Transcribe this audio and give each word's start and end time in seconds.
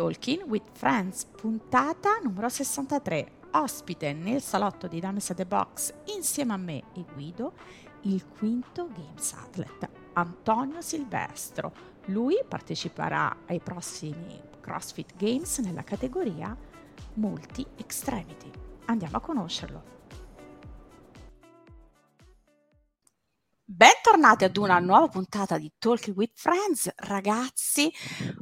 Talking 0.00 0.44
with 0.48 0.64
Friends, 0.72 1.26
puntata 1.26 2.18
numero 2.22 2.48
63. 2.48 3.32
Ospite 3.50 4.14
nel 4.14 4.40
salotto 4.40 4.86
di 4.86 4.98
Dames 4.98 5.28
at 5.28 5.36
the 5.36 5.44
Box 5.44 5.92
insieme 6.16 6.54
a 6.54 6.56
me 6.56 6.84
e 6.94 7.04
Guido, 7.12 7.52
il 8.04 8.26
quinto 8.26 8.88
Games 8.88 9.34
Athlete, 9.34 9.90
Antonio 10.14 10.80
Silvestro. 10.80 11.74
Lui 12.06 12.42
parteciperà 12.48 13.40
ai 13.44 13.60
prossimi 13.60 14.40
CrossFit 14.62 15.16
Games 15.16 15.58
nella 15.58 15.84
categoria 15.84 16.56
Multi 17.16 17.66
Extremity. 17.76 18.50
Andiamo 18.86 19.18
a 19.18 19.20
conoscerlo. 19.20 19.82
Bentornati 23.62 24.44
ad 24.44 24.56
una 24.56 24.78
nuova 24.78 25.08
puntata 25.08 25.58
di 25.58 25.70
Talking 25.78 26.16
with 26.16 26.32
Friends. 26.36 26.90
Ragazzi, 26.96 27.92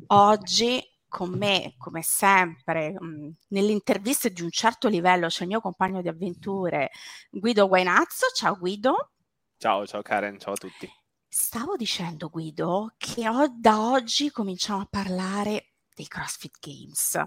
oggi 0.06 0.96
con 1.08 1.30
me, 1.30 1.74
come 1.78 2.02
sempre, 2.02 2.92
mh, 2.92 3.36
nelle 3.48 3.72
interviste 3.72 4.30
di 4.30 4.42
un 4.42 4.50
certo 4.50 4.88
livello 4.88 5.28
c'è 5.28 5.42
il 5.42 5.48
mio 5.48 5.60
compagno 5.60 6.02
di 6.02 6.08
avventure 6.08 6.90
Guido 7.30 7.66
Guainazzo. 7.66 8.26
Ciao 8.34 8.56
Guido. 8.56 9.12
Ciao, 9.56 9.86
ciao 9.86 10.02
Karen, 10.02 10.38
ciao 10.38 10.52
a 10.52 10.56
tutti. 10.56 10.88
Stavo 11.26 11.76
dicendo 11.76 12.28
Guido 12.28 12.94
che 12.96 13.28
ho, 13.28 13.48
da 13.58 13.90
oggi 13.90 14.30
cominciamo 14.30 14.80
a 14.82 14.88
parlare 14.88 15.72
dei 15.94 16.06
CrossFit 16.06 16.58
Games. 16.60 17.20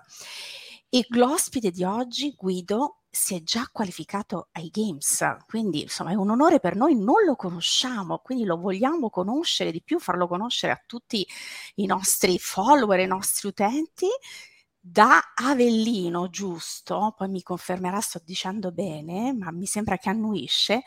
E 0.94 1.06
l'ospite 1.12 1.72
di 1.72 1.86
oggi, 1.86 2.36
Guido, 2.38 3.04
si 3.10 3.34
è 3.34 3.44
già 3.44 3.70
qualificato 3.72 4.50
ai 4.52 4.68
Games, 4.70 5.26
quindi 5.48 5.84
insomma 5.84 6.12
è 6.12 6.16
un 6.16 6.30
onore 6.30 6.60
per 6.60 6.76
noi, 6.76 6.96
non 6.96 7.24
lo 7.26 7.38
conosciamo, 7.38 8.18
quindi 8.18 8.44
lo 8.44 8.58
vogliamo 8.58 9.10
conoscere 9.10 9.72
di 9.72 9.82
più, 9.82 10.00
farlo 10.00 10.28
conoscere 10.28 10.74
a 10.74 10.84
tutti 10.86 11.26
i 11.76 11.86
nostri 11.86 12.38
follower, 12.38 13.00
i 13.00 13.08
nostri 13.08 13.48
utenti. 13.48 14.08
Da 14.82 15.32
Avellino, 15.34 16.30
giusto? 16.30 17.14
Poi 17.16 17.30
mi 17.30 17.42
confermerà, 17.42 18.02
sto 18.02 18.20
dicendo 18.22 18.74
bene, 18.74 19.32
ma 19.32 19.50
mi 19.52 19.68
sembra 19.68 19.96
che 19.96 20.10
annuisce. 20.10 20.82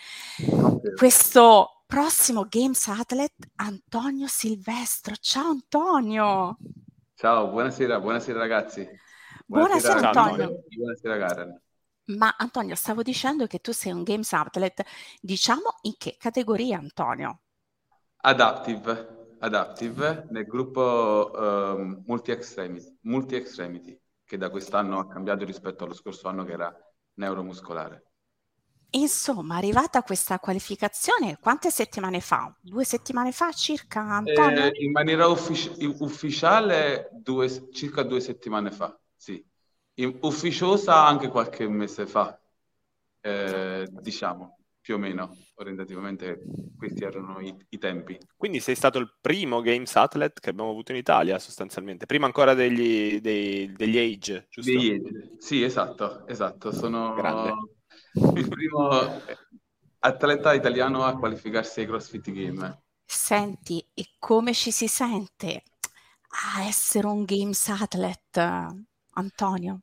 Questo 0.97 1.85
prossimo 1.87 2.45
Games 2.47 2.89
Athlete, 2.89 3.53
Antonio 3.55 4.27
Silvestro. 4.27 5.15
Ciao 5.19 5.49
Antonio! 5.49 6.59
Ciao, 7.15 7.49
buonasera, 7.49 8.01
buonasera 8.01 8.39
ragazzi. 8.39 8.87
Buonasera, 9.47 9.95
buonasera 9.95 10.09
Antonio. 10.09 10.65
Buonasera 10.69 11.19
Karen. 11.19 11.61
Ma 12.07 12.35
Antonio, 12.39 12.75
stavo 12.75 13.03
dicendo 13.03 13.47
che 13.47 13.61
tu 13.61 13.73
sei 13.73 13.93
un 13.93 14.03
Games 14.03 14.33
Outlet, 14.33 14.83
diciamo 15.21 15.77
in 15.83 15.95
che 15.99 16.17
categoria 16.19 16.79
Antonio? 16.79 17.41
Adaptive, 18.23 19.37
Adaptive 19.41 20.27
nel 20.31 20.47
gruppo 20.47 21.31
um, 21.35 22.03
Multi, 22.07 22.31
Extremity, 22.31 22.99
Multi 23.03 23.35
Extremity, 23.37 23.99
che 24.25 24.37
da 24.39 24.49
quest'anno 24.51 24.99
ha 24.99 25.07
cambiato 25.07 25.45
rispetto 25.45 25.85
allo 25.85 25.95
scorso 25.95 26.29
anno 26.29 26.45
che 26.45 26.53
era 26.53 26.75
neuromuscolare. 27.15 28.05
Insomma, 28.91 29.57
arrivata 29.57 30.03
questa 30.03 30.39
qualificazione, 30.39 31.39
quante 31.41 31.71
settimane 31.71 32.21
fa? 32.21 32.55
Due 32.61 32.85
settimane 32.85 33.33
fa 33.33 33.51
circa, 33.53 34.01
Antonio? 34.01 34.65
Eh, 34.65 34.85
in 34.85 34.93
maniera 34.93 35.27
uffic- 35.27 35.77
ufficiale, 36.01 37.11
due, 37.13 37.71
circa 37.73 38.03
due 38.05 38.21
settimane 38.21 38.71
fa, 38.71 38.97
sì 39.25 39.53
ufficiosa 40.03 41.07
anche 41.07 41.29
qualche 41.29 41.69
mese 41.69 42.07
fa, 42.07 42.39
eh, 43.21 43.87
diciamo, 43.91 44.59
più 44.81 44.97
o 44.97 44.99
meno, 44.99 45.37
orientativamente 45.55 46.43
questi 46.77 47.05
erano 47.05 47.41
i, 47.41 47.55
i, 47.71 47.79
tempi. 47.79 48.19
Quindi 48.37 48.61
sei 48.61 48.75
stato 48.75 48.99
il 48.99 49.15
primo 49.21 49.61
Games 49.61 49.95
Athlete 49.97 50.41
che 50.41 50.51
abbiamo 50.51 50.71
avuto 50.71 50.93
in 50.93 50.99
Italia 50.99 51.39
sostanzialmente, 51.39 52.07
prima 52.07 52.27
ancora 52.27 52.55
degli, 52.55 53.21
dei, 53.21 53.73
degli 53.73 53.99
Age, 53.99 54.47
giusto? 54.51 54.71
Degli 54.71 54.91
Age, 54.91 55.37
sì, 55.39 55.63
esatto, 55.63 56.27
esatto, 56.27 56.73
sono 56.73 57.15
Grande. 57.15 57.53
il 58.35 58.49
primo 58.49 59.23
atleta 60.01 60.53
italiano 60.53 61.05
a 61.05 61.17
qualificarsi 61.17 61.81
ai 61.81 61.87
CrossFit 61.87 62.31
Game. 62.31 62.83
Senti, 63.07 63.87
e 63.95 64.15
come 64.19 64.53
ci 64.53 64.71
si 64.71 64.89
sente 64.89 65.63
a 66.57 66.65
essere 66.65 67.07
un 67.07 67.25
Games 67.25 67.69
Athlete? 67.69 68.93
Antonio? 69.15 69.81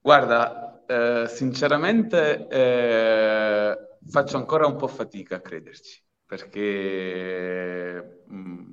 Guarda, 0.00 0.84
eh, 0.86 1.28
sinceramente 1.28 2.46
eh, 2.48 3.76
faccio 4.08 4.36
ancora 4.36 4.66
un 4.66 4.76
po' 4.76 4.86
fatica 4.86 5.36
a 5.36 5.40
crederci, 5.40 6.02
perché, 6.24 8.22
mh, 8.26 8.36
mm, 8.36 8.72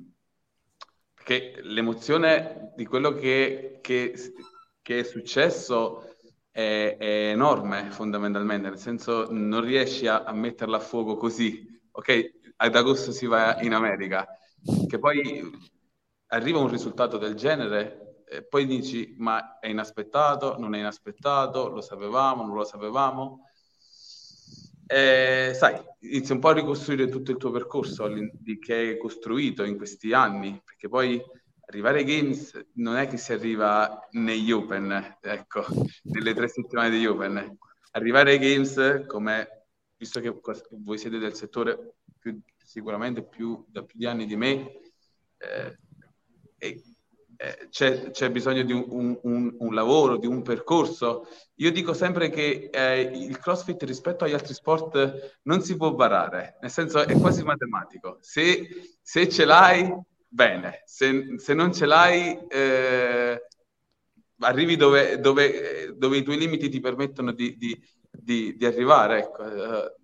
perché 1.14 1.60
l'emozione 1.62 2.72
di 2.76 2.86
quello 2.86 3.12
che, 3.12 3.80
che, 3.82 4.14
che 4.80 4.98
è 5.00 5.02
successo 5.02 6.16
è, 6.50 6.96
è, 6.98 7.30
enorme 7.30 7.90
fondamentalmente, 7.90 8.68
nel 8.68 8.78
senso 8.78 9.26
non 9.30 9.60
riesci 9.62 10.06
a, 10.06 10.22
a 10.22 10.32
metterla 10.32 10.76
a 10.78 10.80
fuoco 10.80 11.16
così, 11.16 11.66
ok? 11.90 12.34
Ad 12.56 12.76
agosto 12.76 13.12
si 13.12 13.26
va 13.26 13.60
in 13.60 13.74
America, 13.74 14.26
che 14.88 14.98
poi 14.98 15.42
arriva 16.28 16.58
un 16.58 16.68
risultato 16.68 17.18
del 17.18 17.34
genere 17.34 18.05
e 18.28 18.42
poi 18.42 18.66
dici 18.66 19.14
ma 19.18 19.58
è 19.60 19.68
inaspettato, 19.68 20.58
non 20.58 20.74
è 20.74 20.78
inaspettato, 20.78 21.68
lo 21.68 21.80
sapevamo, 21.80 22.44
non 22.44 22.56
lo 22.56 22.64
sapevamo. 22.64 23.48
E, 24.88 25.52
sai, 25.54 25.80
inizi 26.00 26.32
un 26.32 26.38
po' 26.38 26.48
a 26.48 26.54
ricostruire 26.54 27.08
tutto 27.08 27.30
il 27.30 27.36
tuo 27.36 27.50
percorso 27.50 28.08
di, 28.08 28.58
che 28.58 28.74
hai 28.74 28.98
costruito 28.98 29.64
in 29.64 29.76
questi 29.76 30.12
anni, 30.12 30.60
perché 30.64 30.88
poi 30.88 31.22
arrivare 31.66 31.98
ai 31.98 32.04
Games 32.04 32.68
non 32.74 32.96
è 32.96 33.08
che 33.08 33.16
si 33.16 33.32
arriva 33.32 34.06
negli 34.12 34.52
Open, 34.52 35.18
ecco, 35.20 35.64
nelle 36.02 36.34
tre 36.34 36.48
settimane 36.48 36.90
degli 36.90 37.06
Open. 37.06 37.58
Arrivare 37.92 38.32
ai 38.32 38.38
Games, 38.38 39.04
come, 39.06 39.66
visto 39.96 40.20
che 40.20 40.32
voi 40.70 40.98
siete 40.98 41.18
del 41.18 41.34
settore 41.34 41.94
più, 42.18 42.38
sicuramente 42.56 43.24
più, 43.24 43.64
da 43.68 43.82
più 43.82 43.98
di 43.98 44.06
anni 44.06 44.26
di 44.26 44.36
me, 44.36 44.80
eh, 45.38 45.78
eh, 47.36 47.68
c'è, 47.70 48.10
c'è, 48.10 48.30
bisogno 48.30 48.62
di 48.62 48.72
un, 48.72 49.18
un, 49.22 49.54
un, 49.58 49.74
lavoro, 49.74 50.16
di 50.16 50.26
un 50.26 50.42
percorso. 50.42 51.26
Io 51.56 51.70
dico 51.70 51.92
sempre 51.92 52.30
che 52.30 52.70
eh, 52.72 53.00
il 53.00 53.38
CrossFit 53.38 53.82
rispetto 53.82 54.24
agli 54.24 54.32
altri 54.32 54.54
sport 54.54 55.38
non 55.42 55.62
si 55.62 55.76
può 55.76 55.92
barare, 55.92 56.56
nel 56.60 56.70
senso 56.70 57.00
è 57.00 57.18
quasi 57.18 57.42
matematico. 57.42 58.18
Se, 58.20 58.98
se 59.02 59.28
ce 59.28 59.44
l'hai, 59.44 59.92
bene, 60.28 60.82
se, 60.84 61.34
se 61.36 61.54
non 61.54 61.72
ce 61.72 61.86
l'hai, 61.86 62.38
eh, 62.48 63.42
arrivi 64.40 64.76
dove, 64.76 65.18
dove, 65.20 65.94
dove, 65.96 66.16
i 66.16 66.22
tuoi 66.22 66.38
limiti 66.38 66.68
ti 66.68 66.80
permettono 66.80 67.32
di, 67.32 67.56
di, 67.56 67.78
di, 68.10 68.56
di 68.56 68.66
arrivare. 68.66 69.18
Ecco 69.18 69.44
eh, 69.44 69.94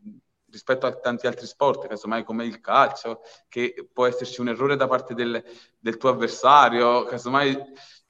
rispetto 0.52 0.86
a 0.86 0.94
tanti 0.94 1.26
altri 1.26 1.46
sport, 1.46 1.88
casomai 1.88 2.22
come 2.22 2.44
il 2.44 2.60
calcio, 2.60 3.22
che 3.48 3.88
può 3.90 4.06
esserci 4.06 4.40
un 4.40 4.48
errore 4.48 4.76
da 4.76 4.86
parte 4.86 5.14
del, 5.14 5.42
del 5.78 5.96
tuo 5.96 6.10
avversario, 6.10 7.04
casomai 7.04 7.48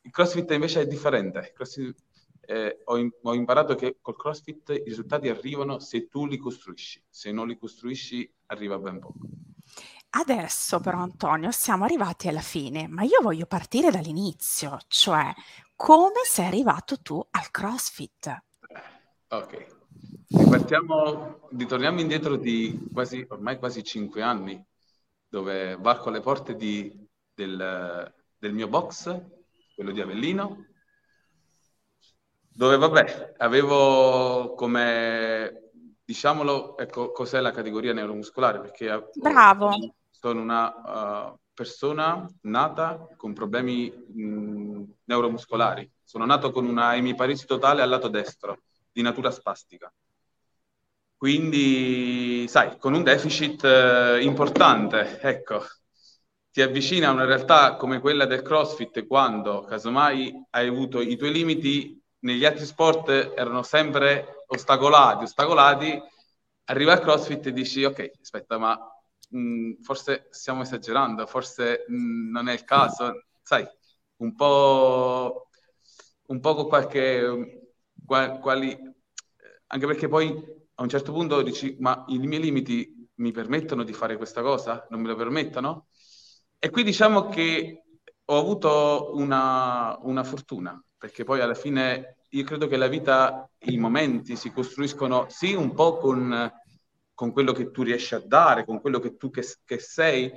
il 0.04 0.10
CrossFit 0.10 0.50
invece 0.50 0.80
è 0.80 0.86
differente. 0.86 1.52
CrossFit, 1.54 1.96
eh, 2.40 2.82
ho, 2.84 2.96
in, 2.96 3.08
ho, 3.22 3.34
imparato 3.34 3.76
che 3.76 3.98
col 4.00 4.16
CrossFit 4.16 4.70
i 4.70 4.82
risultati 4.84 5.28
arrivano 5.28 5.78
se 5.78 6.08
tu 6.08 6.26
li 6.26 6.36
costruisci, 6.36 7.02
se 7.08 7.30
non 7.30 7.46
li 7.46 7.56
costruisci 7.56 8.30
arriva 8.46 8.78
ben 8.78 8.98
poco. 8.98 9.20
Adesso 10.14 10.80
però 10.80 10.98
Antonio 10.98 11.50
siamo 11.52 11.84
arrivati 11.84 12.28
alla 12.28 12.40
fine, 12.40 12.86
ma 12.88 13.02
io 13.02 13.22
voglio 13.22 13.46
partire 13.46 13.90
dall'inizio, 13.90 14.78
cioè 14.88 15.32
come 15.74 16.20
sei 16.24 16.46
arrivato 16.46 17.00
tu 17.00 17.24
al 17.30 17.50
CrossFit? 17.50 18.42
Ok, 19.28 19.81
Ripartiamo, 20.34 21.48
ritorniamo 21.50 22.00
indietro 22.00 22.36
di 22.36 22.88
quasi, 22.92 23.24
ormai 23.28 23.58
quasi 23.58 23.84
cinque 23.84 24.22
anni, 24.22 24.62
dove 25.28 25.76
varco 25.76 26.08
le 26.08 26.20
porte 26.20 26.56
di, 26.56 26.90
del, 27.34 28.14
del 28.38 28.52
mio 28.54 28.66
box, 28.66 29.20
quello 29.74 29.90
di 29.90 30.00
Avellino, 30.00 30.66
dove 32.48 32.78
vabbè, 32.78 33.34
avevo 33.36 34.54
come, 34.54 35.70
diciamolo, 36.02 36.78
ecco, 36.78 37.12
cos'è 37.12 37.40
la 37.40 37.50
categoria 37.50 37.92
neuromuscolare, 37.92 38.60
perché 38.60 39.08
Bravo. 39.14 39.94
sono 40.10 40.40
una 40.40 41.30
uh, 41.30 41.38
persona 41.52 42.26
nata 42.42 43.06
con 43.16 43.34
problemi 43.34 43.90
mh, 43.90 44.84
neuromuscolari. 45.04 45.90
Sono 46.02 46.24
nato 46.24 46.50
con 46.50 46.66
una 46.66 46.96
emiparesi 46.96 47.44
totale 47.44 47.82
al 47.82 47.90
lato 47.90 48.08
destro, 48.08 48.62
di 48.90 49.02
natura 49.02 49.30
spastica. 49.30 49.92
Quindi, 51.22 52.48
sai, 52.48 52.76
con 52.78 52.94
un 52.94 53.04
deficit 53.04 53.62
eh, 53.62 54.24
importante, 54.24 55.20
ecco, 55.20 55.62
ti 56.50 56.60
avvicina 56.60 57.10
a 57.10 57.12
una 57.12 57.24
realtà 57.24 57.76
come 57.76 58.00
quella 58.00 58.24
del 58.26 58.42
CrossFit 58.42 59.06
quando, 59.06 59.62
casomai, 59.62 60.32
hai 60.50 60.66
avuto 60.66 61.00
i 61.00 61.16
tuoi 61.16 61.30
limiti 61.30 62.02
negli 62.22 62.44
altri 62.44 62.66
sport 62.66 63.08
erano 63.36 63.62
sempre 63.62 64.42
ostacolati, 64.48 65.22
ostacolati, 65.22 66.02
arriva 66.64 66.90
al 66.94 67.00
CrossFit 67.00 67.46
e 67.46 67.52
dici, 67.52 67.84
ok, 67.84 68.10
aspetta, 68.20 68.58
ma 68.58 68.76
mh, 69.28 69.38
mm, 69.38 69.72
forse 69.82 70.26
stiamo 70.30 70.62
esagerando, 70.62 71.24
forse 71.28 71.84
mh, 71.86 71.94
mm, 71.94 72.30
non 72.32 72.48
è 72.48 72.52
il 72.52 72.64
caso, 72.64 73.26
sai, 73.42 73.64
un 74.16 74.34
po' 74.34 75.46
un 76.26 76.40
po' 76.40 76.54
con 76.56 76.66
qualche... 76.66 77.70
quali, 78.04 78.76
anche 79.68 79.86
perché 79.86 80.08
poi 80.08 80.60
a 80.74 80.82
un 80.82 80.88
certo 80.88 81.12
punto 81.12 81.42
dici, 81.42 81.76
ma 81.80 82.04
i 82.08 82.18
miei 82.18 82.42
limiti 82.42 83.08
mi 83.16 83.32
permettono 83.32 83.82
di 83.82 83.92
fare 83.92 84.16
questa 84.16 84.42
cosa? 84.42 84.86
Non 84.90 85.00
me 85.00 85.08
lo 85.08 85.16
permettono? 85.16 85.86
E 86.58 86.70
qui 86.70 86.82
diciamo 86.82 87.28
che 87.28 87.82
ho 88.24 88.38
avuto 88.38 89.12
una, 89.14 89.98
una 90.02 90.24
fortuna, 90.24 90.82
perché 90.96 91.24
poi 91.24 91.40
alla 91.40 91.54
fine 91.54 92.18
io 92.30 92.44
credo 92.44 92.66
che 92.66 92.76
la 92.76 92.88
vita, 92.88 93.48
i 93.66 93.76
momenti 93.76 94.36
si 94.36 94.50
costruiscono 94.52 95.26
sì 95.28 95.54
un 95.54 95.74
po' 95.74 95.98
con, 95.98 96.50
con 97.12 97.32
quello 97.32 97.52
che 97.52 97.70
tu 97.70 97.82
riesci 97.82 98.14
a 98.14 98.22
dare, 98.24 98.64
con 98.64 98.80
quello 98.80 98.98
che 99.00 99.16
tu 99.16 99.30
che, 99.30 99.44
che 99.64 99.78
sei, 99.78 100.32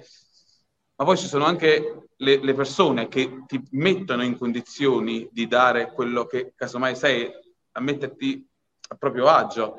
ma 0.98 1.06
poi 1.06 1.18
ci 1.18 1.28
sono 1.28 1.46
anche 1.46 2.10
le, 2.18 2.38
le, 2.38 2.54
persone 2.54 3.08
che 3.08 3.44
ti 3.48 3.62
mettono 3.72 4.24
in 4.24 4.38
condizioni 4.38 5.28
di 5.32 5.48
dare 5.48 5.92
quello 5.92 6.26
che 6.26 6.54
casomai 6.56 6.96
sei, 6.96 7.30
a 7.72 7.82
metterti 7.82 8.48
a 8.90 8.96
proprio 8.96 9.28
agio. 9.28 9.78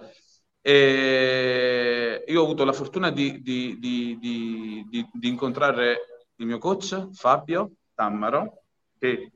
E 0.68 2.24
io 2.26 2.40
ho 2.40 2.42
avuto 2.42 2.64
la 2.64 2.72
fortuna 2.72 3.12
di, 3.12 3.40
di, 3.40 3.78
di, 3.78 4.88
di 4.90 5.28
incontrare 5.28 6.24
il 6.34 6.46
mio 6.46 6.58
coach 6.58 7.10
Fabio 7.12 7.70
Tammaro, 7.94 8.64
che 8.98 9.30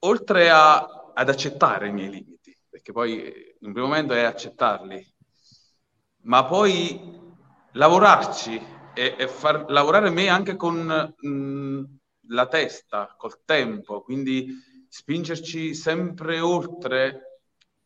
oltre 0.00 0.50
a, 0.50 1.10
ad 1.14 1.28
accettare 1.30 1.88
i 1.88 1.92
miei 1.92 2.10
limiti, 2.10 2.54
perché 2.68 2.92
poi 2.92 3.14
in 3.14 3.66
un 3.68 3.72
primo 3.72 3.86
momento 3.86 4.12
è 4.12 4.24
accettarli, 4.24 5.14
ma 6.24 6.44
poi 6.44 7.18
lavorarci 7.72 8.60
e, 8.92 9.14
e 9.16 9.26
far 9.26 9.70
lavorare 9.70 10.10
me 10.10 10.28
anche 10.28 10.54
con 10.56 11.14
mh, 11.18 11.82
la 12.28 12.46
testa, 12.46 13.14
col 13.16 13.42
tempo, 13.46 14.02
quindi 14.02 14.48
spingerci 14.86 15.74
sempre 15.74 16.40
oltre 16.40 17.35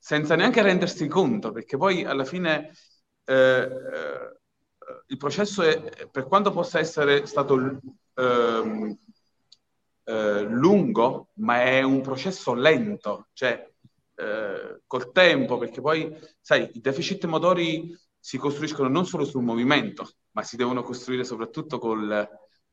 senza 0.01 0.35
neanche 0.35 0.63
rendersi 0.63 1.07
conto, 1.07 1.53
perché 1.53 1.77
poi 1.77 2.05
alla 2.05 2.25
fine 2.25 2.73
eh, 3.25 3.35
eh, 3.35 4.39
il 5.09 5.17
processo 5.19 5.63
è, 5.63 6.09
per 6.11 6.27
quanto 6.27 6.51
possa 6.51 6.79
essere 6.79 7.27
stato 7.27 7.79
eh, 8.15 8.97
eh, 10.05 10.41
lungo, 10.43 11.29
ma 11.35 11.63
è 11.63 11.83
un 11.83 12.01
processo 12.01 12.55
lento, 12.55 13.29
cioè 13.35 13.69
eh, 14.17 14.81
col 14.87 15.13
tempo, 15.13 15.59
perché 15.59 15.81
poi, 15.83 16.11
sai, 16.41 16.71
i 16.73 16.81
deficit 16.81 17.27
motori 17.27 17.95
si 18.19 18.39
costruiscono 18.39 18.89
non 18.89 19.07
solo 19.07 19.25
sul 19.25 19.43
movimento, 19.43 20.09
ma 20.33 20.43
si 20.43 20.57
devono 20.57 20.83
costruire 20.83 21.25
soprattutto 21.25 21.79
col, 21.79 22.29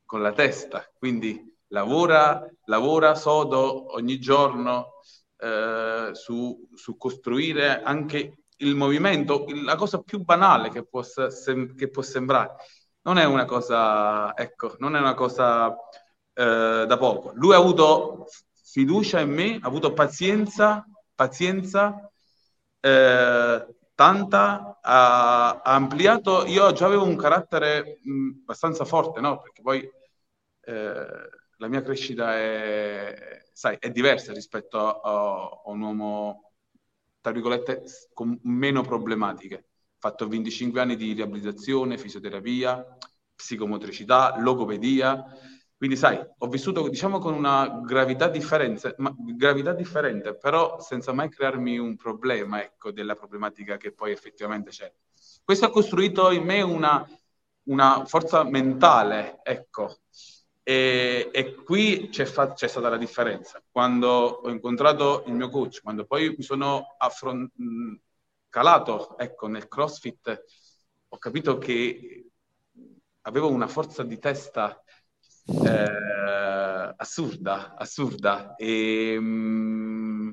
con 0.06 0.22
la 0.22 0.32
testa. 0.32 0.90
Quindi 0.98 1.56
lavora, 1.68 2.50
lavora 2.66 3.16
sodo 3.16 3.94
ogni 3.96 4.18
giorno 4.18 5.02
eh, 5.38 6.10
su, 6.14 6.68
su, 6.74 6.98
costruire 6.98 7.82
anche 7.82 8.40
il 8.58 8.76
movimento, 8.76 9.46
la 9.64 9.76
cosa 9.76 10.02
più 10.02 10.24
banale 10.24 10.70
che 10.70 10.86
può, 10.86 11.04
sem- 11.04 11.76
che 11.76 11.90
può 11.90 12.02
sembrare. 12.02 12.56
Non 13.02 13.18
è 13.18 13.26
una 13.26 13.46
cosa, 13.46 14.36
ecco, 14.36 14.76
non 14.80 14.96
è 14.96 15.00
una 15.00 15.14
cosa 15.14 15.76
eh, 16.34 16.86
da 16.88 16.98
poco. 16.98 17.32
Lui 17.36 17.54
ha 17.54 17.58
avuto 17.58 18.28
fiducia 18.64 19.20
in 19.22 19.32
me, 19.32 19.60
ha 19.62 19.68
avuto 19.68 19.94
pazienza, 19.94 20.86
pazienza, 21.16 22.12
eh, 22.80 23.76
tanta, 23.96 24.80
ha, 24.82 25.50
ha, 25.62 25.74
ampliato. 25.74 26.46
Io 26.46 26.72
già 26.74 26.86
avevo 26.86 27.04
un 27.06 27.16
carattere 27.16 28.00
mh, 28.04 28.42
abbastanza 28.42 28.86
forte, 28.86 29.22
no? 29.22 29.42
Perché 29.42 29.62
poi 29.62 29.90
eh, 30.62 31.08
la 31.58 31.68
mia 31.68 31.82
crescita 31.82 32.36
è, 32.36 33.47
sai, 33.58 33.78
è 33.80 33.90
diversa 33.90 34.34
rispetto 34.34 34.78
a, 34.80 35.62
a, 35.66 35.70
un 35.72 35.82
uomo, 35.82 36.52
tra 37.22 37.32
virgolette, 37.32 37.84
con 38.14 38.40
meno 38.44 38.82
problematiche. 38.82 39.70
Fatto 39.98 40.28
25 40.28 40.80
anni 40.80 40.96
di 40.96 41.14
riabilitazione, 41.14 41.98
fisioterapia, 41.98 42.98
psicomotricità, 43.36 44.40
logopedia 44.40 45.26
quindi, 45.78 45.96
sai, 45.96 46.20
ho 46.40 46.48
vissuto, 46.48 46.88
diciamo, 46.90 47.20
con 47.20 47.36
una 47.36 47.82
gravità, 47.84 48.32
ma, 48.98 49.14
gravità 49.16 49.74
differente, 49.74 50.36
però 50.36 50.80
senza 50.80 51.14
mai 51.14 51.30
crearmi 51.30 51.78
un 51.78 51.96
problema, 51.96 52.64
ecco, 52.64 52.92
della 52.92 53.14
problematica 53.14 53.78
che 53.78 53.92
poi 53.92 54.12
effettivamente 54.12 54.72
c'è. 54.72 54.92
Questo 55.44 55.66
ha 55.66 55.70
costruito 55.70 56.32
in 56.32 56.44
me 56.44 56.64
una, 56.64 57.08
una 57.66 58.06
forza 58.06 58.44
mentale, 58.44 59.40
ecco, 59.44 60.00
e, 60.70 61.30
e 61.32 61.56
qui 61.64 62.10
c'è, 62.10 62.26
fa- 62.26 62.52
c'è, 62.52 62.68
stata 62.68 62.90
la 62.90 62.98
differenza. 62.98 63.64
Quando 63.72 64.10
ho 64.10 64.50
incontrato 64.50 65.24
il 65.28 65.34
mio 65.34 65.48
coach, 65.50 65.82
quando 65.82 66.06
poi 66.06 66.36
mi 66.38 66.44
sono 66.44 66.96
affron- 66.98 67.50
calato, 68.50 69.18
ecco, 69.18 69.48
nel 69.48 69.70
CrossFit, 69.70 70.44
ho 71.08 71.18
capito 71.20 71.58
che 71.58 72.32
avevo 73.22 73.50
una 73.50 73.68
forza 73.68 74.04
di 74.04 74.20
testa 74.20 74.84
eh, 75.62 76.94
assurda, 76.98 77.74
assurda. 77.78 78.56
E, 78.58 79.16
mm, 79.18 80.32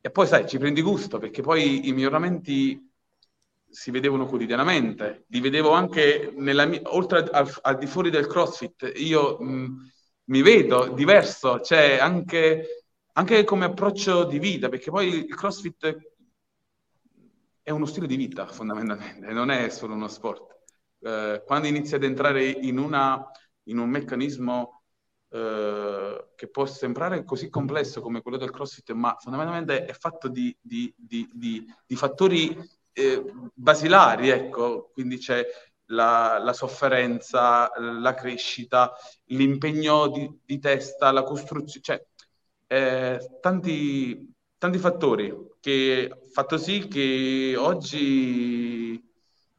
e 0.00 0.10
poi, 0.10 0.26
sai, 0.26 0.48
ci 0.48 0.58
prendi 0.58 0.82
gusto 0.82 1.18
perché 1.18 1.42
poi 1.42 1.86
i 1.86 1.92
miglioramenti 1.92 2.92
si 3.76 3.90
vedevano 3.90 4.24
quotidianamente, 4.24 5.26
li 5.28 5.40
vedevo 5.40 5.72
anche 5.72 6.32
nella 6.34 6.64
mia, 6.64 6.80
oltre 6.84 7.28
al, 7.30 7.54
al, 7.60 7.76
di 7.76 7.86
fuori 7.86 8.08
del 8.08 8.26
CrossFit, 8.26 8.90
io 8.96 9.36
mh, 9.38 9.90
mi 10.24 10.40
vedo 10.40 10.94
diverso, 10.94 11.60
cioè 11.60 11.98
anche, 12.00 12.86
anche, 13.12 13.44
come 13.44 13.66
approccio 13.66 14.24
di 14.24 14.38
vita, 14.38 14.70
perché 14.70 14.90
poi 14.90 15.26
il 15.26 15.34
CrossFit 15.34 15.94
è 17.60 17.70
uno 17.70 17.84
stile 17.84 18.06
di 18.06 18.16
vita 18.16 18.46
fondamentalmente, 18.46 19.30
non 19.30 19.50
è 19.50 19.68
solo 19.68 19.92
uno 19.92 20.08
sport. 20.08 20.56
Eh, 21.00 21.42
quando 21.44 21.68
inizi 21.68 21.96
ad 21.96 22.04
entrare 22.04 22.46
in 22.46 22.78
una 22.78 23.30
in 23.64 23.76
un 23.76 23.90
meccanismo 23.90 24.84
eh, 25.28 26.28
che 26.34 26.48
può 26.48 26.64
sembrare 26.64 27.24
così 27.24 27.50
complesso 27.50 28.00
come 28.00 28.22
quello 28.22 28.38
del 28.38 28.50
CrossFit, 28.50 28.92
ma 28.92 29.14
fondamentalmente 29.20 29.84
è 29.84 29.92
fatto 29.92 30.28
di, 30.28 30.56
di, 30.62 30.94
di, 30.96 31.28
di 31.30 31.96
fattori 31.96 32.56
basilari, 33.54 34.30
ecco, 34.30 34.90
quindi 34.92 35.18
c'è 35.18 35.44
la, 35.86 36.38
la, 36.38 36.52
sofferenza, 36.52 37.70
la 37.78 38.14
crescita, 38.14 38.92
l'impegno 39.26 40.08
di, 40.44 40.58
testa, 40.58 41.12
la 41.12 41.22
costruzione, 41.22 41.82
cioè 41.82 42.06
eh, 42.66 43.38
tanti, 43.40 44.32
tanti 44.58 44.78
fattori 44.78 45.34
che 45.60 46.08
hanno 46.10 46.26
fatto 46.32 46.58
sì 46.58 46.88
che 46.88 47.54
oggi 47.56 49.02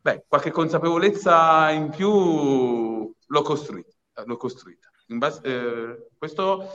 beh, 0.01 0.25
qualche 0.27 0.51
consapevolezza 0.51 1.69
in 1.71 1.89
più 1.89 2.09
l'ho 2.09 3.41
costruita 3.41 3.95
l'ho 4.25 4.37
costruita. 4.37 4.89
Base, 5.07 5.41
eh, 5.43 6.07
questo 6.17 6.69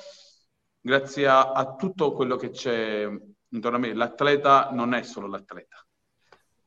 grazie 0.80 1.26
a, 1.26 1.52
a, 1.52 1.74
tutto 1.76 2.12
quello 2.12 2.36
che 2.36 2.50
c'è 2.50 3.08
intorno 3.48 3.76
a 3.76 3.80
me. 3.80 3.94
L'atleta 3.94 4.70
non 4.72 4.94
è 4.94 5.02
solo 5.02 5.26
l'atleta. 5.26 5.84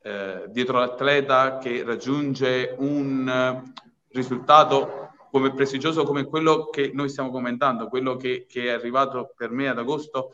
Eh, 0.06 0.44
dietro 0.50 0.78
l'atleta 0.78 1.58
che 1.58 1.82
raggiunge 1.82 2.76
un 2.78 3.74
risultato 4.10 5.10
come 5.32 5.52
prestigioso 5.52 6.04
come 6.04 6.26
quello 6.26 6.68
che 6.68 6.92
noi 6.94 7.08
stiamo 7.08 7.32
commentando, 7.32 7.88
quello 7.88 8.14
che, 8.14 8.46
che 8.48 8.66
è 8.66 8.70
arrivato 8.70 9.34
per 9.36 9.50
me 9.50 9.68
ad 9.68 9.80
agosto, 9.80 10.30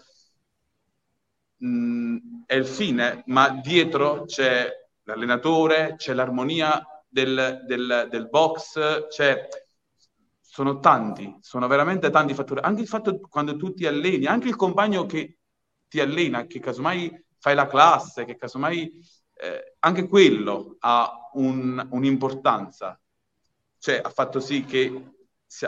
mh, 1.57 1.67
mm, 1.67 2.17
è 2.45 2.55
il 2.55 2.67
fine, 2.67 3.23
ma 3.29 3.49
dietro 3.49 4.25
c'è 4.27 4.71
l'allenatore, 5.05 5.95
c'è 5.97 6.13
l'armonia 6.13 6.87
del, 7.09 7.63
del, 7.67 8.09
del 8.11 8.29
box, 8.29 9.07
c'è 9.09 9.49
sono 10.39 10.81
tanti, 10.81 11.35
sono 11.41 11.67
veramente 11.67 12.11
tanti 12.11 12.35
fattori. 12.35 12.61
Anche 12.63 12.83
il 12.83 12.89
fatto 12.89 13.19
quando 13.21 13.57
tu 13.57 13.73
ti 13.73 13.87
alleni, 13.87 14.27
anche 14.27 14.49
il 14.49 14.57
compagno 14.57 15.07
che 15.07 15.39
ti 15.89 15.99
allena, 15.99 16.45
che 16.45 16.61
casomai 16.61 17.25
fai 17.39 17.55
la 17.55 17.67
classe, 17.67 18.27
che 18.27 18.37
casomai 18.37 19.21
eh, 19.43 19.75
anche 19.81 20.07
quello 20.07 20.77
ha 20.79 21.31
un, 21.33 21.85
un'importanza. 21.91 22.99
Cioè 23.77 24.01
ha 24.03 24.11
fatto 24.11 24.39
sì 24.39 24.65
che 24.65 25.15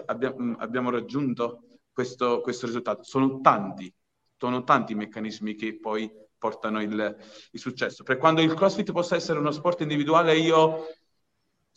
abbiamo, 0.06 0.54
abbiamo 0.58 0.90
raggiunto 0.90 1.64
questo, 1.92 2.40
questo, 2.40 2.66
risultato. 2.66 3.02
Sono 3.02 3.40
tanti, 3.40 3.92
sono 4.36 4.62
tanti 4.62 4.92
i 4.92 4.96
meccanismi 4.96 5.56
che 5.56 5.78
poi 5.80 6.08
portano 6.38 6.80
il, 6.80 7.16
il 7.50 7.60
successo. 7.60 8.04
Per 8.04 8.16
quando 8.16 8.40
il 8.40 8.54
CrossFit 8.54 8.92
possa 8.92 9.16
essere 9.16 9.40
uno 9.40 9.50
sport 9.50 9.80
individuale, 9.80 10.36
io 10.36 10.86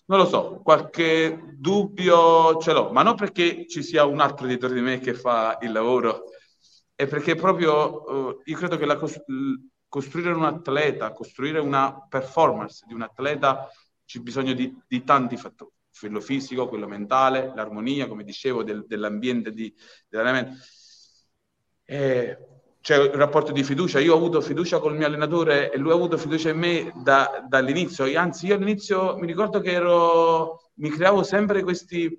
non 0.06 0.20
lo 0.20 0.26
so, 0.26 0.62
qualche 0.64 1.56
dubbio 1.56 2.58
ce 2.58 2.74
l'ho, 2.74 2.92
ma 2.92 3.02
non 3.02 3.16
perché 3.16 3.66
ci 3.68 3.82
sia 3.82 4.06
un 4.06 4.20
altro 4.20 4.46
dietro 4.46 4.70
di 4.70 4.80
me 4.82 5.00
che 5.00 5.14
fa 5.14 5.58
il 5.62 5.72
lavoro, 5.72 6.26
è 6.94 7.08
perché 7.08 7.36
proprio 7.36 8.04
uh, 8.04 8.42
io 8.46 8.58
credo 8.58 8.78
che 8.78 8.86
la, 8.86 8.98
costruire 9.88 10.32
un 10.32 10.46
atleta, 10.46 11.12
costruire 11.12 11.60
una 11.60 12.06
performance 12.08 12.86
di 12.88 12.94
un 12.94 13.02
atleta 13.02 13.70
c'è 14.06 14.20
bisogno 14.20 14.54
di, 14.54 14.74
di 14.88 15.04
tanti 15.04 15.36
fattori, 15.38 15.72
quello 16.00 16.22
fisico, 16.22 16.68
quello 16.68 16.88
mentale, 16.88 17.52
l'armonia, 17.56 18.08
come 18.08 18.24
dicevo, 18.24 18.64
del, 18.64 18.86
dell'ambiente 18.88 19.52
di, 19.52 19.74
dell'allenamento. 20.08 20.58
eh, 21.86 22.38
c'è 22.82 22.98
un 22.98 23.12
rapporto 23.18 23.52
di 23.52 23.64
fiducia. 23.64 24.00
Io 24.00 24.14
ho 24.14 24.18
avuto 24.18 24.40
fiducia 24.40 24.80
col 24.80 24.96
mio 24.96 25.06
allenatore 25.08 25.72
e 25.72 25.78
lui 25.78 25.92
ha 25.92 25.96
avuto 25.96 26.18
fiducia 26.18 26.50
in 26.52 26.58
me 26.58 26.92
da, 26.96 27.44
dall'inizio. 27.46 28.06
Anzi, 28.18 28.48
io 28.48 28.56
all'inizio 28.56 29.18
mi 29.18 29.28
ricordo 29.28 29.60
che 29.60 29.72
ero, 29.72 30.72
mi 30.76 30.90
creavo 30.90 31.24
sempre 31.24 31.64
questi. 31.64 32.10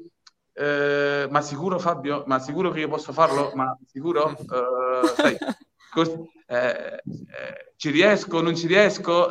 Eh, 0.52 1.26
ma 1.30 1.40
sicuro 1.40 1.78
Fabio? 1.78 2.24
Ma 2.26 2.38
sicuro 2.38 2.70
che 2.70 2.80
io 2.80 2.88
posso 2.88 3.12
farlo? 3.14 3.52
Ma 3.54 3.74
sicuro? 3.86 4.36
Uh, 4.36 5.06
sai, 5.14 5.36
cos- 5.98 6.30
eh, 6.46 7.02
eh, 7.04 7.72
ci 7.76 7.90
riesco? 7.90 8.40
Non 8.40 8.54
ci 8.54 8.66
riesco? 8.66 9.28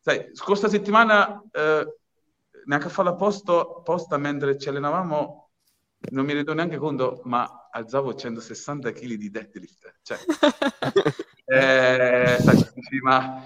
sai, 0.00 0.30
scorsa 0.32 0.68
settimana 0.68 1.42
neanche 2.64 2.86
a 2.86 2.90
farlo 2.90 3.10
apposta 3.10 4.16
mentre 4.16 4.58
ci 4.58 4.68
allenavamo 4.68 5.50
non 6.10 6.24
mi 6.24 6.32
rendo 6.32 6.54
neanche 6.54 6.78
conto, 6.78 7.20
ma 7.24 7.68
alzavo 7.70 8.14
160 8.14 8.92
kg 8.92 9.14
di 9.14 9.30
deadlift. 9.30 9.94
Cioè, 10.02 10.18
eh, 11.44 12.40
sai, 12.42 12.56
ma, 13.02 13.42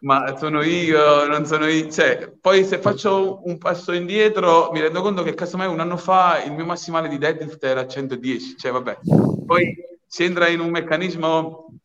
ma, 0.00 0.36
sono 0.36 0.62
io, 0.62 1.26
non 1.26 1.44
sono 1.44 1.66
io. 1.66 1.90
Cioè, 1.90 2.32
poi 2.40 2.64
se 2.64 2.78
faccio 2.78 3.42
un 3.44 3.58
passo 3.58 3.92
indietro 3.92 4.70
mi 4.72 4.80
rendo 4.80 5.02
conto 5.02 5.22
che 5.22 5.34
casomai 5.34 5.66
un 5.66 5.80
anno 5.80 5.96
fa 5.96 6.42
il 6.42 6.52
mio 6.52 6.64
massimale 6.64 7.08
di 7.08 7.18
deadlift 7.18 7.62
era 7.64 7.86
110. 7.86 8.56
Cioè, 8.56 8.72
vabbè. 8.72 8.98
Poi 9.44 9.74
si 10.06 10.24
entra 10.24 10.48
in 10.48 10.60
un 10.60 10.70
meccanismo, 10.70 11.79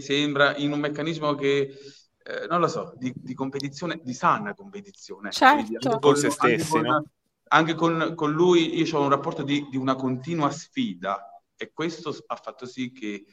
si 0.00 0.14
entra 0.14 0.56
in 0.56 0.72
un 0.72 0.80
meccanismo 0.80 1.34
che... 1.34 1.78
Eh, 2.22 2.46
non 2.48 2.60
lo 2.60 2.68
so, 2.68 2.92
di, 2.96 3.12
di, 3.16 3.32
competizione, 3.32 4.00
di 4.02 4.12
sana 4.12 4.54
competizione. 4.54 5.30
Certo. 5.30 5.98
Con 5.98 6.16
se 6.16 6.28
stessi, 6.30 6.70
con, 6.70 6.82
no? 6.82 7.04
anche 7.48 7.74
con, 7.74 8.12
con 8.14 8.30
lui 8.30 8.78
io 8.78 8.98
ho 8.98 9.02
un 9.02 9.08
rapporto 9.08 9.42
di, 9.42 9.66
di, 9.70 9.78
una 9.78 9.94
continua 9.94 10.50
sfida 10.50 11.42
e 11.56 11.72
questo 11.72 12.14
ha 12.26 12.36
fatto 12.36 12.66
sì 12.66 12.92
che... 12.92 13.24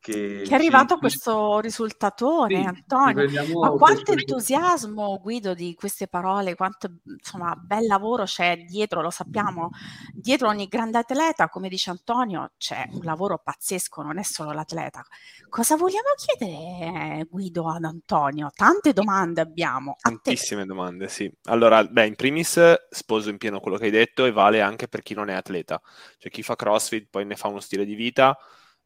Che, 0.00 0.42
che 0.44 0.50
è 0.50 0.54
arrivato 0.54 0.94
a 0.94 0.98
questo 0.98 1.58
risultatone, 1.58 2.60
sì, 2.60 2.66
Antonio. 2.66 3.28
Ma 3.58 3.70
quanto 3.70 4.12
entusiasmo, 4.12 5.18
Guido, 5.20 5.54
di 5.54 5.74
queste 5.74 6.06
parole, 6.06 6.54
quanto 6.54 7.00
insomma, 7.04 7.54
bel 7.56 7.86
lavoro 7.86 8.24
c'è 8.24 8.58
dietro, 8.58 9.02
lo 9.02 9.10
sappiamo. 9.10 9.70
Dietro 10.14 10.48
ogni 10.48 10.68
grande 10.68 10.98
atleta, 10.98 11.48
come 11.48 11.68
dice 11.68 11.90
Antonio, 11.90 12.52
c'è 12.56 12.88
un 12.92 13.00
lavoro 13.02 13.40
pazzesco, 13.42 14.02
non 14.02 14.18
è 14.18 14.22
solo 14.22 14.52
l'atleta. 14.52 15.04
Cosa 15.48 15.76
vogliamo 15.76 16.08
chiedere, 16.16 17.26
Guido, 17.28 17.68
ad 17.68 17.84
Antonio? 17.84 18.50
Tante 18.54 18.92
domande 18.92 19.40
abbiamo. 19.40 19.96
Tantissime 20.00 20.64
domande, 20.64 21.08
sì. 21.08 21.30
Allora, 21.44 21.84
beh, 21.84 22.06
in 22.06 22.14
primis 22.14 22.58
sposo 22.88 23.30
in 23.30 23.36
pieno 23.36 23.60
quello 23.60 23.76
che 23.76 23.86
hai 23.86 23.90
detto 23.90 24.24
e 24.24 24.32
vale 24.32 24.60
anche 24.60 24.86
per 24.88 25.02
chi 25.02 25.14
non 25.14 25.28
è 25.28 25.34
atleta. 25.34 25.80
Cioè 26.18 26.30
chi 26.30 26.42
fa 26.42 26.54
CrossFit 26.54 27.08
poi 27.10 27.26
ne 27.26 27.36
fa 27.36 27.48
uno 27.48 27.60
stile 27.60 27.84
di 27.84 27.94
vita, 27.94 28.36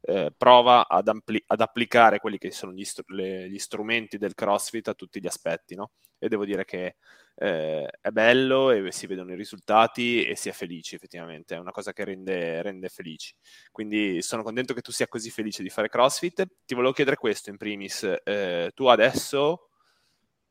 eh, 0.05 0.33
prova 0.35 0.87
ad, 0.87 1.07
ampli- 1.07 1.43
ad, 1.47 1.61
applicare 1.61 2.19
quelli 2.19 2.37
che 2.37 2.51
sono 2.51 2.73
gli, 2.73 2.83
str- 2.83 3.09
le, 3.09 3.49
gli, 3.49 3.57
strumenti 3.57 4.17
del 4.17 4.33
CrossFit 4.33 4.89
a 4.89 4.93
tutti 4.93 5.21
gli 5.21 5.27
aspetti, 5.27 5.75
no? 5.75 5.91
E 6.17 6.27
devo 6.27 6.45
dire 6.45 6.65
che 6.65 6.97
eh, 7.35 7.87
è 8.01 8.09
bello 8.11 8.71
e 8.71 8.91
si 8.91 9.07
vedono 9.07 9.31
i 9.31 9.35
risultati 9.35 10.23
e 10.25 10.35
si 10.35 10.49
è 10.49 10.51
felici 10.51 10.95
effettivamente, 10.95 11.55
è 11.55 11.57
una 11.59 11.71
cosa 11.71 11.93
che 11.93 12.03
rende, 12.03 12.61
rende, 12.61 12.89
felici. 12.89 13.33
Quindi 13.71 14.21
sono 14.21 14.43
contento 14.43 14.73
che 14.73 14.81
tu 14.81 14.91
sia 14.91 15.07
così 15.07 15.29
felice 15.31 15.63
di 15.63 15.69
fare 15.69 15.89
CrossFit. 15.89 16.45
Ti 16.65 16.75
volevo 16.75 16.93
chiedere 16.93 17.15
questo 17.15 17.49
in 17.49 17.57
primis, 17.57 18.03
eh, 18.23 18.71
tu 18.75 18.87
adesso, 18.87 19.69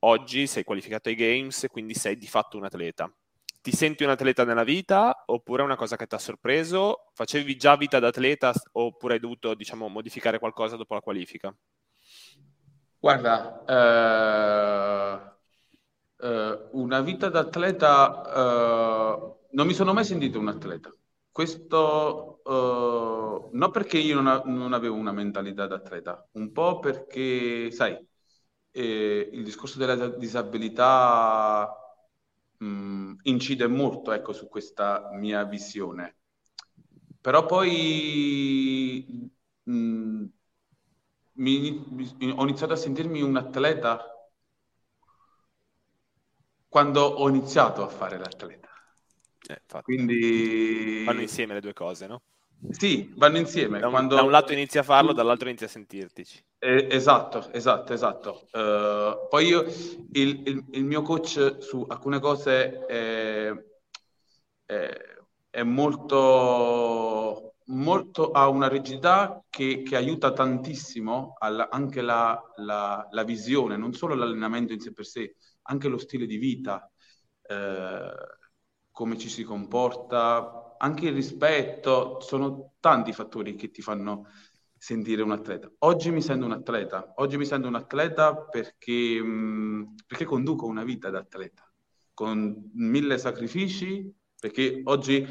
oggi, 0.00 0.46
sei 0.46 0.64
qualificato 0.64 1.08
ai 1.10 1.14
Games, 1.14 1.66
quindi 1.70 1.94
sei 1.94 2.16
di 2.16 2.26
fatto 2.26 2.56
un 2.56 2.64
atleta. 2.64 3.12
Ti 3.62 3.70
senti 3.70 4.02
un 4.02 4.10
atleta 4.10 4.44
nella 4.44 4.64
vita 4.64 5.22
oppure 5.26 5.62
è 5.62 5.64
una 5.64 5.76
cosa 5.76 5.96
che 5.96 6.06
ti 6.06 6.14
ha 6.16 6.18
sorpreso? 6.18 7.10
Facevi 7.14 7.56
già 7.56 7.76
vita 7.76 8.00
da 8.00 8.08
atleta 8.08 8.52
oppure 8.72 9.14
hai 9.14 9.20
dovuto, 9.20 9.54
diciamo, 9.54 9.88
modificare 9.88 10.38
qualcosa 10.38 10.76
dopo 10.76 10.94
la 10.94 11.00
qualifica? 11.00 11.54
Guarda, 12.98 13.64
eh 13.66 15.30
Uh, 16.22 16.68
una 16.80 17.00
vita 17.00 17.28
da 17.30 17.40
atleta, 17.40 19.16
uh, 19.16 19.38
non 19.50 19.66
mi 19.66 19.74
sono 19.74 19.92
mai 19.92 20.04
sentito 20.04 20.38
un 20.38 20.46
atleta. 20.46 20.94
Questo 21.32 22.42
uh, 22.44 23.48
non 23.52 23.70
perché 23.72 23.98
io 23.98 24.14
non, 24.14 24.28
a, 24.28 24.40
non, 24.44 24.72
avevo 24.72 24.94
una 24.94 25.10
mentalità 25.10 25.66
da 25.66 25.76
atleta, 25.76 26.28
un 26.34 26.52
po' 26.52 26.78
perché, 26.78 27.72
sai, 27.72 27.98
eh, 28.70 29.30
il 29.32 29.42
discorso 29.42 29.78
della 29.78 30.10
disabilità 30.10 31.91
mh, 32.62 33.18
incide 33.22 33.66
molto 33.66 34.12
ecco, 34.12 34.32
su 34.32 34.48
questa 34.48 35.10
mia 35.12 35.44
visione. 35.44 36.16
Però 37.20 37.46
poi 37.46 39.30
mh, 39.62 40.24
mi, 41.34 41.84
mi, 41.88 42.34
ho 42.36 42.42
iniziato 42.42 42.72
a 42.72 42.76
sentirmi 42.76 43.22
un 43.22 43.36
atleta 43.36 44.04
quando 46.68 47.00
ho 47.02 47.28
iniziato 47.28 47.84
a 47.84 47.88
fare 47.88 48.18
l'atleta. 48.18 48.68
Eh, 49.48 49.60
Quindi... 49.82 51.04
Vanno 51.04 51.20
insieme 51.20 51.54
le 51.54 51.60
due 51.60 51.72
cose, 51.72 52.06
no? 52.06 52.22
Sì, 52.70 53.12
vanno 53.16 53.38
insieme. 53.38 53.80
Da 53.80 53.86
un, 53.86 53.92
quando... 53.92 54.14
da 54.14 54.22
un 54.22 54.30
lato 54.30 54.52
inizi 54.52 54.78
a 54.78 54.82
farlo, 54.82 55.12
dall'altro 55.12 55.48
inizi 55.48 55.64
a 55.64 55.68
sentirtici. 55.68 56.42
Eh, 56.58 56.86
esatto, 56.90 57.50
esatto, 57.52 57.92
esatto. 57.92 58.46
Uh, 58.52 59.28
poi 59.28 59.46
io, 59.46 59.62
il, 59.62 60.42
il, 60.44 60.64
il, 60.70 60.84
mio 60.84 61.02
coach 61.02 61.56
su 61.58 61.84
alcune 61.88 62.20
cose 62.20 62.86
è, 62.86 63.52
è, 64.64 64.90
è 65.50 65.62
molto, 65.64 67.54
molto, 67.66 68.30
ha 68.30 68.48
una 68.48 68.68
rigidità 68.68 69.42
che, 69.50 69.82
che 69.82 69.96
aiuta 69.96 70.32
tantissimo 70.32 71.34
alla, 71.38 71.68
anche 71.68 72.00
la, 72.00 72.40
la, 72.56 73.06
la 73.10 73.24
visione, 73.24 73.76
non 73.76 73.92
solo 73.92 74.14
l'allenamento 74.14 74.72
in 74.72 74.80
sé 74.80 74.92
per 74.92 75.04
sé, 75.04 75.36
anche 75.62 75.88
lo 75.88 75.98
stile 75.98 76.26
di 76.26 76.36
vita, 76.36 76.88
eh, 77.42 78.12
come 78.90 79.18
ci 79.18 79.28
si 79.28 79.42
comporta, 79.42 80.61
anche 80.82 81.06
il 81.06 81.14
rispetto, 81.14 82.20
sono 82.20 82.74
tanti 82.80 83.12
fattori 83.12 83.54
che 83.54 83.70
ti 83.70 83.82
fanno 83.82 84.26
sentire 84.76 85.22
un 85.22 85.30
atleta. 85.30 85.70
Oggi 85.80 86.10
mi 86.10 86.20
sento 86.20 86.44
un 86.44 86.52
atleta, 86.52 87.12
oggi 87.16 87.36
mi 87.36 87.46
sento 87.46 87.68
un 87.68 87.76
atleta 87.76 88.36
perché, 88.36 89.22
mh, 89.22 89.94
perché 90.06 90.24
conduco 90.24 90.66
una 90.66 90.82
vita 90.82 91.08
da 91.08 91.20
atleta, 91.20 91.70
con 92.12 92.70
mille 92.74 93.16
sacrifici, 93.16 94.12
perché 94.40 94.80
oggi 94.84 95.24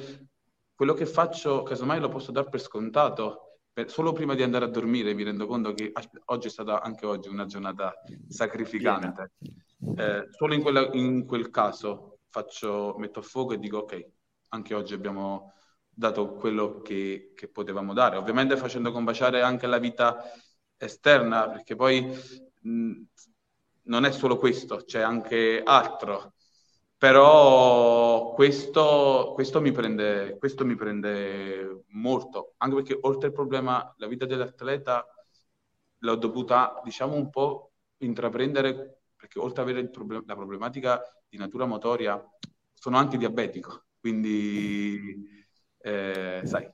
quello 0.73 0.93
che 0.93 1.05
faccio, 1.05 1.63
casomai 1.63 1.99
lo 1.99 2.07
posso 2.07 2.31
dar 2.31 2.47
per 2.47 2.61
scontato, 2.61 3.59
per, 3.73 3.89
solo 3.89 4.13
prima 4.13 4.35
di 4.35 4.43
andare 4.43 4.65
a 4.65 4.69
dormire 4.69 5.13
mi 5.13 5.23
rendo 5.23 5.47
conto 5.47 5.73
che 5.73 5.91
oggi 6.25 6.47
è 6.47 6.49
stata 6.49 6.81
anche 6.81 7.05
oggi 7.05 7.27
una 7.27 7.45
giornata 7.45 7.93
sacrificante. 8.29 9.33
Eh, 9.97 10.29
solo 10.31 10.53
in, 10.53 10.61
quella, 10.61 10.89
in, 10.93 11.25
quel 11.25 11.49
caso 11.49 12.19
faccio, 12.29 12.95
metto 12.97 13.19
a 13.19 13.23
fuoco 13.23 13.53
e 13.53 13.59
dico 13.59 13.79
ok, 13.79 14.07
anche 14.51 14.73
oggi 14.73 14.93
abbiamo 14.93 15.53
dato 15.89 16.33
quello 16.35 16.81
che, 16.81 17.33
che 17.35 17.47
potevamo 17.49 17.93
dare, 17.93 18.17
ovviamente 18.17 18.57
facendo 18.57 18.91
combaciare 18.91 19.41
anche 19.41 19.67
la 19.67 19.77
vita 19.77 20.23
esterna, 20.77 21.49
perché 21.49 21.75
poi 21.75 22.05
mh, 22.61 23.01
non 23.83 24.05
è 24.05 24.11
solo 24.11 24.37
questo, 24.37 24.83
c'è 24.85 25.01
anche 25.01 25.61
altro. 25.63 26.33
Però 26.97 28.33
questo, 28.33 29.31
questo, 29.33 29.59
mi 29.59 29.71
prende, 29.71 30.37
questo 30.37 30.63
mi 30.65 30.75
prende 30.75 31.83
molto, 31.89 32.53
anche 32.57 32.75
perché 32.75 32.97
oltre 33.01 33.27
al 33.27 33.33
problema, 33.33 33.91
la 33.97 34.07
vita 34.07 34.25
dell'atleta 34.25 35.05
l'ho 35.99 36.15
dovuta, 36.15 36.79
diciamo, 36.83 37.15
un 37.15 37.29
po' 37.29 37.71
intraprendere 37.97 39.01
perché 39.15 39.39
oltre 39.39 39.61
ad 39.61 39.69
avere 39.69 39.89
problem- 39.89 40.23
la 40.25 40.35
problematica 40.35 41.01
di 41.27 41.37
natura 41.37 41.65
motoria, 41.65 42.23
sono 42.73 42.97
anche 42.97 43.17
diabetico, 43.17 43.85
quindi 44.01 45.45
eh, 45.77 46.41
sai, 46.43 46.69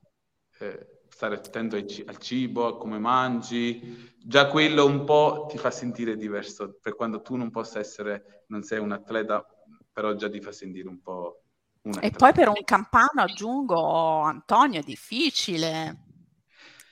eh, 0.59 0.87
stare 1.09 1.35
attento 1.35 1.75
al 1.75 2.17
cibo, 2.17 2.67
a 2.67 2.77
come 2.77 2.97
mangi, 2.99 4.15
già 4.17 4.47
quello 4.47 4.85
un 4.85 5.03
po' 5.03 5.45
ti 5.49 5.57
fa 5.57 5.69
sentire 5.69 6.15
diverso, 6.15 6.77
per 6.81 6.95
quando 6.95 7.21
tu 7.21 7.35
non 7.35 7.51
possa 7.51 7.79
essere, 7.79 8.45
non 8.47 8.63
sei 8.63 8.79
un 8.79 8.91
atleta, 8.91 9.45
però 9.91 10.13
già 10.15 10.29
ti 10.29 10.39
fa 10.41 10.51
sentire 10.51 10.87
un 10.87 11.01
po'... 11.01 11.41
Un 11.81 11.99
e 12.01 12.11
poi 12.11 12.33
per 12.33 12.47
un 12.49 12.63
campano 12.63 13.21
aggiungo, 13.21 14.21
Antonio, 14.21 14.79
è 14.79 14.83
difficile. 14.83 16.05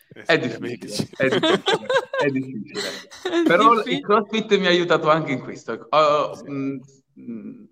È 0.08 0.38
difficile, 0.38 0.74
è 1.18 1.27
difficile, 1.27 1.88
è 2.20 2.30
difficile. 2.30 2.89
Però 3.46 3.70
difficile. 3.72 3.96
il 3.96 4.01
CrossFit 4.01 4.58
mi 4.58 4.65
ha 4.65 4.70
aiutato 4.70 5.10
anche 5.10 5.34
in 5.34 5.42
questo. 5.42 5.88
Ho, 5.89 6.36
sì. 6.36 6.50
mh, 6.50 6.80
mh, 7.13 7.70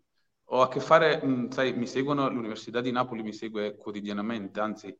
ho 0.53 0.61
a 0.61 0.67
che 0.67 0.79
fare, 0.79 1.23
mh, 1.23 1.49
sai, 1.49 1.73
mi 1.73 1.87
seguono, 1.87 2.29
l'Università 2.29 2.79
di 2.79 2.91
Napoli 2.91 3.23
mi 3.23 3.33
segue 3.33 3.75
quotidianamente, 3.75 4.59
anzi, 4.59 4.95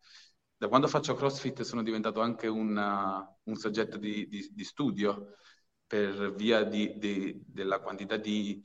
da 0.58 0.68
quando 0.68 0.88
faccio 0.88 1.14
CrossFit 1.14 1.62
sono 1.62 1.84
diventato 1.84 2.22
anche 2.22 2.48
una, 2.48 3.24
un 3.44 3.56
soggetto 3.56 3.98
di, 3.98 4.28
di, 4.28 4.50
di, 4.52 4.64
studio 4.64 5.36
per 5.86 6.34
via 6.34 6.64
di, 6.64 6.98
della 7.46 7.80
quantità 7.80 8.18
di, 8.18 8.64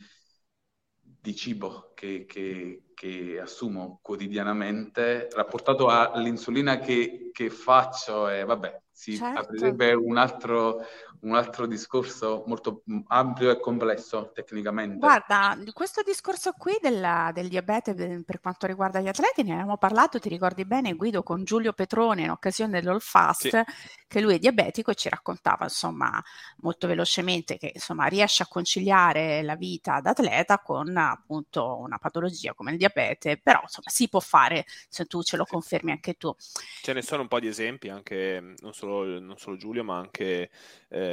cibo 1.34 1.92
che, 1.94 2.24
che, 2.24 2.84
che 2.94 3.38
assumo 3.38 3.98
quotidianamente, 4.02 5.28
rapportato 5.32 5.88
all'insulina 5.88 6.78
che, 6.78 7.28
che 7.32 7.50
faccio, 7.50 8.30
e 8.30 8.44
vabbè, 8.44 8.82
si 8.90 9.16
certo. 9.16 9.40
aprirebbe 9.40 9.92
un 9.92 10.16
altro, 10.16 10.80
un 11.22 11.34
altro 11.34 11.66
discorso 11.66 12.44
molto 12.46 12.82
ampio 13.08 13.50
e 13.50 13.60
complesso 13.60 14.30
tecnicamente. 14.32 14.98
Guarda, 14.98 15.56
questo 15.72 16.02
discorso 16.02 16.52
qui 16.52 16.76
della, 16.80 17.30
del 17.34 17.48
diabete 17.48 18.22
per 18.24 18.40
quanto 18.40 18.66
riguarda 18.66 19.00
gli 19.00 19.08
atleti 19.08 19.42
ne 19.42 19.52
avevamo 19.52 19.78
parlato, 19.78 20.18
ti 20.18 20.28
ricordi 20.28 20.64
bene 20.64 20.94
Guido 20.94 21.22
con 21.22 21.44
Giulio 21.44 21.72
Petrone 21.72 22.22
in 22.22 22.30
occasione 22.30 22.80
dell'Olfast, 22.80 23.48
sì. 23.48 23.62
che 24.06 24.20
lui 24.20 24.34
è 24.34 24.38
diabetico 24.38 24.90
e 24.90 24.94
ci 24.94 25.08
raccontava 25.08 25.64
insomma 25.64 26.22
molto 26.58 26.86
velocemente 26.86 27.56
che 27.56 27.72
insomma 27.74 28.06
riesce 28.06 28.42
a 28.42 28.46
conciliare 28.46 29.42
la 29.42 29.56
vita 29.56 30.00
da 30.00 30.10
atleta 30.10 30.58
con 30.58 30.96
appunto 30.96 31.78
una 31.78 31.98
patologia 31.98 32.54
come 32.54 32.72
il 32.72 32.78
diabete, 32.78 33.38
però 33.38 33.60
insomma 33.62 33.88
si 33.88 34.08
può 34.08 34.20
fare 34.20 34.64
se 34.88 35.06
tu 35.06 35.22
ce 35.22 35.36
lo 35.36 35.44
confermi 35.44 35.90
anche 35.90 36.14
tu. 36.14 36.34
Ce 36.82 36.92
ne 36.92 37.02
sono 37.02 37.22
un 37.22 37.28
po' 37.28 37.40
di 37.40 37.48
esempi 37.48 37.88
anche 37.88 38.54
non 38.60 38.72
solo, 38.72 39.18
non 39.18 39.36
solo 39.38 39.56
Giulio 39.56 39.82
ma 39.84 39.98
anche 39.98 40.50
eh, 40.88 41.07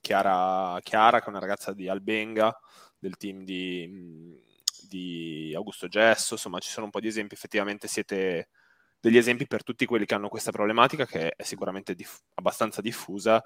Chiara, 0.00 0.78
Chiara, 0.82 1.20
che 1.20 1.26
è 1.26 1.28
una 1.28 1.38
ragazza 1.38 1.72
di 1.72 1.88
Albenga, 1.88 2.58
del 2.98 3.16
team 3.16 3.44
di, 3.44 4.36
di 4.88 5.52
Augusto 5.54 5.88
Gesso, 5.88 6.34
insomma 6.34 6.58
ci 6.58 6.70
sono 6.70 6.86
un 6.86 6.90
po' 6.90 7.00
di 7.00 7.08
esempi, 7.08 7.34
effettivamente 7.34 7.88
siete 7.88 8.48
degli 9.00 9.16
esempi 9.16 9.46
per 9.46 9.62
tutti 9.62 9.86
quelli 9.86 10.06
che 10.06 10.14
hanno 10.14 10.28
questa 10.28 10.50
problematica 10.50 11.06
che 11.06 11.30
è 11.30 11.42
sicuramente 11.44 11.94
diff- 11.94 12.22
abbastanza 12.34 12.80
diffusa, 12.80 13.42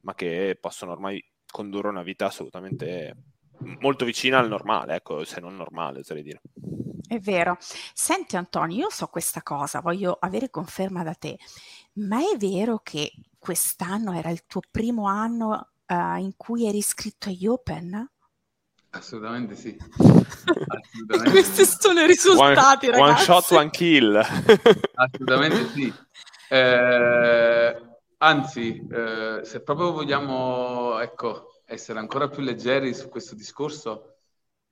ma 0.00 0.14
che 0.14 0.56
possono 0.60 0.92
ormai 0.92 1.22
condurre 1.46 1.88
una 1.88 2.02
vita 2.02 2.26
assolutamente 2.26 3.14
molto 3.80 4.04
vicina 4.04 4.38
al 4.38 4.48
normale, 4.48 4.96
ecco, 4.96 5.24
se 5.24 5.40
non 5.40 5.56
normale, 5.56 6.00
oserei 6.00 6.22
dire. 6.22 6.40
È 7.06 7.18
vero. 7.18 7.56
Senti 7.60 8.36
Antonio, 8.36 8.76
io 8.76 8.90
so 8.90 9.06
questa 9.08 9.42
cosa, 9.42 9.80
voglio 9.80 10.16
avere 10.18 10.50
conferma 10.50 11.02
da 11.02 11.14
te, 11.14 11.38
ma 11.94 12.18
è 12.18 12.36
vero 12.36 12.80
che 12.82 13.12
quest'anno 13.44 14.14
era 14.14 14.30
il 14.30 14.46
tuo 14.46 14.62
primo 14.70 15.06
anno 15.06 15.72
uh, 15.86 16.16
in 16.16 16.32
cui 16.34 16.66
eri 16.66 16.78
iscritto 16.78 17.28
agli 17.28 17.46
Open? 17.46 18.10
Assolutamente 18.88 19.54
sì. 19.54 19.76
Assolutamente 19.92 21.30
Questi 21.30 21.66
sì. 21.66 21.76
sono 21.78 22.00
i 22.00 22.06
risultati, 22.06 22.86
one, 22.86 22.96
ragazzi. 22.96 23.30
One 23.30 23.40
shot, 23.40 23.50
one 23.50 23.68
kill. 23.70 24.16
Assolutamente 24.96 25.68
sì. 25.72 25.92
Eh, 26.48 27.82
anzi, 28.16 28.86
eh, 28.90 29.40
se 29.42 29.60
proprio 29.60 29.92
vogliamo 29.92 30.98
ecco, 31.00 31.60
essere 31.66 31.98
ancora 31.98 32.30
più 32.30 32.42
leggeri 32.42 32.94
su 32.94 33.10
questo 33.10 33.34
discorso, 33.34 34.14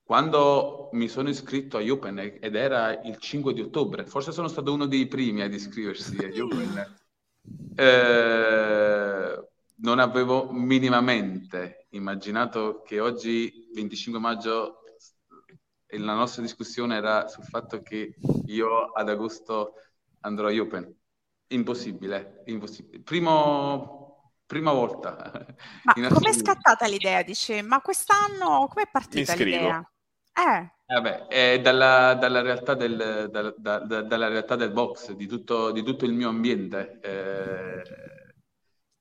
quando 0.03 0.89
mi 0.93 1.09
sono 1.09 1.29
iscritto 1.29 1.77
agli 1.77 1.91
Open 1.91 2.39
ed 2.41 2.55
era 2.55 3.03
il 3.03 3.19
5 3.19 3.53
di 3.53 3.61
ottobre, 3.61 4.07
forse 4.07 4.33
sono 4.33 4.49
stato 4.49 4.73
uno 4.73 4.87
dei 4.87 5.07
primi 5.09 5.43
ad 5.43 5.53
iscriversi 5.53 6.17
agli 6.25 6.41
Open, 6.41 7.01
eh, 7.75 9.49
non 9.77 9.99
avevo 9.99 10.51
minimamente 10.53 11.87
immaginato 11.91 12.83
che 12.83 13.01
oggi, 13.01 13.69
25 13.75 14.21
maggio, 14.21 14.83
la 15.89 16.15
nostra 16.15 16.43
discussione 16.43 16.97
era 16.97 17.29
sul 17.29 17.45
fatto 17.45 17.83
che 17.83 18.15
io 18.47 18.93
ad 18.93 19.09
agosto 19.09 19.75
andrò 20.21 20.49
agli 20.49 20.59
Open. 20.59 20.95
Impossibile, 21.49 22.43
impossibile. 22.47 23.03
Primo, 23.03 24.33
prima 24.47 24.73
volta. 24.73 25.31
Ma 25.85 25.93
come 26.09 26.31
è 26.31 26.33
scattata 26.33 26.87
l'idea? 26.87 27.23
Dice, 27.23 27.61
ma 27.63 27.81
quest'anno 27.81 28.69
come 28.69 28.85
è 28.85 28.91
partita 28.91 29.35
l'idea? 29.35 29.92
Eh. 30.33 30.71
Vabbè, 30.87 31.27
è 31.27 31.61
dalla, 31.61 32.15
dalla, 32.15 32.43
realtà 32.43 32.75
del, 32.75 33.29
da, 33.31 33.55
da, 33.57 33.79
dalla, 34.03 34.29
realtà 34.29 34.57
del, 34.57 34.73
box, 34.73 35.13
di 35.13 35.27
tutto, 35.27 35.71
di 35.71 35.83
tutto 35.83 36.05
il 36.05 36.13
mio 36.13 36.29
ambiente. 36.29 36.99
Eh, 37.01 37.83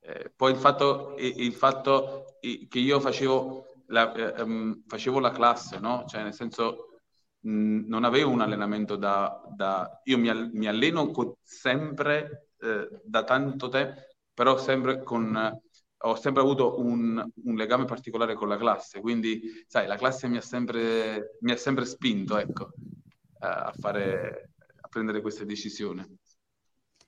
eh, 0.00 0.32
poi 0.34 0.52
il 0.52 0.58
fatto, 0.58 1.14
il 1.18 1.52
fatto, 1.52 2.38
che 2.40 2.78
io 2.78 2.98
facevo 2.98 3.84
la, 3.88 4.12
eh, 4.12 4.42
um, 4.42 4.82
facevo 4.86 5.18
la 5.20 5.30
classe, 5.30 5.78
no? 5.78 6.04
Cioè, 6.06 6.22
nel 6.22 6.34
senso, 6.34 6.98
mh, 7.40 7.86
non 7.88 8.04
avevo 8.04 8.30
un 8.30 8.40
allenamento 8.40 8.96
da... 8.96 9.40
da 9.54 10.00
io 10.04 10.18
mi, 10.18 10.50
mi 10.52 10.66
alleno 10.66 11.10
con, 11.10 11.34
sempre 11.42 12.48
eh, 12.58 12.88
da 13.04 13.24
tanto 13.24 13.68
tempo, 13.68 14.00
però 14.32 14.56
sempre 14.56 15.02
con 15.02 15.60
ho 16.02 16.14
sempre 16.16 16.42
avuto 16.42 16.80
un, 16.80 17.24
un, 17.44 17.54
legame 17.54 17.84
particolare 17.84 18.34
con 18.34 18.48
la 18.48 18.56
classe, 18.56 19.00
quindi 19.00 19.40
sai, 19.66 19.86
la 19.86 19.96
classe 19.96 20.28
mi 20.28 20.36
ha 20.36 20.40
sempre, 20.40 21.36
mi 21.40 21.52
ha 21.52 21.56
sempre 21.56 21.84
spinto 21.84 22.36
ecco, 22.38 22.70
a, 23.40 23.72
fare, 23.78 24.50
a 24.80 24.88
prendere 24.88 25.20
queste 25.20 25.44
decisioni. 25.44 26.04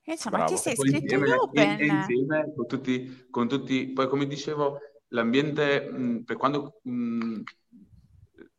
Insomma, 0.05 0.39
Bravo. 0.39 0.53
ti 0.53 0.59
sei 0.59 0.75
iscritto 0.75 1.15
in 1.15 1.33
Open. 1.33 1.81
insieme 1.81 2.53
con 2.55 2.67
tutti, 2.67 3.27
con 3.31 3.49
tutti, 3.49 3.93
poi 3.93 4.09
come 4.09 4.27
dicevo, 4.27 4.79
l'ambiente, 5.09 5.91
mh, 5.91 6.25
per 6.25 6.37
quando 6.37 6.81
mh, 6.83 7.41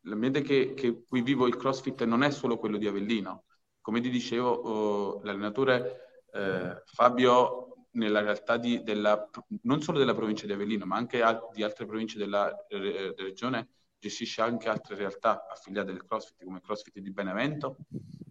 l'ambiente 0.01 0.41
che, 0.41 0.73
che 0.73 1.03
cui 1.07 1.21
vivo 1.21 1.47
il 1.47 1.55
CrossFit 1.55 2.03
non 2.03 2.23
è 2.23 2.31
solo 2.31 2.57
quello 2.57 2.77
di 2.77 2.87
Avellino. 2.87 3.45
Come 3.79 4.01
ti 4.01 4.09
dicevo, 4.09 4.49
oh, 4.49 5.23
l'allenatore 5.23 6.23
eh, 6.33 6.81
Fabio 6.85 7.64
nella 7.95 8.21
realtà 8.21 8.57
di, 8.57 8.81
della, 8.83 9.29
non 9.63 9.81
solo 9.81 9.99
della 9.99 10.13
provincia 10.13 10.45
di 10.45 10.53
Avellino, 10.53 10.85
ma 10.85 10.95
anche 10.95 11.21
al, 11.21 11.49
di 11.53 11.63
altre 11.63 11.85
province 11.85 12.17
della, 12.17 12.53
della 12.67 13.13
regione, 13.17 13.69
gestisce 13.99 14.41
anche 14.41 14.69
altre 14.69 14.95
realtà 14.95 15.47
affiliate 15.49 15.91
del 15.91 16.05
CrossFit, 16.05 16.43
come 16.43 16.61
CrossFit 16.61 16.99
di 16.99 17.11
Benevento, 17.11 17.77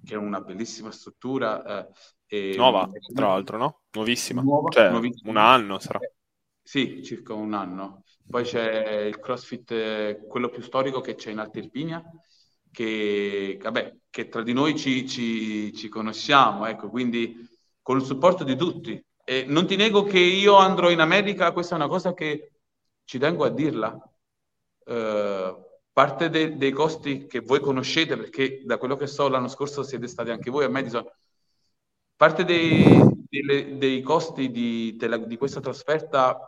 che 0.05 0.15
è 0.15 0.17
una 0.17 0.41
bellissima 0.41 0.91
struttura. 0.91 1.89
Eh, 2.27 2.55
Nuova, 2.57 2.91
e, 2.93 3.01
tra 3.13 3.29
l'altro, 3.29 3.59
no? 3.59 3.83
Nuovissima. 3.93 4.43
Nuova, 4.43 4.71
cioè, 4.71 4.91
nuovissima. 4.91 5.31
un 5.31 5.37
anno 5.37 5.79
sarà. 5.79 5.99
Eh, 5.99 6.13
sì, 6.63 7.03
circa 7.03 7.35
un 7.35 7.55
anno. 7.55 8.05
Poi 8.29 8.45
c'è 8.45 9.03
il 9.03 9.19
CrossFit, 9.19 9.71
eh, 9.73 10.25
quello 10.29 10.49
più 10.49 10.63
storico 10.63 11.01
che 11.01 11.15
c'è 11.15 11.31
in 11.31 11.39
Alta 11.39 11.59
Irpinia, 11.59 12.03
che, 12.71 13.59
vabbè, 13.61 13.97
che 14.11 14.29
tra 14.29 14.43
di 14.43 14.53
noi 14.53 14.77
ci, 14.77 15.07
ci, 15.07 15.73
ci 15.75 15.89
conosciamo, 15.89 16.67
ecco, 16.67 16.89
quindi 16.89 17.37
con 17.83 17.99
il 17.99 18.05
supporto 18.05 18.45
di 18.45 18.57
tutti, 18.57 19.05
eh, 19.25 19.45
non 19.47 19.67
ti 19.67 19.77
nego 19.77 20.05
che 20.05 20.19
io 20.19 20.57
andrò 20.57 20.91
in 20.91 21.01
America, 21.01 21.53
questa 21.53 21.75
è 21.75 21.79
una 21.79 21.89
cosa 21.89 22.13
che 22.15 22.53
ci 23.05 23.19
tengo 23.19 23.45
a 23.45 23.51
dirla. 23.51 23.99
Eh, 24.87 25.57
parte 25.93 26.29
de- 26.29 26.57
dei 26.57 26.73
costi 26.73 27.27
che 27.27 27.41
voi 27.41 27.61
conoscete, 27.61 28.17
perché 28.17 28.63
da 28.65 28.79
quello 28.79 28.97
che 28.97 29.07
so 29.07 29.29
l'anno 29.29 29.49
scorso 29.49 29.83
siete 29.83 30.09
stati 30.09 30.31
anche 30.31 30.51
voi 30.51 30.65
a 30.65 30.69
Madison, 30.69 31.05
parte 32.17 32.45
dei, 32.45 33.01
delle, 33.29 33.79
dei 33.79 34.03
costi 34.03 34.51
di, 34.51 34.95
della, 34.97 35.17
di, 35.17 35.37
questa 35.37 35.61
trasferta 35.61 36.39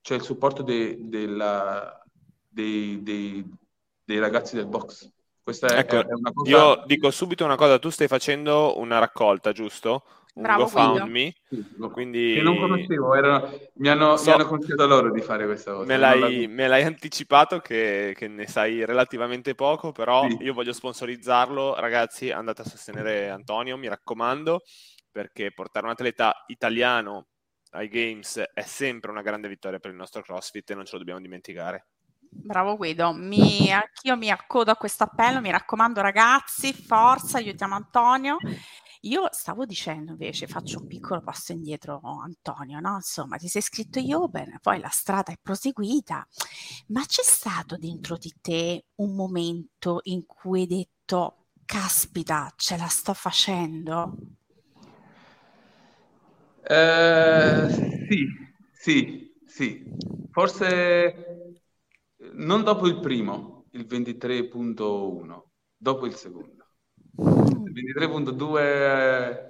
c'è 0.00 0.14
il 0.14 0.22
supporto 0.22 0.62
de, 0.62 0.96
della, 1.00 2.02
dei, 2.46 3.02
dei, 3.02 3.44
dei 4.04 4.18
ragazzi 4.18 4.56
del 4.56 4.66
box. 4.66 5.10
Questa 5.42 5.68
è, 5.68 5.78
ecco, 5.78 6.00
è 6.00 6.12
una 6.12 6.32
cosa... 6.32 6.50
Io 6.50 6.82
dico 6.86 7.10
subito 7.10 7.44
una 7.44 7.56
cosa, 7.56 7.78
tu 7.78 7.90
stai 7.90 8.08
facendo 8.08 8.78
una 8.78 8.98
raccolta, 8.98 9.52
giusto? 9.52 10.04
Un 10.34 10.42
Bravo, 10.42 10.64
GoFundMe. 10.64 11.34
Quindi... 11.92 12.34
Che 12.34 12.42
non 12.42 12.58
conoscevo, 12.58 13.14
erano... 13.14 13.50
mi, 13.74 13.88
hanno, 13.88 14.16
so... 14.16 14.24
mi 14.24 14.32
hanno 14.32 14.46
consigliato 14.46 14.86
loro 14.86 15.12
di 15.12 15.20
fare 15.20 15.46
questa 15.46 15.72
cosa. 15.72 15.86
Me 15.86 15.96
l'hai, 15.96 16.48
me 16.48 16.66
l'hai 16.66 16.82
anticipato 16.82 17.60
che, 17.60 18.14
che, 18.16 18.26
ne 18.26 18.46
sai 18.48 18.84
relativamente 18.84 19.54
poco, 19.54 19.92
però 19.92 20.28
sì. 20.28 20.38
io 20.40 20.52
voglio 20.52 20.72
sponsorizzarlo. 20.72 21.76
Ragazzi, 21.76 22.30
andate 22.30 22.62
a 22.62 22.66
sostenere 22.66 23.30
Antonio, 23.30 23.76
mi 23.76 23.88
raccomando, 23.88 24.62
perché 25.10 25.52
portare 25.52 25.86
un 25.86 25.92
atleta 25.92 26.44
italiano 26.48 27.28
ai 27.70 27.88
Games 27.88 28.38
è 28.52 28.62
sempre 28.62 29.10
una 29.10 29.22
grande 29.22 29.48
vittoria 29.48 29.78
per 29.78 29.90
il 29.90 29.96
nostro 29.96 30.22
CrossFit 30.22 30.70
e 30.70 30.74
non 30.74 30.84
ce 30.84 30.92
lo 30.92 30.98
dobbiamo 30.98 31.20
dimenticare. 31.20 31.86
Bravo 32.36 32.76
Guido, 32.76 33.12
mi, 33.12 33.70
anch'io 33.70 34.16
mi 34.16 34.28
accodo 34.28 34.72
a 34.72 34.76
questo 34.76 35.04
appello, 35.04 35.40
mi 35.40 35.52
raccomando 35.52 36.00
ragazzi, 36.00 36.72
forza, 36.72 37.38
aiutiamo 37.38 37.76
Antonio 37.76 38.38
io 39.04 39.28
stavo 39.32 39.64
dicendo 39.64 40.12
invece, 40.12 40.46
faccio 40.46 40.80
un 40.80 40.86
piccolo 40.86 41.20
passo 41.20 41.52
indietro, 41.52 42.00
Antonio, 42.22 42.80
no? 42.80 42.94
Insomma, 42.96 43.36
ti 43.36 43.48
sei 43.48 43.60
iscritto 43.60 43.98
io 43.98 44.22
Open, 44.22 44.58
poi 44.60 44.78
la 44.80 44.88
strada 44.88 45.32
è 45.32 45.38
proseguita, 45.40 46.26
ma 46.88 47.04
c'è 47.04 47.22
stato 47.22 47.76
dentro 47.76 48.16
di 48.16 48.32
te 48.40 48.86
un 48.96 49.14
momento 49.14 50.00
in 50.04 50.24
cui 50.26 50.60
hai 50.62 50.66
detto, 50.66 51.46
caspita, 51.64 52.52
ce 52.56 52.76
la 52.76 52.88
sto 52.88 53.14
facendo? 53.14 54.16
Eh, 56.66 57.68
sì, 58.08 58.26
sì, 58.72 59.32
sì. 59.44 59.84
Forse 60.30 61.60
non 62.32 62.62
dopo 62.62 62.86
il 62.86 63.00
primo, 63.00 63.66
il 63.72 63.86
23.1, 63.86 65.50
dopo 65.76 66.06
il 66.06 66.14
secondo. 66.14 66.63
23.2 67.16 68.58
eh, 68.58 69.46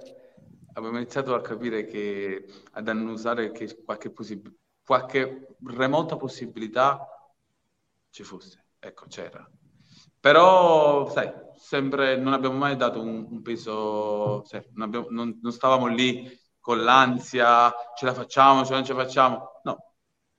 abbiamo 0.73 0.97
iniziato 0.97 1.33
a 1.33 1.41
capire 1.41 1.85
che 1.85 2.45
ad 2.73 2.87
annusare 2.87 3.51
che 3.51 3.81
qualche, 3.83 4.11
possib- 4.11 4.53
qualche 4.83 5.55
remota 5.65 6.15
possibilità 6.15 7.07
ci 8.09 8.23
fosse, 8.23 8.65
ecco 8.79 9.05
c'era. 9.07 9.49
Però, 10.19 11.09
sai, 11.09 11.31
sempre 11.55 12.17
non 12.17 12.33
abbiamo 12.33 12.57
mai 12.57 12.75
dato 12.75 13.01
un, 13.01 13.27
un 13.29 13.41
peso, 13.41 14.43
sai, 14.45 14.63
non, 14.73 14.87
abbiamo, 14.87 15.07
non, 15.09 15.39
non, 15.41 15.51
stavamo 15.51 15.87
lì 15.87 16.29
con 16.59 16.83
l'ansia, 16.83 17.71
ce 17.95 18.05
la 18.05 18.13
facciamo, 18.13 18.63
ce 18.63 18.71
la 18.71 18.77
non 18.77 18.85
ce 18.85 18.93
la 18.93 19.03
facciamo. 19.03 19.61
No, 19.63 19.77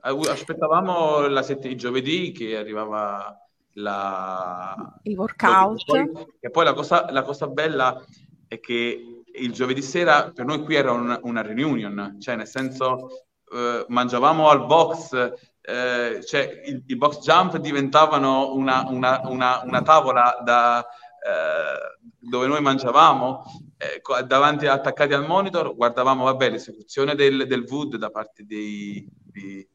aspettavamo 0.01 1.43
sett- 1.43 1.65
il 1.67 1.77
giovedì 1.77 2.33
che 2.33 2.57
arrivava 2.57 3.46
la... 3.77 4.99
il 5.03 5.17
workout. 5.17 5.81
E 5.81 5.85
poi, 5.85 6.27
e 6.41 6.51
poi 6.51 6.65
la, 6.65 6.73
cosa, 6.73 7.11
la 7.11 7.23
cosa 7.23 7.47
bella 7.47 8.03
è 8.47 8.61
che 8.61 9.25
il 9.39 9.53
giovedì 9.53 9.83
sera 9.83 10.31
per 10.33 10.45
noi 10.45 10.63
qui 10.63 10.75
era 10.75 10.93
un, 10.93 11.19
una 11.23 11.43
reunion, 11.43 12.17
cioè 12.19 12.37
nel 12.37 12.47
senso 12.47 13.09
eh, 13.53 13.85
mangiavamo 13.89 14.49
al 14.49 14.67
box, 14.67 15.13
eh, 15.61 16.25
cioè 16.25 16.63
il, 16.67 16.83
i 16.87 16.97
box 16.97 17.21
jump 17.21 17.57
diventavano 17.59 18.55
una, 18.55 18.85
una, 18.89 19.21
una, 19.25 19.63
una 19.65 19.83
tavola 19.83 20.39
da, 20.43 20.81
eh, 20.81 22.07
dove 22.19 22.47
noi 22.47 22.63
mangiavamo, 22.63 23.43
eh, 23.77 24.25
davanti 24.25 24.67
attaccati 24.67 25.13
al 25.13 25.27
monitor, 25.27 25.75
guardavamo 25.75 26.25
vabbè, 26.25 26.51
l'esecuzione 26.51 27.15
del, 27.15 27.47
del 27.47 27.67
wood 27.69 27.97
da 27.97 28.11
parte 28.11 28.45
dei, 28.47 29.07
dei 29.23 29.69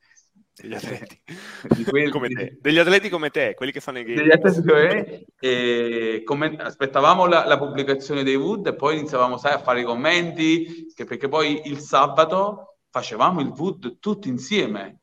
degli 0.53 0.73
atleti 0.73 1.21
di 1.75 1.83
quelli, 1.83 2.09
come 2.09 2.27
te. 2.29 2.57
degli 2.59 2.77
atleti 2.77 3.09
come 3.09 3.29
te, 3.29 3.53
quelli 3.55 3.71
che 3.71 3.79
fanno 3.79 3.99
i 3.99 4.03
game. 4.03 4.15
Degli 4.15 4.31
atleti 4.31 4.61
come 4.61 4.93
me, 4.93 5.25
e 5.39 6.21
comment- 6.23 6.59
aspettavamo 6.59 7.25
la, 7.25 7.45
la, 7.45 7.57
pubblicazione 7.57 8.23
dei 8.23 8.35
Wood 8.35 8.67
e 8.67 8.75
poi 8.75 8.97
iniziavamo 8.97 9.37
sai, 9.37 9.53
a 9.53 9.59
fare 9.59 9.81
i 9.81 9.85
commenti, 9.85 10.93
perché 10.95 11.27
poi 11.27 11.61
il 11.65 11.79
sabato 11.79 12.77
facevamo 12.89 13.41
il 13.41 13.53
Wood 13.55 13.99
tutti 13.99 14.29
insieme. 14.29 14.99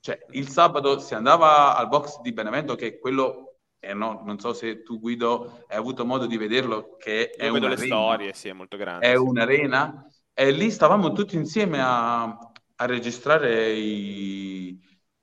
Cioè, 0.00 0.18
il 0.30 0.48
sabato 0.48 0.98
si 0.98 1.14
andava 1.14 1.76
al 1.76 1.88
box 1.88 2.20
di 2.20 2.32
Benevento, 2.32 2.74
che 2.74 2.86
è 2.86 2.98
quello, 2.98 3.58
eh 3.78 3.94
no, 3.94 4.22
non 4.24 4.38
so 4.38 4.52
se 4.52 4.82
tu 4.82 4.98
Guido 4.98 5.64
hai 5.68 5.76
avuto 5.76 6.04
modo 6.04 6.26
di 6.26 6.36
vederlo, 6.36 6.96
che 6.96 7.30
è 7.30 7.46
Io 7.46 7.52
vedo 7.52 7.68
le 7.68 7.76
storie, 7.76 8.32
sì, 8.32 8.48
è 8.48 8.52
molto 8.52 8.76
grande. 8.76 9.06
È 9.06 9.14
sì. 9.14 9.20
un'arena, 9.20 10.06
e 10.32 10.50
lì 10.50 10.70
stavamo 10.70 11.12
tutti 11.12 11.36
insieme 11.36 11.80
a, 11.80 12.22
a 12.24 12.86
registrare 12.86 13.72
i, 13.72 14.80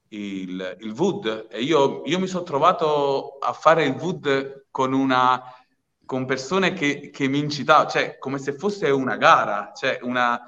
il, 0.09 0.77
il 0.79 0.91
Wood 0.91 1.47
e 1.49 1.61
io, 1.61 2.03
io 2.05 2.19
mi 2.19 2.27
sono 2.27 2.43
trovato 2.43 3.37
a 3.39 3.53
fare 3.53 3.85
il 3.85 3.95
Wood 3.95 4.67
con 4.71 4.93
una 4.93 5.41
con 6.05 6.25
persone 6.25 6.73
che, 6.73 7.09
che 7.09 7.27
mi 7.27 7.39
incitavano, 7.39 7.89
cioè 7.89 8.17
come 8.17 8.37
se 8.37 8.53
fosse 8.53 8.89
una 8.89 9.17
gara, 9.17 9.71
cioè 9.75 9.99
una, 10.03 10.39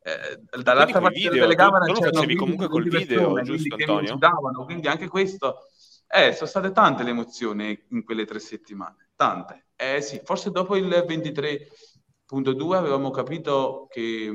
eh, 0.00 0.40
dall'altra 0.62 1.00
parte 1.00 1.20
della 1.20 1.42
telecamera 1.42 1.84
tu, 1.84 1.92
tu 1.92 2.00
lo 2.02 2.12
facevi 2.12 2.34
comunque 2.34 2.68
col 2.68 2.88
video, 2.88 3.40
giusto 3.42 3.74
Antonio? 3.74 3.76
Che 3.76 3.92
mi 3.92 3.98
incitavano, 3.98 4.64
quindi 4.64 4.88
anche 4.88 5.08
questo, 5.08 5.66
eh, 6.08 6.32
sono 6.32 6.48
state 6.48 6.72
tante 6.72 7.02
le 7.02 7.10
emozioni 7.10 7.86
in 7.90 8.04
quelle 8.04 8.24
tre 8.24 8.38
settimane, 8.38 9.10
tante. 9.14 9.66
Eh 9.76 10.00
sì, 10.00 10.20
forse 10.24 10.50
dopo 10.50 10.76
il 10.76 10.88
23.2 10.88 12.76
avevamo 12.76 13.10
capito 13.10 13.86
che, 13.90 14.32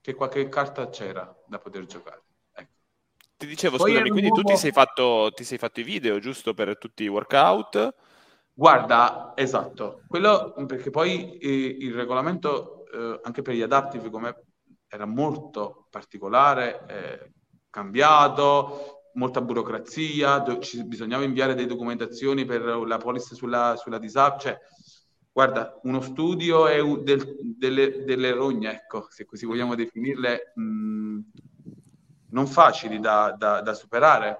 che 0.00 0.14
qualche 0.14 0.48
carta 0.48 0.88
c'era 0.90 1.34
da 1.46 1.58
poter 1.58 1.86
giocare. 1.86 2.23
Ti 3.44 3.50
dicevo, 3.50 3.76
Poi 3.76 3.90
scusami, 3.90 4.08
quindi 4.08 4.28
nuovo... 4.28 4.42
tu 4.42 4.48
ti 4.48 4.56
sei, 4.56 4.72
fatto, 4.72 5.30
ti 5.34 5.44
sei 5.44 5.58
fatto 5.58 5.80
i 5.80 5.82
video, 5.82 6.18
giusto, 6.18 6.54
per 6.54 6.78
tutti 6.78 7.02
i 7.04 7.08
workout? 7.08 7.94
Guarda, 8.54 9.32
esatto, 9.34 10.00
quello 10.08 10.54
perché 10.66 10.88
poi 10.88 11.36
eh, 11.36 11.76
il 11.80 11.92
regolamento 11.92 12.86
eh, 12.90 13.20
anche 13.22 13.42
per 13.42 13.54
gli 13.54 13.60
adaptive 13.60 14.08
come 14.08 14.44
era 14.88 15.04
molto 15.04 15.88
particolare, 15.90 16.86
eh, 16.88 17.32
cambiato, 17.68 19.10
molta 19.14 19.42
burocrazia, 19.42 20.38
do- 20.38 20.58
ci, 20.60 20.82
bisognava 20.84 21.24
inviare 21.24 21.54
delle 21.54 21.66
documentazioni 21.66 22.46
per 22.46 22.62
la 22.62 22.96
policy 22.96 23.34
sulla, 23.34 23.74
sulla 23.76 23.98
disabilità, 23.98 24.38
cioè 24.38 24.58
guarda, 25.30 25.78
uno 25.82 26.00
studio 26.00 26.66
è 26.66 26.80
un, 26.80 27.04
del, 27.04 27.36
delle, 27.58 28.04
delle 28.04 28.32
rogne, 28.32 28.72
ecco, 28.72 29.06
se 29.10 29.26
così 29.26 29.44
vogliamo 29.44 29.74
definirle, 29.74 30.52
mh, 30.54 31.18
non 32.34 32.46
facili 32.46 33.00
da, 33.00 33.34
da, 33.36 33.62
da 33.62 33.74
superare. 33.74 34.38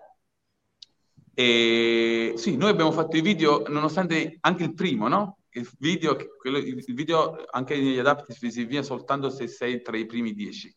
E 1.32 2.34
sì, 2.36 2.56
noi 2.56 2.70
abbiamo 2.70 2.92
fatto 2.92 3.16
i 3.16 3.20
video, 3.20 3.64
nonostante 3.68 4.36
anche 4.40 4.64
il 4.64 4.74
primo, 4.74 5.08
no? 5.08 5.38
Il 5.50 5.68
video, 5.78 6.16
quello, 6.36 6.58
il 6.58 6.94
video 6.94 7.44
anche 7.50 7.76
negli 7.76 7.98
adaptive 7.98 8.50
si 8.50 8.64
viene 8.64 8.84
soltanto 8.84 9.30
se 9.30 9.46
sei 9.46 9.80
tra 9.80 9.96
i 9.96 10.06
primi 10.06 10.34
dieci, 10.34 10.74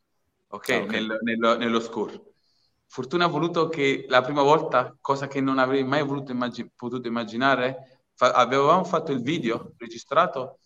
ok? 0.50 0.70
Ah, 0.70 0.78
okay. 0.78 0.88
Nel, 0.88 1.20
nel, 1.22 1.58
nello 1.58 1.80
score. 1.80 2.22
Fortuna 2.86 3.26
ha 3.26 3.28
voluto 3.28 3.68
che 3.68 4.06
la 4.08 4.22
prima 4.22 4.44
volta, 4.44 4.96
cosa 5.02 5.28
che 5.28 5.42
non 5.42 5.58
avrei 5.58 5.84
mai 5.84 6.06
immagin- 6.28 6.72
potuto 6.76 7.08
immaginare, 7.08 8.04
fa- 8.14 8.32
avevamo 8.32 8.84
fatto 8.84 9.12
il 9.12 9.22
video 9.22 9.74
registrato 9.78 10.60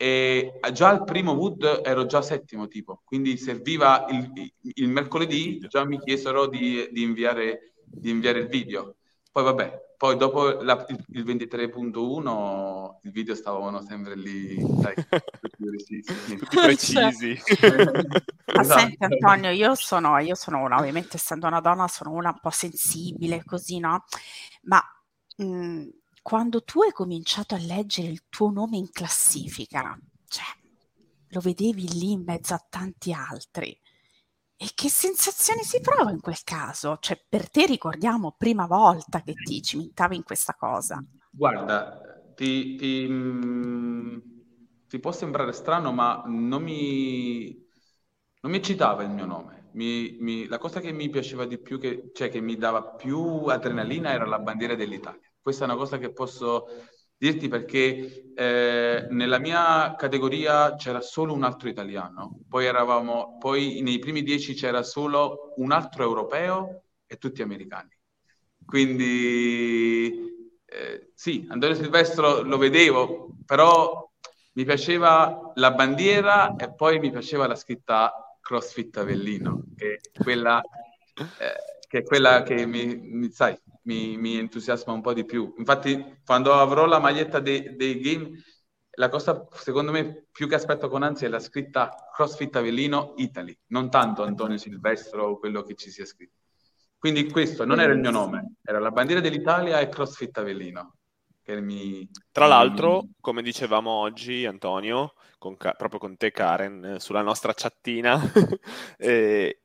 e 0.00 0.60
già 0.72 0.90
al 0.90 1.02
primo 1.02 1.32
Wood 1.32 1.82
ero 1.84 2.06
già 2.06 2.22
settimo 2.22 2.68
tipo, 2.68 3.02
quindi 3.04 3.36
serviva 3.36 4.06
il, 4.10 4.30
il 4.60 4.88
mercoledì, 4.88 5.58
già 5.66 5.84
mi 5.84 5.98
chiesero 5.98 6.46
di, 6.46 6.88
di, 6.92 7.02
inviare, 7.02 7.72
di, 7.84 8.10
inviare, 8.10 8.38
il 8.38 8.46
video. 8.46 8.94
Poi 9.32 9.42
vabbè, 9.42 9.94
poi 9.96 10.16
dopo 10.16 10.62
la, 10.62 10.86
il, 10.88 11.04
il 11.14 11.24
23.1 11.24 12.98
il 13.02 13.10
video 13.10 13.34
stavano 13.34 13.82
sempre 13.82 14.14
lì, 14.14 14.56
dai, 14.60 14.94
tutti 15.40 15.64
precisi. 15.66 16.14
Tutti 16.38 16.56
precisi. 16.56 17.40
Ma 18.54 18.60
esatto. 18.60 18.78
senti 18.78 19.02
Antonio, 19.02 19.50
io 19.50 19.74
sono, 19.74 20.16
io 20.18 20.36
sono 20.36 20.62
una, 20.62 20.78
ovviamente 20.78 21.16
essendo 21.16 21.48
una 21.48 21.60
donna, 21.60 21.88
sono 21.88 22.12
una 22.12 22.28
un 22.28 22.38
po' 22.40 22.50
sensibile, 22.50 23.42
così, 23.44 23.80
no? 23.80 24.04
Ma... 24.62 24.80
Mh, 25.38 25.88
quando 26.28 26.62
tu 26.62 26.82
hai 26.82 26.92
cominciato 26.92 27.54
a 27.54 27.58
leggere 27.58 28.08
il 28.08 28.24
tuo 28.28 28.50
nome 28.50 28.76
in 28.76 28.90
classifica, 28.92 29.98
cioè, 30.26 30.44
lo 31.28 31.40
vedevi 31.40 31.88
lì 31.98 32.10
in 32.10 32.22
mezzo 32.22 32.52
a 32.52 32.62
tanti 32.68 33.14
altri. 33.14 33.74
E 34.54 34.68
che 34.74 34.90
sensazione 34.90 35.62
si 35.62 35.80
prova 35.80 36.10
in 36.10 36.20
quel 36.20 36.42
caso? 36.44 36.98
Cioè, 37.00 37.24
per 37.26 37.48
te 37.48 37.64
ricordiamo 37.64 38.34
prima 38.36 38.66
volta 38.66 39.22
che 39.22 39.32
ti 39.32 39.62
cimentavi 39.62 40.16
in 40.16 40.22
questa 40.22 40.52
cosa. 40.52 41.02
Guarda, 41.30 41.98
ti, 42.34 42.76
ti, 42.76 43.08
ti 44.86 44.98
può 44.98 45.12
sembrare 45.12 45.52
strano, 45.52 45.92
ma 45.92 46.24
non 46.26 46.62
mi, 46.62 47.56
non 48.42 48.52
mi 48.52 48.58
eccitava 48.58 49.02
il 49.02 49.10
mio 49.12 49.24
nome. 49.24 49.70
Mi, 49.72 50.18
mi, 50.20 50.46
la 50.46 50.58
cosa 50.58 50.80
che 50.80 50.92
mi 50.92 51.08
piaceva 51.08 51.46
di 51.46 51.58
più, 51.58 51.80
che, 51.80 52.10
cioè 52.12 52.28
che 52.28 52.42
mi 52.42 52.56
dava 52.56 52.82
più 52.82 53.46
adrenalina, 53.46 54.12
era 54.12 54.26
la 54.26 54.38
bandiera 54.38 54.74
dell'Italia. 54.74 55.27
Questa 55.48 55.64
è 55.64 55.68
una 55.68 55.78
cosa 55.78 55.96
che 55.96 56.12
posso 56.12 56.66
dirti 57.16 57.48
perché 57.48 58.34
eh, 58.34 59.06
nella 59.08 59.38
mia 59.38 59.94
categoria 59.96 60.74
c'era 60.74 61.00
solo 61.00 61.32
un 61.32 61.42
altro 61.42 61.70
italiano, 61.70 62.40
poi 62.46 62.66
eravamo, 62.66 63.38
poi 63.38 63.80
nei 63.80 63.98
primi 63.98 64.22
dieci 64.22 64.52
c'era 64.52 64.82
solo 64.82 65.54
un 65.56 65.72
altro 65.72 66.02
europeo 66.02 66.82
e 67.06 67.16
tutti 67.16 67.40
americani. 67.40 67.88
Quindi 68.62 70.12
eh, 70.66 71.12
sì, 71.14 71.46
Antonio 71.48 71.76
Silvestro 71.76 72.42
lo 72.42 72.58
vedevo, 72.58 73.30
però 73.46 74.06
mi 74.52 74.66
piaceva 74.66 75.50
la 75.54 75.70
bandiera 75.70 76.56
e 76.56 76.74
poi 76.74 76.98
mi 76.98 77.10
piaceva 77.10 77.46
la 77.46 77.56
scritta 77.56 78.36
CrossFit 78.38 78.98
Avellino, 78.98 79.62
che 79.74 79.98
è 80.12 80.22
quella, 80.22 80.60
eh, 80.60 81.80
che, 81.88 81.98
è 82.00 82.02
quella 82.02 82.42
che 82.42 82.66
mi, 82.66 82.96
mi 82.96 83.30
sai, 83.30 83.58
mi, 83.88 84.18
mi, 84.18 84.36
entusiasma 84.36 84.92
un 84.92 85.00
po' 85.00 85.14
di 85.14 85.24
più. 85.24 85.54
Infatti, 85.56 86.20
quando 86.24 86.52
avrò 86.52 86.84
la 86.84 86.98
maglietta 86.98 87.40
dei, 87.40 87.74
dei 87.74 87.98
game, 88.00 88.30
la 88.98 89.08
cosa 89.08 89.48
secondo 89.52 89.92
me 89.92 90.26
più 90.30 90.46
che 90.46 90.56
aspetto 90.56 90.88
con 90.88 91.02
ansia 91.02 91.26
è 91.26 91.30
la 91.30 91.40
scritta 91.40 92.10
CrossFit 92.14 92.54
Avellino 92.56 93.14
Italy, 93.16 93.56
non 93.68 93.88
tanto 93.88 94.24
Antonio 94.24 94.58
Silvestro 94.58 95.24
o 95.24 95.38
quello 95.38 95.62
che 95.62 95.74
ci 95.74 95.90
sia 95.90 96.04
scritto. 96.04 96.36
Quindi 96.98 97.30
questo 97.30 97.64
non 97.64 97.80
era 97.80 97.92
il 97.92 98.00
mio 98.00 98.10
nome, 98.10 98.56
era 98.62 98.78
la 98.78 98.90
bandiera 98.90 99.22
dell'Italia 99.22 99.80
e 99.80 99.88
CrossFit 99.88 100.36
Avellino. 100.36 100.94
Mi, 101.48 102.06
Tra 102.30 102.46
l'altro, 102.46 103.00
mi... 103.00 103.12
come 103.22 103.40
dicevamo 103.40 103.88
oggi, 103.88 104.44
Antonio, 104.44 105.14
con, 105.38 105.56
proprio 105.56 105.98
con 105.98 106.18
te, 106.18 106.30
Karen, 106.30 106.84
eh, 106.84 107.00
sulla 107.00 107.22
nostra 107.22 107.54
chattina, 107.54 108.20
eh, 108.98 109.62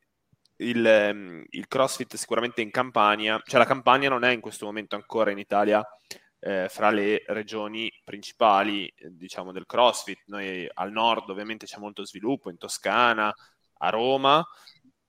il, 0.58 0.86
ehm, 0.86 1.44
il, 1.50 1.68
CrossFit 1.68 2.16
sicuramente 2.16 2.62
in 2.62 2.72
Campania, 2.72 3.42
cioè 3.46 3.60
la 3.60 3.66
Campania 3.66 4.10
non 4.10 4.24
è 4.24 4.32
in 4.32 4.42
questo 4.42 4.66
momento 4.66 4.96
ancora 4.96 5.32
in 5.32 5.38
Italia 5.38 5.84
eh, 6.39 6.68
fra 6.70 6.92
le 6.92 7.24
regioni 7.28 7.92
principali, 8.04 8.92
diciamo, 9.10 9.52
del 9.52 9.66
CrossFit. 9.66 10.24
Noi 10.28 10.70
al 10.74 10.92
nord 10.92 11.30
ovviamente 11.30 11.66
c'è 11.66 11.80
molto 11.80 12.06
sviluppo, 12.06 12.50
in 12.50 12.58
Toscana, 12.58 13.34
a 13.80 13.89
Roma, 13.89 14.46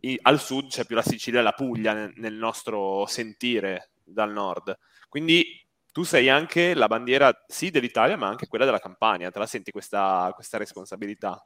I, 0.01 0.19
al 0.23 0.41
sud 0.41 0.69
c'è 0.69 0.85
più 0.85 0.97
la 0.97 1.03
Sicilia 1.03 1.41
e 1.41 1.43
la 1.43 1.53
Puglia 1.53 1.93
nel, 1.93 2.13
nel 2.17 2.35
nostro 2.35 3.07
sentire 3.07 3.91
dal 4.05 4.33
nord. 4.33 4.77
Quindi 5.09 5.63
tu 5.93 6.03
sei 6.03 6.29
anche 6.29 6.75
la 6.75 6.89
bandiera 6.89 7.33
sì 7.47 7.71
dell'Italia, 7.71 8.17
ma 8.17 8.27
anche 8.29 8.49
quella 8.49 8.65
della 8.65 8.81
Campania. 8.81 9.31
Te 9.31 9.39
la 9.39 9.47
senti 9.47 9.71
questa, 9.71 10.31
questa 10.35 10.59
responsabilità? 10.59 11.41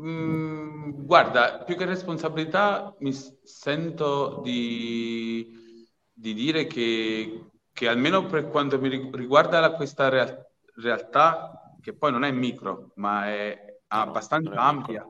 Mm, 0.00 1.04
guarda, 1.04 1.64
più 1.64 1.76
che 1.76 1.84
responsabilità 1.84 2.94
mi 3.00 3.12
sento 3.12 4.40
di, 4.44 5.86
di 6.12 6.34
dire 6.34 6.66
che, 6.66 7.50
che, 7.72 7.88
almeno 7.88 8.26
per 8.26 8.48
quanto 8.48 8.78
mi 8.80 9.10
riguarda 9.12 9.58
la, 9.58 9.72
questa 9.72 10.08
real, 10.08 10.46
realtà, 10.76 11.74
che 11.80 11.94
poi 11.94 12.12
non 12.12 12.22
è 12.22 12.30
micro, 12.30 12.92
ma 12.96 13.26
è 13.26 13.80
abbastanza 13.88 14.52
è 14.52 14.56
ampia, 14.56 15.04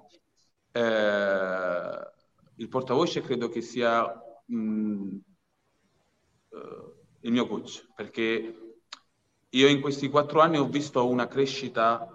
eh, 0.72 2.12
il 2.56 2.68
portavoce 2.68 3.20
credo 3.20 3.48
che 3.50 3.60
sia 3.60 4.10
mh, 4.46 4.56
mm, 4.56 5.16
uh, 6.48 6.94
il 7.20 7.32
mio 7.32 7.46
coach, 7.46 7.86
perché 7.94 8.78
io 9.50 9.68
in 9.68 9.80
questi 9.80 10.08
quattro 10.08 10.40
anni 10.40 10.56
ho 10.56 10.66
visto 10.66 11.06
una 11.06 11.26
crescita 11.26 12.08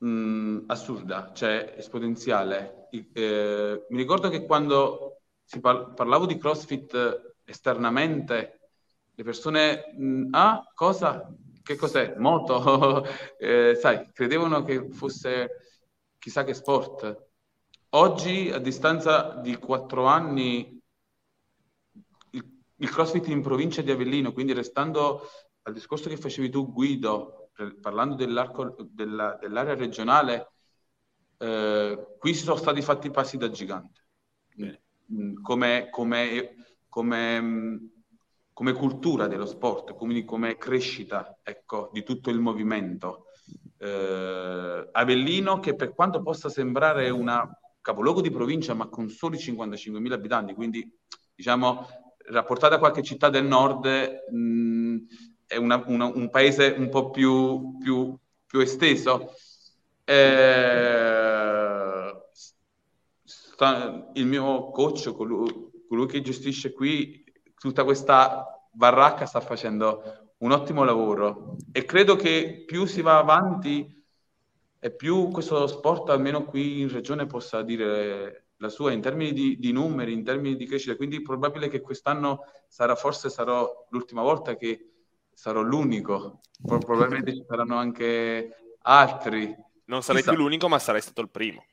mh, 0.00 0.64
assurda, 0.66 1.32
cioè 1.34 1.74
esponenziale. 1.76 2.88
Eh, 2.90 3.86
mi 3.88 3.96
ricordo 3.96 4.28
che 4.28 4.44
quando 4.44 5.22
par- 5.60 5.94
parlavo 5.94 6.26
di 6.26 6.38
CrossFit 6.38 7.34
esternamente, 7.44 8.70
le 9.14 9.24
persone, 9.24 9.94
mh, 9.96 10.28
ah, 10.30 10.62
cosa? 10.74 11.32
Che 11.62 11.76
cos'è? 11.76 12.14
Moto? 12.16 13.04
eh, 13.38 13.74
sai, 13.80 14.10
credevano 14.12 14.62
che 14.62 14.90
fosse 14.92 15.48
chissà 16.18 16.44
che 16.44 16.54
sport. 16.54 17.28
Oggi, 17.90 18.50
a 18.50 18.58
distanza 18.58 19.34
di 19.42 19.56
quattro 19.56 20.06
anni, 20.06 20.80
il, 22.32 22.58
il 22.76 22.90
CrossFit 22.90 23.28
in 23.28 23.42
provincia 23.42 23.82
di 23.82 23.90
Avellino, 23.90 24.32
quindi 24.32 24.52
restando 24.52 25.28
al 25.62 25.72
discorso 25.72 26.08
che 26.08 26.16
facevi 26.16 26.50
tu, 26.50 26.72
Guido, 26.72 27.39
parlando 27.80 28.14
della, 28.14 29.36
dell'area 29.40 29.74
regionale, 29.74 30.52
eh, 31.38 32.16
qui 32.18 32.34
sono 32.34 32.56
stati 32.56 32.82
fatti 32.82 33.10
passi 33.10 33.36
da 33.36 33.50
gigante. 33.50 34.04
Mm, 35.12 35.42
come, 35.42 35.88
come, 35.90 36.54
come, 36.88 37.40
mm, 37.40 37.76
come, 38.52 38.72
cultura 38.72 39.26
dello 39.26 39.46
sport, 39.46 39.94
quindi 39.94 40.24
come 40.24 40.56
crescita 40.56 41.38
ecco, 41.42 41.90
di 41.92 42.02
tutto 42.04 42.30
il 42.30 42.38
movimento 42.38 43.24
eh, 43.78 44.88
Avellino 44.92 45.58
che 45.58 45.74
per 45.74 45.94
quanto 45.94 46.22
possa 46.22 46.48
sembrare 46.48 47.10
una 47.10 47.48
capoluogo 47.80 48.20
di 48.20 48.30
provincia 48.30 48.74
ma 48.74 48.88
con 48.88 49.08
soli 49.08 49.38
55.000 49.38 50.12
abitanti, 50.12 50.54
quindi 50.54 50.88
diciamo 51.34 51.86
rapportata 52.28 52.76
a 52.76 52.78
qualche 52.78 53.02
città 53.02 53.30
del 53.30 53.44
nord 53.44 53.86
mh, 54.30 54.96
è 55.50 55.56
una, 55.56 55.82
una, 55.84 56.04
un 56.06 56.30
paese 56.30 56.76
un 56.78 56.88
po' 56.88 57.10
più, 57.10 57.76
più, 57.78 58.16
più 58.46 58.60
esteso. 58.60 59.34
Eh, 60.04 60.50
sta, 63.24 64.10
il 64.12 64.26
mio 64.26 64.70
coach, 64.70 65.12
colui, 65.12 65.70
colui 65.88 66.06
che 66.06 66.20
gestisce 66.20 66.72
qui 66.72 67.24
tutta 67.58 67.82
questa 67.82 68.68
baracca 68.70 69.26
sta 69.26 69.40
facendo 69.40 70.34
un 70.38 70.52
ottimo 70.52 70.84
lavoro 70.84 71.56
e 71.72 71.84
credo 71.84 72.14
che 72.14 72.62
più 72.64 72.86
si 72.86 73.02
va 73.02 73.18
avanti 73.18 74.04
e 74.78 74.90
più 74.92 75.30
questo 75.30 75.66
sport, 75.66 76.10
almeno 76.10 76.44
qui 76.44 76.80
in 76.80 76.92
regione, 76.92 77.26
possa 77.26 77.62
dire 77.62 78.50
la 78.58 78.68
sua 78.68 78.92
in 78.92 79.00
termini 79.00 79.32
di, 79.32 79.58
di 79.58 79.72
numeri, 79.72 80.12
in 80.12 80.22
termini 80.22 80.54
di 80.54 80.66
crescita. 80.66 80.94
Quindi 80.94 81.16
è 81.16 81.22
probabile 81.22 81.68
che 81.68 81.80
quest'anno 81.80 82.44
sarà, 82.68 82.94
forse 82.94 83.30
sarò 83.30 83.86
l'ultima 83.90 84.22
volta 84.22 84.54
che 84.54 84.89
sarò 85.40 85.62
l'unico. 85.62 86.40
Probabilmente 86.60 87.34
ci 87.34 87.44
saranno 87.48 87.76
anche 87.78 88.76
altri. 88.82 89.56
Non 89.86 90.02
sarai 90.02 90.20
Chissà. 90.20 90.34
più 90.34 90.42
l'unico, 90.42 90.68
ma 90.68 90.78
sarai 90.78 91.00
stato 91.00 91.22
il 91.22 91.30
primo. 91.30 91.64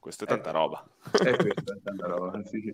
Questo 0.00 0.24
è 0.24 0.26
tanta 0.28 0.50
eh, 0.50 0.52
roba. 0.52 0.88
Eh, 1.12 1.36
questo 1.36 1.72
è 1.72 1.80
tanta 1.82 2.06
roba, 2.06 2.40
sì. 2.44 2.72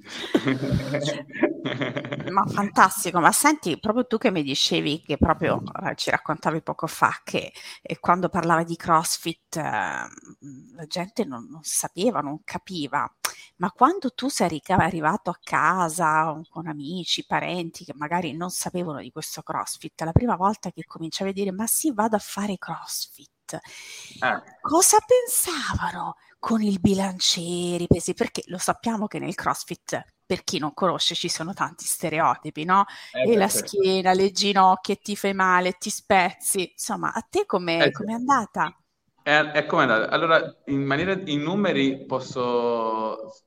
ma 2.31 2.45
fantastico, 2.47 3.19
ma 3.19 3.33
senti, 3.33 3.79
proprio 3.81 4.07
tu 4.07 4.19
che 4.19 4.31
mi 4.31 4.43
dicevi 4.43 5.01
che 5.01 5.17
proprio 5.17 5.63
eh, 5.85 5.95
ci 5.95 6.11
raccontavi 6.11 6.63
poco 6.63 6.87
fa 6.87 7.21
che 7.25 7.53
eh, 7.81 7.99
quando 7.99 8.29
parlavi 8.29 8.65
di 8.65 8.77
CrossFit 8.77 9.57
eh, 9.57 9.63
la 9.63 10.87
gente 10.87 11.25
non, 11.25 11.49
non, 11.49 11.63
sapeva, 11.63 12.21
non 12.21 12.43
capiva, 12.45 13.11
ma 13.57 13.71
quando 13.71 14.11
tu 14.11 14.29
sei 14.29 14.61
arrivato 14.67 15.31
a 15.31 15.39
casa 15.43 16.41
con 16.51 16.67
amici, 16.67 17.25
parenti 17.25 17.85
che 17.85 17.95
magari 17.95 18.37
non 18.37 18.51
sapevano 18.51 19.01
di 19.01 19.11
questo 19.11 19.43
CrossFit, 19.43 20.03
la 20.03 20.13
prima 20.13 20.37
volta 20.37 20.71
che 20.71 20.85
cominciavi 20.85 21.31
a 21.31 21.33
dire 21.33 21.53
ma 21.53 21.67
sì, 21.67 21.93
vado 21.93 22.17
a 22.17 22.21
fare 22.21 22.59
CrossFit, 22.59 23.31
eh. 23.57 24.43
cosa 24.61 24.99
pensavano? 25.07 26.17
con 26.45 26.61
il 26.61 26.79
bilanciere, 26.79 27.87
pesi, 27.87 28.13
perché 28.13 28.43
lo 28.49 28.59
sappiamo 28.59 29.07
che 29.07 29.19
nel 29.19 29.35
CrossFit, 29.35 30.05
per 30.27 30.45
chi 30.45 30.59
non 30.59 30.75
conosce, 30.75 31.15
ci 31.15 31.31
sono 31.31 31.55
tanti 31.55 31.87
stereotipi, 31.87 32.65
no? 32.65 32.85
Eh, 33.13 33.33
e 33.33 33.37
la 33.39 33.49
certo. 33.49 33.69
schiena, 33.69 34.13
le 34.13 34.31
ginocchia, 34.31 34.95
ti 34.97 35.17
fai 35.17 35.33
male, 35.33 35.79
ti 35.79 35.89
spezzi. 35.89 36.73
Insomma, 36.73 37.15
a 37.15 37.23
te 37.23 37.47
com'è, 37.47 37.87
eh, 37.87 37.93
com'è 37.93 38.13
andata? 38.13 38.77
È, 39.23 39.35
è 39.39 39.65
come 39.65 39.85
andata? 39.85 40.11
Allora, 40.11 40.55
in, 40.67 40.83
maniera, 40.83 41.19
in 41.25 41.41
numeri 41.41 42.05
posso 42.05 43.41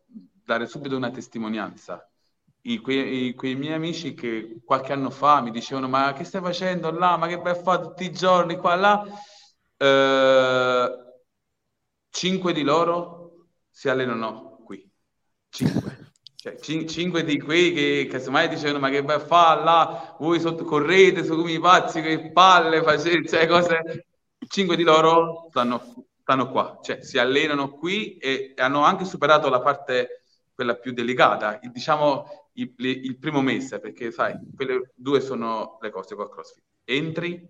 dare 0.43 0.65
subito 0.65 0.97
una 0.97 1.11
testimonianza. 1.11 2.09
I, 2.61 2.79
quei, 2.79 3.35
quei, 3.35 3.53
miei 3.53 3.73
amici 3.73 4.15
che 4.15 4.59
qualche 4.65 4.93
anno 4.93 5.11
fa 5.11 5.39
mi 5.41 5.51
dicevano 5.51 5.87
ma 5.87 6.13
che 6.13 6.23
stai 6.23 6.41
facendo 6.41 6.89
là, 6.89 7.15
ma 7.15 7.27
che 7.27 7.37
vai 7.37 7.51
a 7.51 7.61
fare 7.61 7.83
tutti 7.83 8.05
i 8.05 8.11
giorni 8.11 8.57
qua 8.57 8.73
là, 8.73 9.05
eh, 9.77 10.89
cinque 12.09 12.53
di 12.53 12.63
loro 12.63 13.47
si 13.69 13.89
allenano 13.89 14.61
qui. 14.65 14.89
Cinque. 15.49 16.05
Cioè, 16.37 16.55
cin- 16.59 16.87
cinque 16.87 17.23
di 17.23 17.39
quei 17.39 17.73
che 17.73 18.07
casomai 18.09 18.47
dicevano 18.47 18.77
ma 18.77 18.89
che 18.89 19.01
vai 19.01 19.15
a 19.15 19.19
fare 19.19 19.63
là, 19.63 20.15
voi 20.19 20.39
sotto, 20.39 20.63
correte 20.63 21.25
su 21.25 21.35
come 21.35 21.51
i 21.51 21.59
pazzi, 21.59 21.99
che 21.99 22.31
palle 22.31 22.83
facete, 22.83 23.27
cioè 23.27 23.47
cose... 23.47 24.05
Cinque 24.47 24.75
di 24.75 24.83
loro 24.83 25.47
stanno, 25.49 26.05
stanno 26.21 26.49
qua, 26.49 26.79
cioè 26.83 27.01
si 27.01 27.17
allenano 27.17 27.71
qui 27.71 28.17
e 28.17 28.53
hanno 28.57 28.83
anche 28.83 29.03
superato 29.03 29.49
la 29.49 29.61
parte 29.61 30.21
quella 30.53 30.75
più 30.75 30.91
delicata, 30.91 31.59
il, 31.61 31.71
diciamo 31.71 32.49
il, 32.53 32.73
il, 32.77 33.17
primo 33.17 33.41
mese, 33.41 33.79
perché 33.79 34.11
sai, 34.11 34.35
quelle 34.55 34.91
due 34.95 35.21
sono 35.21 35.77
le 35.81 35.89
cose 35.91 36.15
qua 36.15 36.27
CrossFit. 36.29 36.63
Entri, 36.83 37.47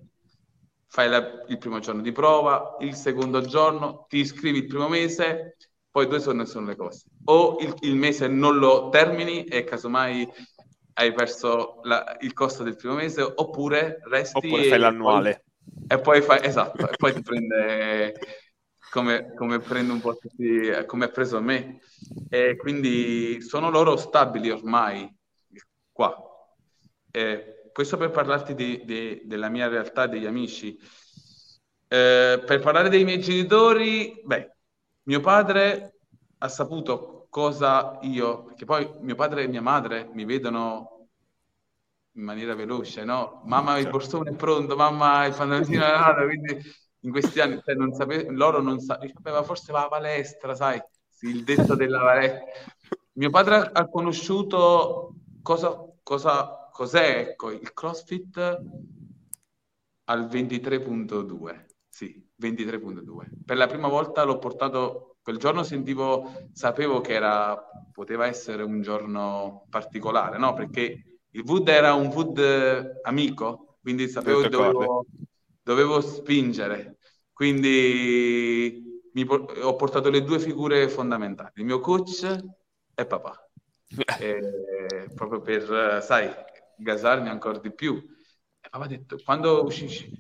fai 0.88 1.10
la, 1.10 1.44
il 1.48 1.58
primo 1.58 1.80
giorno 1.80 2.02
di 2.02 2.12
prova, 2.12 2.78
il 2.80 2.96
secondo 2.96 3.42
giorno 3.42 4.06
ti 4.08 4.18
iscrivi 4.18 4.60
il 4.60 4.68
primo 4.68 4.88
mese, 4.88 5.58
poi 5.92 6.08
due 6.08 6.20
giorni 6.20 6.46
sono 6.46 6.68
le 6.68 6.76
cose. 6.76 7.04
O 7.26 7.58
il, 7.60 7.76
il 7.82 7.96
mese 7.96 8.28
non 8.28 8.58
lo 8.58 8.90
termini 8.90 9.44
e 9.44 9.64
casomai 9.64 10.28
hai 10.94 11.14
perso 11.14 11.80
la, 11.84 12.18
il 12.22 12.34
costo 12.34 12.64
del 12.64 12.76
primo 12.76 12.96
mese, 12.96 13.22
oppure 13.22 14.00
resti... 14.04 14.38
Oppure 14.38 14.64
fai 14.64 14.80
l'annuale. 14.80 15.44
Poi, 15.64 15.86
e 15.88 16.02
poi 16.02 16.22
fai, 16.22 16.40
esatto, 16.44 16.90
e 16.90 16.96
poi 16.96 17.14
ti 17.14 17.22
prende 17.22 18.16
come, 18.90 19.34
come 19.36 19.60
prende 19.60 19.92
un 19.92 20.00
po' 20.00 20.16
tutti, 20.18 20.72
come 20.86 21.06
ha 21.06 21.10
preso 21.10 21.42
me. 21.42 21.82
E 22.30 22.56
quindi 22.56 23.42
sono 23.42 23.70
loro 23.70 23.98
stabili 23.98 24.50
ormai 24.50 25.14
qua. 25.92 26.16
E 27.12 27.57
questo 27.78 27.98
per 27.98 28.10
parlarti 28.10 28.56
di, 28.56 28.82
di, 28.86 29.22
della 29.26 29.50
mia 29.50 29.68
realtà, 29.68 30.08
degli 30.08 30.26
amici. 30.26 30.76
Eh, 31.88 32.42
per 32.44 32.60
parlare 32.60 32.90
dei 32.90 33.04
miei 33.04 33.20
genitori, 33.20 34.20
beh, 34.26 34.52
mio 35.04 35.20
padre 35.20 36.00
ha 36.40 36.48
saputo 36.48 37.28
cosa 37.30 38.00
io, 38.02 38.46
perché 38.46 38.66
poi 38.66 38.92
mio 39.02 39.14
padre 39.14 39.44
e 39.44 39.48
mia 39.48 39.62
madre 39.62 40.10
mi 40.12 40.26
vedono 40.26 41.10
in 42.14 42.24
maniera 42.24 42.56
veloce, 42.56 43.04
no? 43.04 43.44
Mamma 43.46 43.78
il 43.78 43.84
certo. 43.84 43.98
borsone 44.00 44.32
è 44.32 44.34
pronto, 44.34 44.76
mamma 44.76 45.26
il 45.26 45.36
pantaloncino 45.36 45.86
è 45.86 45.92
nato, 45.92 46.24
quindi 46.24 46.60
in 47.02 47.12
questi 47.12 47.40
anni 47.42 47.62
cioè, 47.64 47.76
non 47.76 47.94
sape- 47.94 48.26
loro 48.32 48.60
non 48.60 48.80
sapevano, 48.80 49.44
forse 49.44 49.72
va 49.72 49.84
a 49.84 49.88
palestra, 49.88 50.56
sai, 50.56 50.82
il 51.22 51.44
detto 51.44 51.76
della 51.76 52.00
palestra. 52.00 52.44
Mio 53.12 53.30
padre 53.30 53.70
ha 53.72 53.88
conosciuto 53.88 55.14
cosa, 55.44 55.78
cosa 56.02 56.67
cos'è 56.78 57.18
ecco, 57.18 57.50
il 57.50 57.74
CrossFit 57.74 58.38
al 60.04 60.28
23.2. 60.28 61.66
Sì, 61.90 62.24
23.2. 62.40 63.30
Per 63.44 63.58
la 63.58 63.66
prima 63.66 63.88
volta 63.88 64.24
l'ho 64.24 64.38
portato, 64.38 65.16
quel 65.24 65.38
giorno 65.38 65.64
sentivo, 65.64 66.50
sapevo 66.54 67.02
che 67.02 67.14
era, 67.14 67.60
poteva 67.92 68.28
essere 68.28 68.62
un 68.62 68.82
giorno 68.82 69.66
particolare, 69.72 70.38
no? 70.38 70.54
Perché 70.54 71.22
il 71.32 71.44
VUD 71.44 71.68
era 71.70 71.96
un 71.96 72.10
VUD 72.10 73.00
amico, 73.02 73.80
quindi 73.82 74.08
sapevo 74.08 74.42
che 74.42 74.50
dovevo, 74.50 75.08
dovevo 75.64 76.00
spingere. 76.00 77.00
Quindi 77.34 79.10
mi, 79.14 79.26
ho 79.28 79.76
portato 79.76 80.12
le 80.12 80.22
due 80.22 80.38
figure 80.38 80.88
fondamentali, 80.90 81.54
il 81.56 81.66
mio 81.66 81.80
coach 81.80 82.40
e 82.94 83.06
papà. 83.08 83.42
Eh, 84.20 85.08
proprio 85.16 85.40
per, 85.40 86.04
sai, 86.04 86.30
gasarmi 86.78 87.30
ancora 87.30 87.60
di 87.60 87.74
più. 87.74 87.96
E 88.60 88.70
papà 88.70 88.86
ha 88.86 88.88
detto, 88.88 89.18
quando 89.24 89.64
uscisci, 89.64 90.12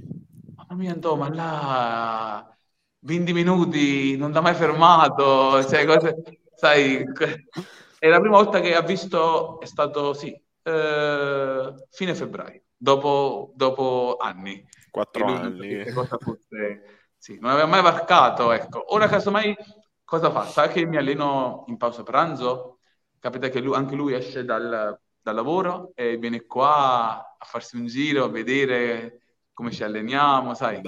mamma 0.56 0.76
mia, 0.76 0.93
andò, 0.93 1.15
ma 1.15 1.34
là 1.34 2.58
20 3.00 3.34
minuti, 3.34 4.17
non 4.17 4.32
ti 4.32 4.38
ha 4.38 4.41
mai 4.41 4.56
fermato, 4.56 5.63
cioè 5.63 5.86
cose, 5.86 6.15
sai, 6.56 7.04
è 8.00 8.08
la 8.08 8.20
prima 8.20 8.38
volta 8.38 8.60
che 8.60 8.76
ha 8.76 8.82
visto, 8.82 9.60
è 9.60 9.65
stato, 9.65 10.13
sì, 10.13 10.39
eh, 10.63 11.74
fine 11.89 12.15
febbraio, 12.15 12.63
dopo, 12.76 13.54
dopo 13.56 14.17
anni. 14.20 14.65
Quattro 14.91 15.26
anni. 15.26 15.84
Fosse, 16.20 17.12
sì, 17.17 17.38
non 17.39 17.52
aveva 17.52 17.67
mai 17.67 17.82
varcato, 17.82 18.52
ecco. 18.52 18.93
Ora 18.93 19.08
casomai 19.08 19.56
cosa 20.04 20.32
fa? 20.32 20.46
Sa 20.46 20.67
che 20.67 20.86
mi 20.86 20.98
alleno 20.98 21.63
in 21.67 21.78
pausa 21.78 22.04
pranzo? 22.04 22.80
Capita 23.20 23.50
che 23.50 23.60
lui, 23.60 23.76
anche 23.76 23.96
lui 23.96 24.13
esce 24.13 24.43
dal, 24.43 25.00
dal 25.27 25.35
lavoro 25.35 25.91
e 25.93 26.15
viene 26.15 26.45
qua 26.45 27.35
a 27.37 27.45
farsi 27.45 27.75
un 27.75 27.85
giro, 27.85 28.23
a 28.23 28.29
vedere 28.29 29.23
come 29.51 29.71
ci 29.71 29.83
alleniamo, 29.83 30.53
sai, 30.53 30.81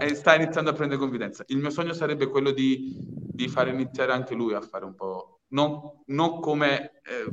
e 0.00 0.14
sta 0.14 0.34
iniziando 0.34 0.70
a 0.70 0.72
prendere 0.72 0.98
confidenza. 0.98 1.44
Il 1.46 1.58
mio 1.58 1.70
sogno 1.70 1.92
sarebbe 1.92 2.26
quello 2.26 2.50
di, 2.50 2.96
di 2.98 3.46
fare 3.48 3.70
iniziare 3.70 4.12
anche 4.12 4.34
lui 4.34 4.54
a 4.54 4.60
fare 4.60 4.84
un 4.84 4.96
po', 4.96 5.42
non, 5.48 6.02
non 6.06 6.40
come 6.40 7.00
eh, 7.04 7.30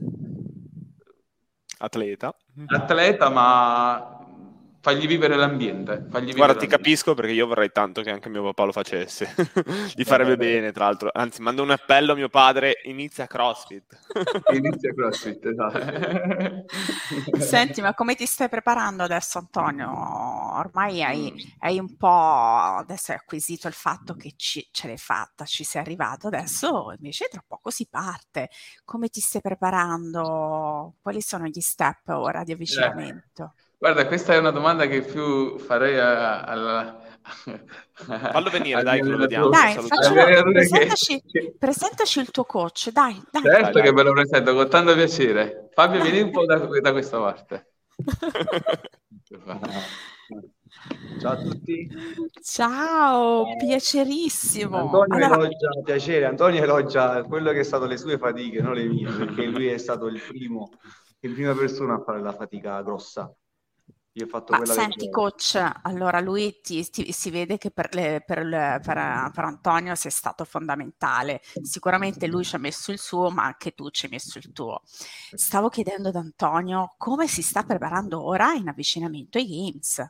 atleta. 1.80 2.36
atleta, 2.68 3.30
ma 3.30 4.19
Fagli 4.82 5.08
vivere 5.08 5.36
l'ambiente. 5.36 6.06
Fagli 6.10 6.28
vivere 6.28 6.36
Guarda, 6.36 6.54
l'ambiente. 6.54 6.66
ti 6.66 6.68
capisco 6.68 7.14
perché 7.14 7.32
io 7.34 7.48
vorrei 7.48 7.70
tanto 7.72 8.02
che 8.02 8.12
anche 8.12 8.30
mio 8.30 8.44
papà 8.44 8.64
lo 8.64 8.72
facesse. 8.72 9.36
Gli 9.94 10.04
farebbe 10.04 10.38
bene, 10.38 10.72
tra 10.72 10.86
l'altro. 10.86 11.10
Anzi, 11.12 11.42
mando 11.42 11.64
un 11.64 11.72
appello 11.72 12.14
a 12.14 12.16
mio 12.16 12.30
padre, 12.30 12.80
inizia 12.84 13.28
CrossFit. 13.28 14.00
Inizia 14.56 14.94
CrossFit, 14.94 15.46
esatto. 15.46 16.66
Senti, 17.40 17.82
ma 17.82 17.94
come 17.94 18.16
ti 18.16 18.26
stai 18.26 18.48
preparando 18.48 19.04
adesso, 19.04 19.38
Antonio? 19.38 19.90
Ormai 20.58 21.04
hai, 21.04 21.34
hai 21.60 21.78
un 21.78 21.98
po', 21.98 22.08
adesso 22.08 23.12
hai 23.12 23.18
acquisito 23.18 23.68
il 23.68 23.74
fatto 23.74 24.14
che 24.16 24.34
ci, 24.38 24.66
ce 24.72 24.88
l'hai 24.88 24.98
fatta, 24.98 25.44
ci 25.44 25.66
sei 25.66 25.82
arrivato, 25.82 26.28
adesso 26.28 26.94
invece 26.96 27.28
tra 27.30 27.44
poco 27.46 27.70
si 27.70 27.86
parte. 27.90 28.50
Come 28.86 29.10
ti 29.10 29.20
stai 29.20 29.42
preparando? 29.42 30.96
Quali 31.02 31.22
sono 31.22 31.48
gli 31.48 31.60
step 31.60 32.08
ora 32.08 32.44
di 32.44 32.54
avvicinamento? 32.54 33.54
Eh. 33.58 33.68
Guarda, 33.80 34.06
questa 34.08 34.34
è 34.34 34.38
una 34.38 34.52
domanda 34.52 34.88
che 34.88 35.02
più 35.02 35.58
farei 35.58 35.98
alla... 35.98 37.00
Fallo 37.94 38.50
venire, 38.50 38.84
dai, 38.84 39.00
che 39.00 39.08
lo 39.08 39.18
vediamo. 39.18 39.48
Dai, 39.48 39.74
faccelo, 39.76 40.52
presentaci, 40.52 41.24
presentaci 41.58 42.20
il 42.20 42.30
tuo 42.30 42.44
coach, 42.44 42.90
dai, 42.92 43.22
dai. 43.32 43.42
Certo 43.42 43.72
dai. 43.72 43.84
che 43.84 43.94
ve 43.94 44.04
lo 44.04 44.12
presento 44.12 44.54
con 44.54 44.70
tanto 44.70 44.94
piacere. 44.96 45.70
Fabio, 45.72 46.02
vieni 46.02 46.20
un 46.20 46.32
po' 46.32 46.46
da, 46.46 46.58
da 46.58 46.92
questa 46.92 47.20
parte. 47.20 47.72
Ciao 51.22 51.32
a 51.32 51.38
tutti. 51.38 51.90
Ciao, 52.42 53.46
piacerissimo. 53.58 54.76
Antonio 54.76 55.16
Allora, 55.16 55.36
elogia, 55.36 55.70
piacere, 55.86 56.26
Antonio 56.26 56.62
elogia 56.62 57.24
quello 57.24 57.52
che 57.52 57.62
è 57.62 57.64
stato 57.64 57.86
le 57.86 57.96
sue 57.96 58.18
fatiche, 58.18 58.62
non 58.62 58.74
le 58.74 58.84
mie, 58.88 59.10
perché 59.10 59.46
lui 59.46 59.68
è 59.68 59.78
stato 59.78 60.08
il 60.08 60.22
primo, 60.22 60.70
in 61.22 61.34
prima 61.34 61.54
persona 61.54 61.94
a 61.94 62.04
fare 62.04 62.20
la 62.20 62.34
fatica 62.34 62.82
grossa. 62.82 63.34
Io 64.14 64.26
ho 64.26 64.28
fatto 64.28 64.56
ma 64.56 64.60
senti, 64.66 65.08
che... 65.08 65.10
coach, 65.10 65.62
allora 65.84 66.20
lui 66.20 66.60
ti, 66.62 66.84
ti- 66.90 67.12
si 67.12 67.30
vede 67.30 67.58
che 67.60 67.70
per, 67.70 67.94
le- 67.94 68.24
per 68.26 68.44
le- 68.44 68.80
per- 68.84 69.32
per 69.32 69.44
Antonio 69.44 69.94
sei 69.96 70.10
stato 70.12 70.44
fondamentale. 70.44 71.40
Sicuramente 71.62 72.26
lui 72.28 72.44
ci 72.44 72.56
ha 72.56 72.60
messo 72.60 72.92
il 72.92 72.98
suo, 73.00 73.30
ma 73.30 73.44
anche 73.44 73.74
tu 73.74 73.90
ci 73.92 74.06
hai 74.06 74.12
messo 74.12 74.40
il 74.40 74.50
tuo. 74.52 74.82
Stavo 75.36 75.70
chiedendo 75.70 76.10
ad 76.10 76.16
Antonio 76.16 76.94
come 76.98 77.28
si 77.28 77.44
sta 77.44 77.62
preparando 77.64 78.24
ora 78.24 78.54
in 78.54 78.68
avvicinamento 78.68 79.38
ai 79.38 79.46
Games. 79.48 80.04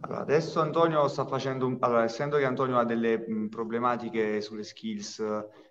Allora, 0.00 0.20
adesso 0.22 0.60
Antonio 0.60 1.06
sta 1.08 1.24
facendo 1.26 1.66
un... 1.66 1.76
Allora, 1.80 2.02
essendo 2.04 2.36
che 2.36 2.44
Antonio 2.44 2.78
ha 2.78 2.84
delle 2.84 3.18
mh, 3.26 3.48
problematiche 3.48 4.40
sulle 4.40 4.64
skills, 4.64 5.22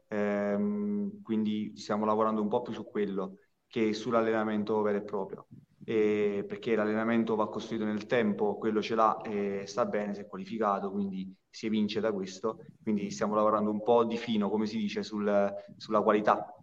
ehm, 0.08 1.22
quindi 1.22 1.76
stiamo 1.76 2.06
lavorando 2.06 2.42
un 2.42 2.48
po' 2.48 2.62
più 2.62 2.72
su 2.74 2.86
quello 2.86 3.38
che 3.68 3.94
sull'allenamento 3.94 4.82
vero 4.82 4.98
e 5.00 5.04
proprio. 5.04 5.48
E 5.84 6.46
perché 6.48 6.76
l'allenamento 6.76 7.36
va 7.36 7.50
costruito 7.50 7.86
nel 7.86 8.06
tempo, 8.06 8.58
quello 8.58 8.82
ce 8.82 8.96
l'ha 8.96 9.20
e 9.22 9.64
sta 9.66 9.86
bene, 9.86 10.14
si 10.14 10.22
è 10.22 10.28
qualificato, 10.28 10.92
quindi 10.92 11.34
si 11.50 11.66
evince 11.66 12.00
da 12.00 12.12
questo. 12.12 12.60
Quindi 12.82 13.10
stiamo 13.10 13.36
lavorando 13.36 13.72
un 13.72 13.82
po' 13.82 14.04
di 14.04 14.18
fino, 14.18 14.50
come 14.50 14.66
si 14.68 14.78
dice, 14.78 15.04
sul- 15.04 15.52
sulla 15.78 16.02
qualità. 16.02 16.54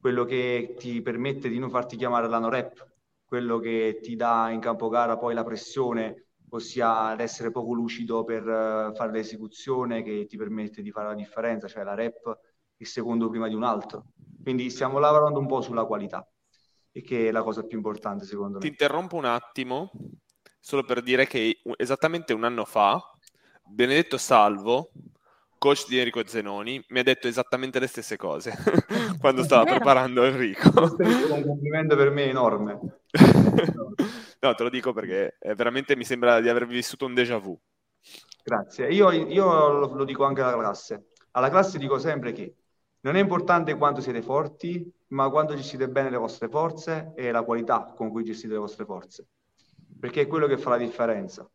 Quello 0.00 0.24
che 0.24 0.74
ti 0.78 1.00
permette 1.02 1.48
di 1.48 1.58
non 1.58 1.70
farti 1.70 1.96
chiamare 1.96 2.28
l'anorep, 2.28 2.86
quello 3.24 3.58
che 3.58 3.98
ti 4.02 4.16
dà 4.16 4.50
in 4.50 4.60
campo 4.60 4.88
gara 4.88 5.16
poi 5.16 5.34
la 5.34 5.44
pressione 5.44 6.26
ossia 6.50 7.14
l'essere 7.14 7.50
poco 7.50 7.72
lucido 7.72 8.24
per 8.24 8.46
eh, 8.46 8.92
fare 8.94 9.10
l'esecuzione 9.12 10.02
che 10.02 10.26
ti 10.26 10.36
permette 10.36 10.82
di 10.82 10.90
fare 10.90 11.08
la 11.08 11.14
differenza, 11.14 11.66
cioè 11.68 11.82
la 11.84 11.94
rep 11.94 12.38
il 12.76 12.86
secondo 12.86 13.28
prima 13.30 13.48
di 13.48 13.54
un 13.54 13.62
altro. 13.62 14.06
Quindi 14.42 14.68
stiamo 14.70 14.98
lavorando 14.98 15.38
un 15.38 15.46
po' 15.46 15.60
sulla 15.60 15.84
qualità, 15.84 16.26
e 16.92 17.02
che 17.02 17.28
è 17.28 17.30
la 17.30 17.42
cosa 17.42 17.64
più 17.64 17.76
importante 17.78 18.24
secondo 18.24 18.58
Ti 18.58 18.66
me. 18.66 18.68
interrompo 18.68 19.16
un 19.16 19.24
attimo, 19.24 19.90
solo 20.60 20.84
per 20.84 21.02
dire 21.02 21.26
che 21.26 21.60
esattamente 21.76 22.32
un 22.32 22.44
anno 22.44 22.64
fa, 22.64 23.00
Benedetto 23.64 24.18
Salvo, 24.18 24.92
coach 25.58 25.86
di 25.88 25.98
Enrico 25.98 26.26
Zenoni, 26.26 26.84
mi 26.88 26.98
ha 26.98 27.02
detto 27.02 27.28
esattamente 27.28 27.78
le 27.78 27.86
stesse 27.86 28.16
cose 28.16 28.52
quando 29.18 29.42
stava 29.42 29.64
preparando 29.64 30.24
Enrico. 30.24 30.70
Questo 30.70 31.02
è 31.02 31.30
un 31.32 31.44
complimento 31.44 31.96
per 31.96 32.10
me 32.10 32.24
enorme. 32.24 32.78
No, 34.42 34.54
te 34.54 34.64
lo 34.64 34.70
dico 34.70 34.92
perché 34.92 35.36
veramente 35.54 35.94
mi 35.94 36.04
sembra 36.04 36.40
di 36.40 36.48
aver 36.48 36.66
vissuto 36.66 37.06
un 37.06 37.14
déjà 37.14 37.38
vu. 37.38 37.56
Grazie. 38.44 38.88
Io, 38.92 39.10
io 39.10 39.68
lo, 39.68 39.94
lo 39.94 40.04
dico 40.04 40.24
anche 40.24 40.40
alla 40.42 40.56
classe. 40.58 41.10
Alla 41.32 41.48
classe 41.48 41.78
dico 41.78 41.98
sempre 41.98 42.32
che 42.32 42.56
non 43.02 43.16
è 43.16 43.20
importante 43.20 43.76
quanto 43.76 44.00
siete 44.00 44.22
forti, 44.22 44.90
ma 45.08 45.28
quanto 45.30 45.54
gestite 45.54 45.88
bene 45.88 46.10
le 46.10 46.16
vostre 46.16 46.48
forze 46.48 47.12
e 47.14 47.30
la 47.30 47.42
qualità 47.42 47.92
con 47.96 48.10
cui 48.10 48.24
gestite 48.24 48.52
le 48.52 48.58
vostre 48.58 48.84
forze, 48.84 49.26
perché 49.98 50.22
è 50.22 50.26
quello 50.26 50.46
che 50.46 50.56
fa 50.56 50.70
la 50.70 50.78
differenza. 50.78 51.48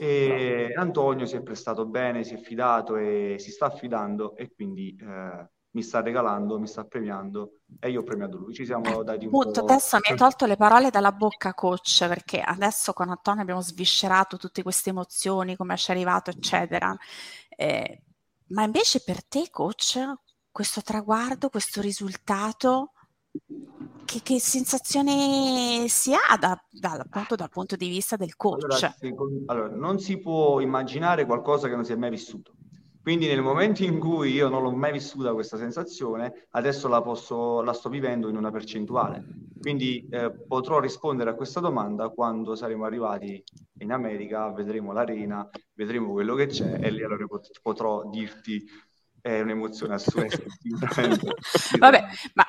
E 0.00 0.72
Antonio 0.76 1.26
si 1.26 1.36
è 1.36 1.42
prestato 1.42 1.84
bene, 1.86 2.22
si 2.22 2.34
è 2.34 2.38
fidato 2.38 2.96
e 2.96 3.36
si 3.38 3.50
sta 3.50 3.66
affidando 3.66 4.36
e 4.36 4.52
quindi 4.54 4.96
eh, 5.00 5.48
mi 5.70 5.82
sta 5.82 6.00
regalando, 6.00 6.58
mi 6.60 6.68
sta 6.68 6.84
premiando 6.84 7.60
e 7.80 7.90
io 7.90 8.00
ho 8.00 8.04
premiato 8.04 8.36
lui. 8.36 8.54
Ci 8.54 8.64
siamo 8.64 9.02
dati 9.02 9.26
un 9.26 9.34
Appunto, 9.34 9.64
po'... 9.64 9.72
adesso 9.72 9.96
mi 9.96 10.10
hai 10.10 10.16
tolto 10.16 10.46
le 10.46 10.56
parole 10.56 10.90
dalla 10.90 11.12
bocca, 11.12 11.52
coach, 11.52 12.06
perché 12.06 12.40
adesso 12.40 12.92
con 12.92 13.08
Antonio 13.08 13.42
abbiamo 13.42 13.60
sviscerato 13.60 14.36
tutte 14.36 14.62
queste 14.62 14.90
emozioni, 14.90 15.56
come 15.56 15.76
ci 15.76 15.90
è 15.90 15.94
arrivato, 15.94 16.30
eccetera. 16.30 16.96
Eh, 17.48 18.02
ma 18.48 18.64
invece 18.64 19.02
per 19.02 19.24
te, 19.24 19.48
coach, 19.50 19.98
questo 20.50 20.80
traguardo, 20.82 21.48
questo 21.48 21.80
risultato, 21.80 22.92
che, 24.04 24.22
che 24.22 24.40
sensazione 24.40 25.86
si 25.88 26.12
ha 26.14 26.36
da- 26.36 26.58
dal, 26.70 27.00
appunto, 27.00 27.34
dal 27.34 27.50
punto 27.50 27.76
di 27.76 27.88
vista 27.88 28.16
del 28.16 28.36
coach? 28.36 28.64
Allora, 28.64 28.94
secondo- 28.98 29.52
allora, 29.52 29.68
non 29.74 29.98
si 29.98 30.18
può 30.18 30.60
immaginare 30.60 31.26
qualcosa 31.26 31.68
che 31.68 31.74
non 31.74 31.84
si 31.84 31.92
è 31.92 31.96
mai 31.96 32.10
vissuto. 32.10 32.52
Quindi 33.08 33.26
nel 33.26 33.40
momento 33.40 33.84
in 33.84 33.98
cui 33.98 34.32
io 34.32 34.50
non 34.50 34.62
l'ho 34.62 34.70
mai 34.70 34.92
vissuta 34.92 35.32
questa 35.32 35.56
sensazione, 35.56 36.46
adesso 36.50 36.88
la 36.88 37.00
posso, 37.00 37.62
la 37.62 37.72
sto 37.72 37.88
vivendo 37.88 38.28
in 38.28 38.36
una 38.36 38.50
percentuale. 38.50 39.24
Quindi 39.58 40.06
eh, 40.10 40.30
potrò 40.30 40.78
rispondere 40.78 41.30
a 41.30 41.34
questa 41.34 41.58
domanda 41.58 42.10
quando 42.10 42.54
saremo 42.54 42.84
arrivati 42.84 43.42
in 43.78 43.92
America, 43.92 44.52
vedremo 44.52 44.92
l'arena, 44.92 45.48
vedremo 45.72 46.12
quello 46.12 46.34
che 46.34 46.48
c'è 46.48 46.80
e 46.82 46.90
lì 46.90 47.02
allora 47.02 47.24
pot- 47.24 47.58
potrò 47.62 48.06
dirti 48.10 48.62
è 49.22 49.40
un'emozione 49.40 49.94
assurda. 49.94 50.28
Vabbè, 51.78 52.04
ma 52.34 52.44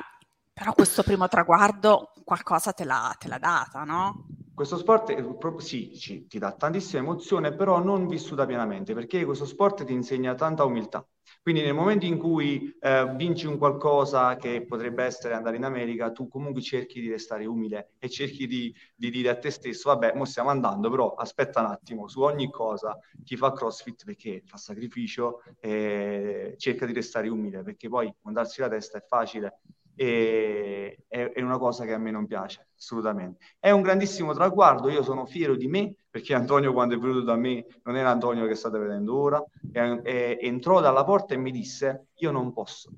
però 0.51 0.73
questo 0.73 1.03
primo 1.03 1.29
traguardo 1.29 2.11
qualcosa 2.25 2.73
te 2.73 2.83
l'ha, 2.83 3.15
te 3.17 3.29
l'ha 3.29 3.39
data, 3.39 3.85
no? 3.85 4.25
Questo 4.59 4.77
sport 4.77 5.11
è 5.13 5.23
sì, 5.61 5.97
ci- 5.97 6.27
ti 6.27 6.37
dà 6.37 6.51
tantissima 6.51 7.01
emozione, 7.01 7.55
però 7.55 7.81
non 7.81 8.07
vissuta 8.07 8.45
pienamente, 8.45 8.93
perché 8.93 9.23
questo 9.23 9.45
sport 9.45 9.85
ti 9.85 9.93
insegna 9.93 10.35
tanta 10.35 10.65
umiltà. 10.65 11.07
Quindi 11.41 11.61
nel 11.61 11.73
momento 11.73 12.05
in 12.05 12.17
cui 12.17 12.75
eh, 12.81 13.13
vinci 13.15 13.45
un 13.47 13.57
qualcosa 13.57 14.35
che 14.35 14.65
potrebbe 14.65 15.05
essere 15.05 15.33
andare 15.33 15.55
in 15.55 15.63
America, 15.63 16.11
tu 16.11 16.27
comunque 16.27 16.61
cerchi 16.61 16.99
di 16.99 17.09
restare 17.09 17.45
umile 17.45 17.93
e 17.99 18.09
cerchi 18.09 18.47
di, 18.47 18.75
di 18.95 19.09
dire 19.09 19.29
a 19.29 19.37
te 19.39 19.49
stesso, 19.49 19.89
vabbè, 19.91 20.13
mo 20.15 20.25
stiamo 20.25 20.49
andando, 20.49 20.89
però 20.89 21.13
aspetta 21.13 21.61
un 21.61 21.67
attimo, 21.67 22.09
su 22.09 22.19
ogni 22.21 22.49
cosa 22.51 22.97
chi 23.23 23.37
fa 23.37 23.53
CrossFit 23.53 24.03
perché 24.03 24.41
fa 24.45 24.57
sacrificio, 24.57 25.41
eh, 25.61 26.55
cerca 26.57 26.85
di 26.85 26.91
restare 26.93 27.29
umile, 27.29 27.63
perché 27.63 27.87
poi 27.87 28.13
mandarsi 28.23 28.59
la 28.59 28.67
testa 28.67 28.97
è 28.97 29.05
facile 29.07 29.61
e 30.01 31.03
è, 31.09 31.41
una 31.41 31.57
cosa 31.57 31.83
che 31.83 31.91
a 31.91 31.97
me 31.97 32.09
non 32.09 32.25
piace, 32.25 32.69
assolutamente. 32.77 33.43
È 33.59 33.69
un 33.71 33.81
grandissimo 33.81 34.33
traguardo, 34.33 34.87
io 34.89 35.03
sono 35.03 35.25
fiero 35.25 35.57
di 35.57 35.67
me, 35.67 35.93
perché 36.09 36.33
Antonio 36.33 36.71
quando 36.71 36.95
è 36.95 36.97
venuto 36.97 37.23
da 37.23 37.35
me 37.35 37.65
non 37.83 37.97
era 37.97 38.09
Antonio 38.09 38.47
che 38.47 38.55
state 38.55 38.79
vedendo 38.79 39.17
ora, 39.17 39.43
e, 39.73 39.99
e- 40.01 40.37
entrò 40.41 40.79
dalla 40.79 41.03
porta 41.03 41.33
e 41.33 41.37
mi 41.37 41.51
disse, 41.51 42.07
io 42.15 42.31
non 42.31 42.53
posso, 42.53 42.91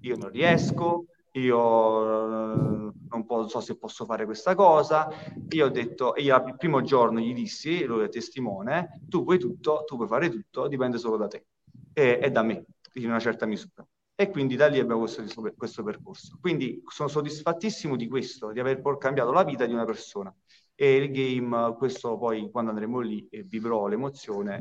io 0.00 0.16
non 0.16 0.30
riesco, 0.30 1.04
io 1.32 2.92
non 3.08 3.48
so 3.48 3.60
se 3.60 3.78
posso 3.78 4.04
fare 4.04 4.24
questa 4.24 4.56
cosa. 4.56 5.08
Io 5.50 5.66
ho 5.66 5.68
detto, 5.68 6.14
io 6.16 6.34
il 6.44 6.56
primo 6.56 6.82
giorno 6.82 7.20
gli 7.20 7.34
dissi, 7.34 7.84
lui 7.84 8.04
è 8.04 8.08
testimone, 8.08 9.02
tu 9.08 9.22
puoi 9.22 9.38
tutto, 9.38 9.84
tu 9.86 9.94
puoi 9.94 10.08
fare 10.08 10.28
tutto, 10.28 10.66
dipende 10.66 10.98
solo 10.98 11.16
da 11.16 11.28
te 11.28 11.46
e, 11.92 12.18
e 12.20 12.30
da 12.32 12.42
me, 12.42 12.64
in 12.94 13.06
una 13.06 13.20
certa 13.20 13.46
misura. 13.46 13.86
E 14.20 14.30
quindi 14.30 14.56
da 14.56 14.66
lì 14.66 14.80
abbiamo 14.80 15.02
questo, 15.02 15.24
questo 15.56 15.84
percorso. 15.84 16.38
Quindi 16.40 16.82
sono 16.88 17.08
soddisfattissimo 17.08 17.94
di 17.94 18.08
questo, 18.08 18.50
di 18.50 18.58
aver 18.58 18.82
cambiato 18.98 19.30
la 19.30 19.44
vita 19.44 19.64
di 19.64 19.72
una 19.72 19.84
persona. 19.84 20.34
E 20.74 20.96
il 20.96 21.12
game, 21.12 21.76
questo 21.76 22.18
poi 22.18 22.50
quando 22.50 22.70
andremo 22.70 22.98
lì 22.98 23.28
e 23.30 23.44
vivrò 23.44 23.86
l'emozione, 23.86 24.58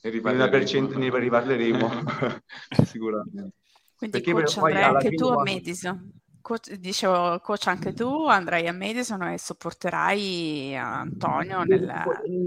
eh, 0.00 0.10
Ne 0.10 0.18
Una 0.32 0.48
percent- 0.48 0.94
ne 0.94 1.10
riparleremo 1.18 1.88
sicuramente. 2.86 3.52
Quindi 3.94 4.18
Perché 4.18 4.32
coach 4.32 4.56
andrai 4.56 4.82
anche 4.82 5.10
tu 5.10 5.26
a 5.26 5.42
Madison. 5.42 6.10
Coach, 6.42 6.72
dicevo, 6.74 7.38
coach, 7.40 7.68
anche 7.68 7.92
tu 7.92 8.26
andrai 8.26 8.66
a 8.66 8.72
Madison 8.72 9.22
e 9.22 9.38
supporterai 9.38 10.76
Antonio 10.76 11.62
nel... 11.62 11.84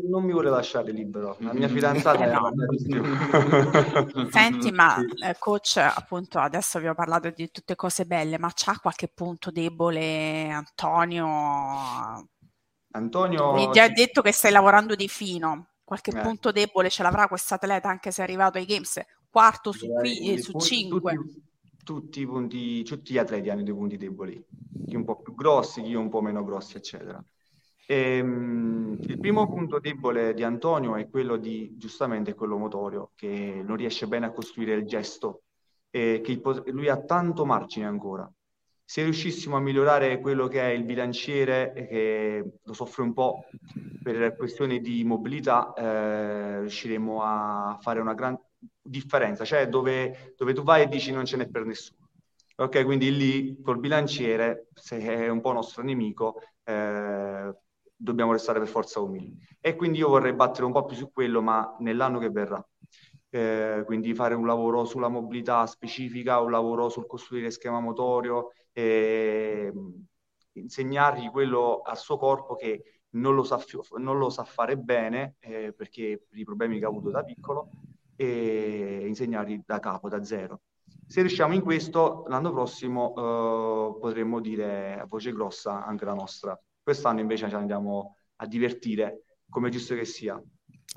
Non 0.10 0.24
mi 0.24 0.34
vuole 0.34 0.50
lasciare 0.50 0.91
libero, 0.91 1.38
la 1.39 1.54
mia 1.54 1.70
fidanzata 1.70 2.26
eh 2.26 2.32
no. 2.32 2.52
è 2.52 4.28
Senti, 4.30 4.72
ma 4.72 4.98
eh, 5.00 5.36
coach, 5.39 5.78
appunto, 5.78 6.39
adesso 6.39 6.78
abbiamo 6.78 6.96
parlato 6.96 7.30
di 7.30 7.50
tutte 7.50 7.76
cose 7.76 8.06
belle, 8.06 8.38
ma 8.38 8.52
c'ha 8.54 8.78
qualche 8.82 9.08
punto 9.08 9.50
debole 9.50 10.50
Antonio? 10.50 12.28
Antonio... 12.91 13.54
Mi 13.54 13.80
ha 13.80 13.89
detto 13.89 14.22
che 14.22 14.34
stai 14.34 14.52
lavorando 14.52 14.96
di 14.96 15.08
fino, 15.08 15.70
qualche 15.86 16.12
eh. 16.12 16.22
punto 16.22 16.52
debole 16.52 16.89
ce 16.89 17.02
l'avrà 17.02 17.28
questo 17.28 17.54
atleta 17.54 17.88
anche 17.88 18.12
se 18.12 18.22
è 18.22 18.24
arrivato 18.26 18.58
ai 18.58 18.66
Games 18.66 19.02
quarto 19.36 19.74
su, 19.74 19.88
qui, 19.91 20.41
su 20.41 20.58
cinque. 20.60 21.14
Tutti, 21.14 21.43
tutti, 21.86 22.20
i 22.22 22.26
punti, 22.26 22.84
tutti 22.84 23.14
gli 23.14 23.18
atleti 23.18 23.50
hanno 23.50 23.64
dei 23.64 23.74
punti 23.74 23.96
deboli, 23.96 24.44
chi 24.86 24.96
un 24.96 25.06
po' 25.06 25.22
più 25.22 25.34
grossi, 25.34 25.82
chi 25.82 25.94
un 25.94 26.10
po' 26.10 26.22
meno 26.22 26.44
grossi, 26.44 26.76
eccetera. 26.76 27.24
E, 27.88 28.20
um, 28.20 28.98
il 29.00 29.20
primo 29.20 29.48
punto 29.48 29.80
debole 29.80 30.34
di 30.34 30.44
Antonio 30.44 30.96
è 30.96 31.08
quello 31.08 31.38
di, 31.38 31.76
giustamente, 31.78 32.34
quello 32.34 32.58
motorio, 32.58 33.12
che 33.16 33.62
non 33.64 33.78
riesce 33.78 34.08
bene 34.08 34.26
a 34.26 34.32
costruire 34.32 34.74
il 34.74 34.86
gesto, 34.86 35.44
e 35.92 36.22
che 36.22 36.42
lui 36.72 36.90
ha 36.90 37.02
tanto 37.02 37.46
margine 37.46 37.86
ancora. 37.86 38.30
Se 38.84 39.02
riuscissimo 39.04 39.56
a 39.56 39.60
migliorare 39.60 40.20
quello 40.20 40.48
che 40.48 40.62
è 40.62 40.72
il 40.72 40.84
bilanciere, 40.84 41.72
che 41.90 42.60
lo 42.62 42.74
soffre 42.74 43.04
un 43.04 43.14
po' 43.14 43.46
per 44.04 44.36
questioni 44.36 44.82
di 44.82 45.04
mobilità, 45.04 45.74
eh, 45.74 46.60
riusciremo 46.60 47.22
a 47.24 47.78
fare 47.82 48.00
una 48.00 48.14
gran 48.14 48.38
differenza, 48.86 49.44
cioè 49.46 49.68
dove, 49.68 50.34
dove 50.38 50.54
tu 50.54 50.64
vai 50.64 50.84
e 50.84 50.88
dici 50.88 51.12
non 51.12 51.26
ce 51.26 51.38
n'è 51.38 51.48
per 51.48 51.66
nessuno. 51.66 52.10
Ok, 52.58 52.86
quindi 52.86 53.16
lì 53.16 53.62
col 53.62 53.80
bilanciere, 53.80 54.68
se 54.74 54.98
è 55.00 55.28
un 55.28 55.42
po' 55.42 55.52
nostro 55.52 55.84
nemico, 55.84 56.40
eh, 56.64 57.54
dobbiamo 57.96 58.32
restare 58.32 58.60
per 58.60 58.68
forza 58.68 59.00
umili. 59.02 59.36
E 59.60 59.76
quindi 59.76 59.98
io 60.00 60.10
vorrei 60.10 60.34
battere 60.34 60.66
un 60.66 60.72
po' 60.72 60.86
più 60.86 60.96
su 60.96 61.12
quello, 61.12 61.42
ma 61.42 61.76
nell'anno 61.80 62.20
che 62.20 62.30
verrà. 62.30 62.66
Eh, 63.30 63.84
quindi 63.86 64.14
fare 64.14 64.36
un 64.36 64.46
lavoro 64.46 64.86
sulla 64.86 65.10
mobilità 65.10 65.66
specifica, 65.66 66.40
un 66.40 66.52
lavoro 66.52 66.88
sul 66.90 67.06
costruire 67.08 67.52
schema 67.52 67.80
motorio, 67.82 68.52
eh, 68.72 69.72
insegnargli 70.54 71.30
quello 71.30 71.82
al 71.82 71.98
suo 71.98 72.18
corpo 72.18 72.56
che 72.56 73.02
non 73.12 73.36
lo 73.36 73.44
sa, 73.44 73.62
non 73.98 74.18
lo 74.18 74.30
sa 74.30 74.44
fare 74.46 74.78
bene, 74.78 75.36
eh, 75.40 75.74
perché 75.74 76.24
per 76.30 76.38
i 76.40 76.44
problemi 76.44 76.80
che 76.80 76.86
ha 76.86 76.88
avuto 76.88 77.10
da 77.10 77.24
piccolo, 77.24 77.72
e 78.16 79.05
insegnarli 79.07 79.63
da 79.66 79.80
capo, 79.80 80.09
da 80.09 80.24
zero. 80.24 80.61
Se 81.07 81.22
riusciamo 81.22 81.53
in 81.53 81.61
questo, 81.61 82.26
l'anno 82.28 82.51
prossimo 82.51 83.13
eh, 83.16 83.99
potremmo 83.99 84.39
dire 84.39 84.99
a 84.99 85.05
voce 85.05 85.32
grossa 85.32 85.86
anche 85.86 86.05
la 86.05 86.13
nostra. 86.13 86.59
Quest'anno 86.82 87.20
invece 87.20 87.47
ci 87.47 87.55
andiamo 87.55 88.18
a 88.38 88.47
divertire, 88.47 89.24
come 89.49 89.70
giusto 89.70 89.95
che 89.95 90.05
sia. 90.05 90.41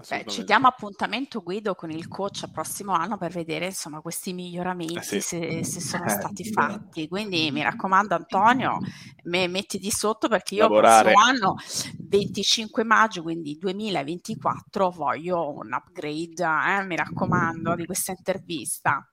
Beh, 0.08 0.26
ci 0.28 0.44
diamo 0.44 0.68
appuntamento 0.68 1.42
Guido 1.42 1.74
con 1.74 1.90
il 1.90 2.06
coach 2.06 2.42
il 2.42 2.52
prossimo 2.52 2.92
anno 2.92 3.18
per 3.18 3.32
vedere 3.32 3.66
insomma 3.66 4.00
questi 4.00 4.32
miglioramenti 4.32 4.94
eh 4.94 5.02
sì. 5.02 5.20
se, 5.20 5.64
se, 5.64 5.80
sono 5.80 6.04
eh, 6.04 6.10
stati 6.10 6.44
sì. 6.44 6.52
fatti. 6.52 7.08
Quindi 7.08 7.50
mi 7.50 7.62
raccomando 7.62 8.14
Antonio, 8.14 8.78
me, 9.24 9.48
metti 9.48 9.78
di 9.78 9.90
sotto 9.90 10.28
perché 10.28 10.54
io 10.54 10.66
il 10.66 10.80
prossimo 10.80 11.20
anno 11.20 11.56
25 11.98 12.84
maggio, 12.84 13.22
quindi 13.22 13.56
2024, 13.58 14.90
voglio 14.90 15.52
un 15.52 15.72
upgrade, 15.72 16.44
eh, 16.44 16.84
mi 16.84 16.94
raccomando, 16.94 17.74
di 17.74 17.84
questa 17.84 18.12
intervista. 18.12 19.04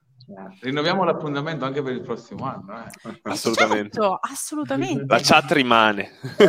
Rinnoviamo 0.60 1.04
l'appuntamento 1.04 1.64
anche 1.64 1.82
per 1.82 1.92
il 1.92 2.00
prossimo 2.00 2.46
anno. 2.46 2.84
Eh. 2.84 3.20
Assolutamente. 3.22 4.00
Certo, 4.00 4.18
assolutamente. 4.20 5.04
La 5.06 5.20
chat 5.20 5.52
rimane. 5.52 6.18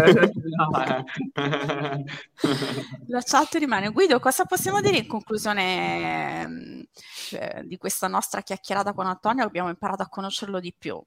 La 3.08 3.22
chat 3.22 3.54
rimane. 3.56 3.90
Guido, 3.90 4.20
cosa 4.20 4.46
possiamo 4.46 4.82
dire 4.82 4.98
in 4.98 5.08
conclusione 5.08 6.88
eh, 7.32 7.64
di 7.66 7.78
questa 7.78 8.08
nostra 8.08 8.42
chiacchierata 8.42 8.94
con 8.94 9.06
Antonio? 9.06 9.44
Abbiamo 9.44 9.70
imparato 9.70 10.02
a 10.02 10.10
conoscerlo 10.10 10.60
di 10.60 10.74
più. 10.76 11.00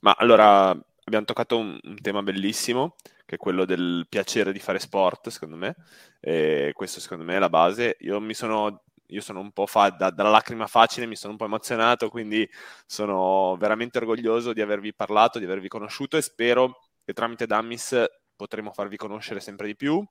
Ma 0.00 0.14
allora 0.16 0.70
abbiamo 0.70 1.26
toccato 1.26 1.58
un, 1.58 1.78
un 1.82 2.00
tema 2.00 2.22
bellissimo, 2.22 2.94
che 3.26 3.34
è 3.34 3.38
quello 3.38 3.66
del 3.66 4.06
piacere 4.08 4.52
di 4.52 4.58
fare 4.58 4.78
sport, 4.78 5.28
secondo 5.28 5.56
me. 5.56 5.76
E 6.18 6.70
questo 6.74 6.98
secondo 6.98 7.24
me 7.24 7.36
è 7.36 7.38
la 7.38 7.50
base. 7.50 7.98
Io 8.00 8.18
mi 8.20 8.32
sono 8.32 8.84
io 9.10 9.20
sono 9.20 9.40
un 9.40 9.52
po' 9.52 9.66
fa- 9.66 9.90
da, 9.90 10.10
dalla 10.10 10.30
lacrima 10.30 10.66
facile, 10.66 11.06
mi 11.06 11.16
sono 11.16 11.32
un 11.32 11.38
po' 11.38 11.44
emozionato, 11.44 12.08
quindi 12.08 12.48
sono 12.86 13.56
veramente 13.58 13.98
orgoglioso 13.98 14.52
di 14.52 14.60
avervi 14.60 14.94
parlato, 14.94 15.38
di 15.38 15.44
avervi 15.44 15.68
conosciuto 15.68 16.16
e 16.16 16.22
spero 16.22 16.80
che 17.04 17.12
tramite 17.12 17.46
Dummies 17.46 18.04
potremo 18.36 18.72
farvi 18.72 18.96
conoscere 18.96 19.40
sempre 19.40 19.66
di 19.66 19.76
più. 19.76 20.04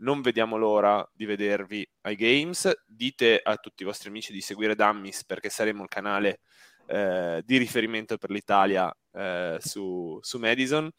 Non 0.00 0.20
vediamo 0.20 0.56
l'ora 0.56 1.06
di 1.12 1.24
vedervi 1.24 1.88
ai 2.02 2.14
Games. 2.14 2.70
Dite 2.86 3.40
a 3.42 3.56
tutti 3.56 3.82
i 3.82 3.86
vostri 3.86 4.08
amici 4.08 4.32
di 4.32 4.40
seguire 4.40 4.74
Dummies 4.74 5.24
perché 5.24 5.48
saremo 5.48 5.82
il 5.82 5.88
canale 5.88 6.40
eh, 6.86 7.42
di 7.44 7.56
riferimento 7.56 8.16
per 8.16 8.30
l'Italia 8.30 8.92
eh, 9.12 9.58
su, 9.60 10.18
su 10.22 10.38
Madison 10.38 10.90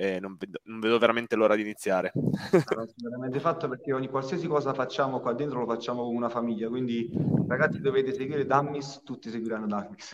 e 0.00 0.20
non 0.20 0.36
vedo, 0.38 0.60
non 0.66 0.78
vedo, 0.78 0.96
veramente 0.96 1.34
l'ora 1.34 1.56
di 1.56 1.62
iniziare. 1.62 2.12
Allora, 2.14 2.88
veramente 2.94 3.40
fatto 3.40 3.68
perché 3.68 3.92
ogni 3.92 4.06
qualsiasi 4.06 4.46
cosa 4.46 4.72
facciamo 4.72 5.18
qua 5.18 5.32
dentro 5.32 5.58
lo 5.58 5.66
facciamo 5.66 6.04
come 6.04 6.16
una 6.16 6.28
famiglia, 6.28 6.68
quindi 6.68 7.10
ragazzi 7.48 7.80
dovete 7.80 8.14
seguire 8.14 8.46
Dammis, 8.46 9.02
tutti 9.04 9.28
seguiranno 9.28 9.66
Dammis. 9.66 10.12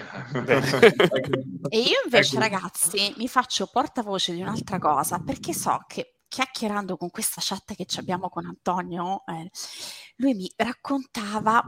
e 1.69 1.79
io 1.79 2.01
invece 2.03 2.39
ragazzi 2.39 3.13
mi 3.19 3.29
faccio 3.29 3.69
portavoce 3.71 4.33
di 4.33 4.41
un'altra 4.41 4.79
cosa 4.79 5.19
perché 5.19 5.53
so 5.53 5.85
che 5.87 6.21
chiacchierando 6.29 6.97
con 6.97 7.11
questa 7.11 7.43
chat 7.45 7.75
che 7.75 7.87
abbiamo 7.99 8.31
con 8.31 8.47
Antonio, 8.47 9.23
eh, 9.27 9.51
lui 10.17 10.33
mi 10.33 10.51
raccontava 10.57 11.63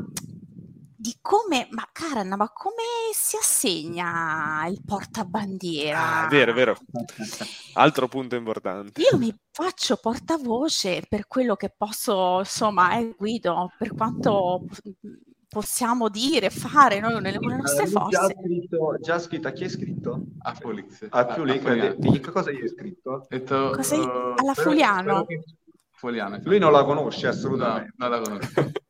di 1.06 1.16
come, 1.20 1.68
ma 1.70 1.88
Karen, 1.92 2.34
ma 2.36 2.50
come 2.52 2.82
si 3.12 3.36
assegna 3.36 4.66
il 4.68 4.82
portabandiera? 4.84 6.24
Ah, 6.24 6.26
vero, 6.26 6.52
vero. 6.52 6.76
Altro 7.74 8.08
punto 8.08 8.34
importante. 8.34 9.00
Io 9.00 9.16
mi 9.16 9.32
faccio 9.52 9.98
portavoce 9.98 11.04
per 11.08 11.28
quello 11.28 11.54
che 11.54 11.72
posso, 11.76 12.40
insomma, 12.40 12.98
eh, 12.98 13.14
Guido, 13.16 13.70
per 13.78 13.94
quanto 13.94 14.64
possiamo 15.48 16.08
dire, 16.08 16.50
fare 16.50 16.98
noi 16.98 17.20
nelle, 17.20 17.38
nostre 17.38 17.86
forze. 17.86 18.18
Già 18.18 18.26
scritto, 18.26 18.96
già 19.00 19.18
scritto, 19.20 19.46
a 19.46 19.52
chi 19.52 19.62
è 19.64 19.68
scritto? 19.68 20.24
A 20.40 20.54
Fulix. 20.54 21.06
A 21.08 21.26
Fulix, 21.34 22.20
che 22.20 22.30
cosa 22.32 22.50
gli 22.50 22.60
hai 22.60 22.68
scritto? 22.68 23.26
Detto, 23.28 23.70
cosa 23.70 23.96
uh, 23.96 24.34
alla 24.34 24.54
Fuliano. 24.54 25.24
Fuliano. 25.92 26.40
Lui 26.42 26.58
non 26.58 26.72
la 26.72 26.82
conosce 26.82 27.28
assolutamente. 27.28 27.94
No, 27.96 28.08
non 28.08 28.20
la 28.20 28.28
conosce. 28.28 28.72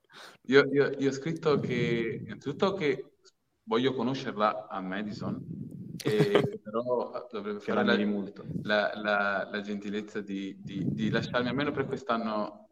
Io, 0.47 0.65
io, 0.73 0.93
io, 0.99 1.09
ho 1.09 1.13
scritto 1.13 1.59
che 1.59 2.21
innanzitutto 2.25 2.75
che 2.75 3.17
voglio 3.65 3.95
conoscerla 3.95 4.69
a 4.69 4.81
Madison, 4.81 5.45
e 6.03 6.61
però 6.63 7.27
dovrebbe 7.31 7.61
fare 7.61 7.85
la, 7.85 7.95
la, 8.63 8.93
la, 8.95 9.49
la, 9.51 9.61
gentilezza 9.61 10.21
di, 10.21 10.57
di, 10.61 10.85
di, 10.93 11.11
lasciarmi 11.11 11.49
almeno 11.49 11.73
per 11.73 11.87
quest'anno 11.87 12.69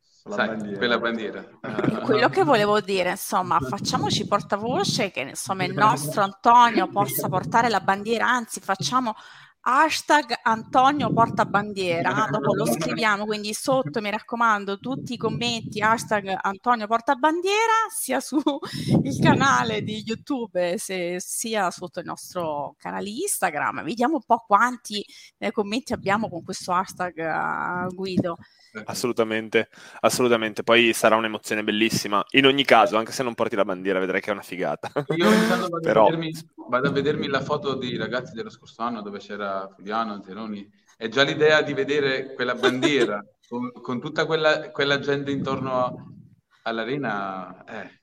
sai, 0.00 0.48
bandiera. 0.48 0.78
quella 0.78 0.98
bandiera. 0.98 1.48
Quello 2.04 2.28
che 2.28 2.44
volevo 2.44 2.80
dire, 2.80 3.10
insomma, 3.10 3.58
facciamoci 3.60 4.26
portavoce 4.26 5.10
che 5.10 5.20
insomma 5.20 5.64
il 5.64 5.74
nostro 5.74 6.22
Antonio 6.22 6.88
possa 6.88 7.28
portare 7.28 7.68
la 7.68 7.80
bandiera, 7.80 8.28
anzi 8.28 8.60
facciamo 8.60 9.14
hashtag 9.62 10.38
Antonio 10.42 11.12
Portabandiera, 11.12 12.28
dopo 12.30 12.54
lo 12.54 12.66
scriviamo, 12.66 13.26
quindi 13.26 13.52
sotto 13.52 14.00
mi 14.00 14.10
raccomando 14.10 14.78
tutti 14.78 15.14
i 15.14 15.16
commenti 15.16 15.80
hashtag 15.80 16.38
Antonio 16.40 16.86
Portabandiera 16.86 17.88
sia 17.90 18.20
sul 18.20 18.42
canale 19.20 19.82
di 19.82 20.02
YouTube 20.04 20.78
se, 20.78 21.16
sia 21.20 21.70
sotto 21.70 22.00
il 22.00 22.06
nostro 22.06 22.74
canale 22.78 23.10
Instagram, 23.10 23.82
vediamo 23.82 24.14
un 24.14 24.24
po' 24.24 24.44
quanti 24.46 25.04
eh, 25.38 25.52
commenti 25.52 25.92
abbiamo 25.92 26.28
con 26.28 26.42
questo 26.42 26.72
hashtag 26.72 27.86
uh, 27.86 27.94
Guido. 27.94 28.36
Assolutamente, 28.84 29.68
assolutamente. 30.00 30.62
Poi 30.62 30.92
sarà 30.92 31.16
un'emozione 31.16 31.64
bellissima. 31.64 32.24
In 32.30 32.46
ogni 32.46 32.64
caso, 32.64 32.96
anche 32.96 33.12
se 33.12 33.22
non 33.22 33.34
porti 33.34 33.56
la 33.56 33.64
bandiera, 33.64 33.98
vedrai 33.98 34.20
che 34.20 34.30
è 34.30 34.32
una 34.32 34.42
figata. 34.42 34.90
Io 35.16 35.28
vado, 35.48 35.68
Però... 35.80 36.06
a 36.06 36.10
vedermi, 36.10 36.32
vado, 36.68 36.88
a 36.88 36.92
vedermi, 36.92 37.26
la 37.26 37.40
foto 37.40 37.74
dei 37.74 37.96
ragazzi 37.96 38.32
dello 38.32 38.50
scorso 38.50 38.82
anno 38.82 39.02
dove 39.02 39.18
c'era 39.18 39.49
Fuliano, 39.74 40.22
Zeroni. 40.22 40.68
E 40.96 41.08
già 41.08 41.22
l'idea 41.22 41.62
di 41.62 41.72
vedere 41.72 42.34
quella 42.34 42.54
bandiera 42.54 43.24
con, 43.48 43.72
con, 43.72 44.00
tutta 44.00 44.26
quella, 44.26 44.70
quella, 44.70 44.98
gente 44.98 45.30
intorno 45.30 46.14
all'arena, 46.62 47.64
eh, 47.64 47.98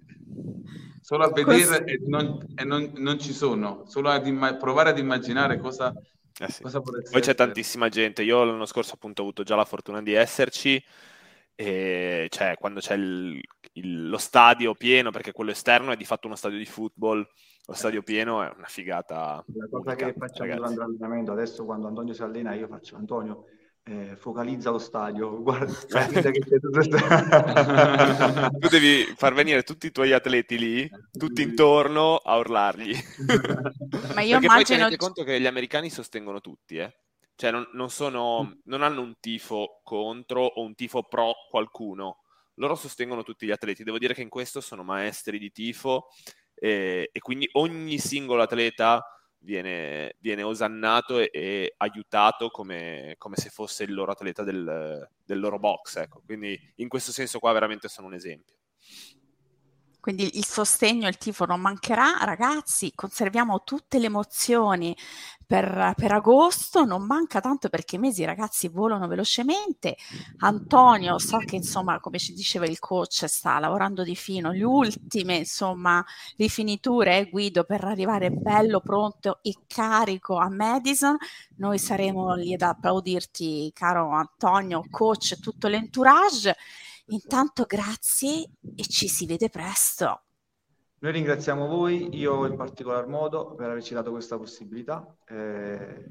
solo 1.02 1.26
a 1.26 1.32
vedere 1.32 1.84
e, 1.86 2.00
non, 2.06 2.40
e 2.56 2.64
non, 2.64 2.92
non, 2.96 3.20
ci 3.20 3.34
sono, 3.34 3.84
solo 3.86 4.10
a 4.10 4.20
imma- 4.26 4.56
provare 4.56 4.90
ad 4.90 4.98
immaginare 4.98 5.60
cosa 5.60 5.94
eh 6.40 6.52
sì. 6.52 6.62
Poi 6.62 7.22
c'è 7.22 7.34
tantissima 7.34 7.90
gente. 7.90 8.22
Io 8.22 8.44
l'anno 8.44 8.66
scorso 8.66 8.94
appunto 8.94 9.22
ho 9.22 9.26
avuto 9.26 9.44
già 9.44 9.56
la 9.56 9.66
fortuna 9.66 10.02
di 10.02 10.14
esserci 10.14 10.84
e 11.56 12.28
cioè 12.30 12.56
quando 12.60 12.80
c'è 12.80 12.94
il, 12.94 13.42
il, 13.74 14.10
lo 14.10 14.18
stadio 14.20 14.76
pieno, 14.76 15.10
perché 15.10 15.32
quello 15.32 15.52
esterno 15.52 15.92
è 15.92 15.98
di 15.98 16.06
fatto 16.06 16.28
uno 16.28 16.36
stadio 16.36 16.60
di 16.60 16.66
football, 16.66 17.28
lo 17.68 17.74
stadio 17.74 18.02
pieno 18.02 18.42
è 18.42 18.50
una 18.56 18.68
figata. 18.68 19.44
La 19.54 19.68
cosa 19.70 19.92
unica, 19.92 20.06
che 20.06 20.14
facciamo 20.18 20.50
ragazzi. 20.50 20.74
durante 20.74 20.80
l'allenamento, 20.80 21.34
adesso 21.34 21.66
quando 21.66 21.88
Antonio 21.88 22.14
si 22.14 22.24
allena, 22.24 22.54
io 22.54 22.68
faccio 22.68 22.96
Antonio, 22.96 23.44
eh, 23.84 24.16
focalizza 24.16 24.70
lo 24.70 24.80
stadio, 24.80 25.36
guarda, 25.44 25.74
che 26.08 26.22
tu 28.58 28.70
devi 28.70 29.04
far 29.18 29.34
venire 29.34 29.64
tutti 29.64 29.88
i 29.88 29.92
tuoi 29.92 30.14
atleti 30.14 30.58
lì, 30.58 30.90
tutti 31.12 31.42
intorno 31.42 32.16
a 32.16 32.38
urlargli. 32.38 32.96
Ma 34.16 34.22
io 34.22 34.40
Perché 34.40 34.46
immagino... 34.46 34.54
poi 34.54 34.64
tenete 34.64 34.96
conto 34.96 35.26
che 35.26 35.42
gli 35.42 35.48
americani 35.48 35.90
sostengono 35.90 36.40
tutti, 36.40 36.78
eh? 36.78 36.96
Cioè 37.36 37.52
non, 37.52 37.68
non, 37.74 37.90
sono, 37.90 38.60
non 38.64 38.82
hanno 38.82 39.02
un 39.02 39.16
tifo 39.20 39.82
contro 39.84 40.46
o 40.46 40.64
un 40.64 40.74
tifo 40.74 41.04
pro 41.04 41.34
qualcuno. 41.50 42.22
Loro 42.56 42.76
sostengono 42.76 43.24
tutti 43.24 43.46
gli 43.46 43.52
atleti. 43.52 43.84
Devo 43.84 44.00
dire 44.00 44.14
che 44.14 44.22
in 44.24 44.30
questo 44.30 44.62
sono 44.62 44.84
maestri 44.84 45.38
di 45.38 45.52
tifo 45.52 46.08
e, 46.60 47.10
e 47.12 47.20
quindi 47.20 47.48
ogni 47.54 48.00
singolo 48.00 48.42
atleta 48.42 49.04
viene, 49.40 50.16
viene 50.20 50.44
osannato 50.44 51.20
e, 51.20 51.30
e 51.32 51.74
aiutato 51.78 52.50
come, 52.50 53.16
come, 53.18 53.36
se 53.36 53.50
fosse 53.50 53.84
il 53.84 53.94
loro 53.94 54.12
atleta 54.12 54.44
del, 54.44 55.08
del 55.24 55.40
loro 55.40 55.60
box. 55.60 55.98
Ecco. 55.98 56.22
Quindi 56.26 56.60
in 56.76 56.88
questo 56.88 57.12
senso 57.12 57.40
qua 57.40 57.52
veramente 57.52 57.88
sono 57.88 58.08
un 58.08 58.14
esempio. 58.14 58.56
Quindi 60.08 60.38
il 60.38 60.46
sostegno, 60.46 61.10
il 61.10 61.18
tifo 61.18 61.44
non 61.44 61.60
mancherà, 61.60 62.20
ragazzi, 62.22 62.94
conserviamo 62.96 63.64
tutte 63.66 64.00
le 64.00 64.06
emozioni 64.06 64.96
per, 65.46 65.96
per, 65.98 66.14
agosto, 66.14 66.86
non 66.86 67.06
manca 67.06 67.42
tanto 67.42 67.68
perché 67.68 67.98
i 67.98 68.00
mesi, 68.00 68.24
ragazzi, 68.24 68.70
volano 68.70 69.10
velocemente. 69.10 69.98
Antonio, 70.38 71.20
so 71.20 71.40
che 71.40 71.58
insomma, 71.58 72.00
come 72.00 72.20
ci 72.20 72.32
diceva 72.32 72.66
il 72.66 72.80
coach, 72.80 73.26
sta 73.28 73.60
lavorando 73.60 74.04
di 74.04 74.16
fino, 74.16 74.52
le 74.52 74.64
ultime, 74.64 75.36
insomma, 75.36 76.02
rifiniture, 76.38 77.18
eh, 77.18 77.30
Guido, 77.30 77.66
per 77.66 77.84
arrivare 77.84 78.32
bello, 78.32 78.80
pronto 78.80 79.40
e 79.42 79.56
carico 79.68 80.38
a 80.38 80.48
Madison. 80.50 81.18
Noi 81.58 81.80
saremo 81.80 82.34
lì 82.34 82.54
ad 82.54 82.62
applaudirti, 82.62 83.72
caro 83.74 84.12
Antonio, 84.12 84.86
coach, 84.90 85.38
tutto 85.42 85.68
l'entourage. 85.68 86.56
Intanto 87.10 87.64
grazie 87.66 88.50
e 88.76 88.84
ci 88.84 89.08
si 89.08 89.26
vede 89.26 89.50
presto. 89.50 90.24
Noi 91.00 91.12
ringraziamo 91.12 91.68
voi, 91.68 92.10
io 92.18 92.46
in 92.46 92.56
particolar 92.56 93.08
modo, 93.08 93.54
per 93.54 93.70
averci 93.70 93.94
dato 93.94 94.12
questa 94.12 94.38
possibilità. 94.38 95.06
Eh, 95.26 96.06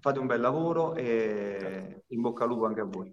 fate 0.00 0.18
un 0.18 0.26
bel 0.26 0.40
lavoro 0.40 0.94
e 0.94 2.04
in 2.06 2.20
bocca 2.20 2.44
al 2.44 2.50
lupo 2.50 2.66
anche 2.66 2.80
a 2.80 2.84
voi. 2.84 3.12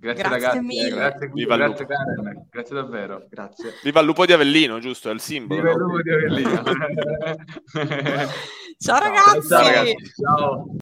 Grazie, 0.00 0.22
grazie 0.22 0.38
ragazzi, 0.38 0.64
mille. 0.64 0.90
grazie, 0.90 1.30
Viva 1.32 1.56
grazie 1.56 1.86
Karen, 1.86 2.46
grazie 2.48 2.74
davvero. 2.76 3.26
Grazie. 3.28 3.72
Viva 3.82 3.98
il 3.98 4.06
lupo 4.06 4.26
di 4.26 4.32
Avellino, 4.32 4.78
giusto? 4.78 5.10
È 5.10 5.12
il 5.12 5.20
simbolo. 5.20 5.60
Viva 5.60 5.72
il 5.72 5.78
lupo 5.78 6.02
di 6.02 6.10
Avellino. 6.10 6.62
Ciao 8.78 8.98
ragazzi. 8.98 9.48
Ciao 9.48 9.62
ragazzi. 9.62 9.96
Ciao. 10.14 10.76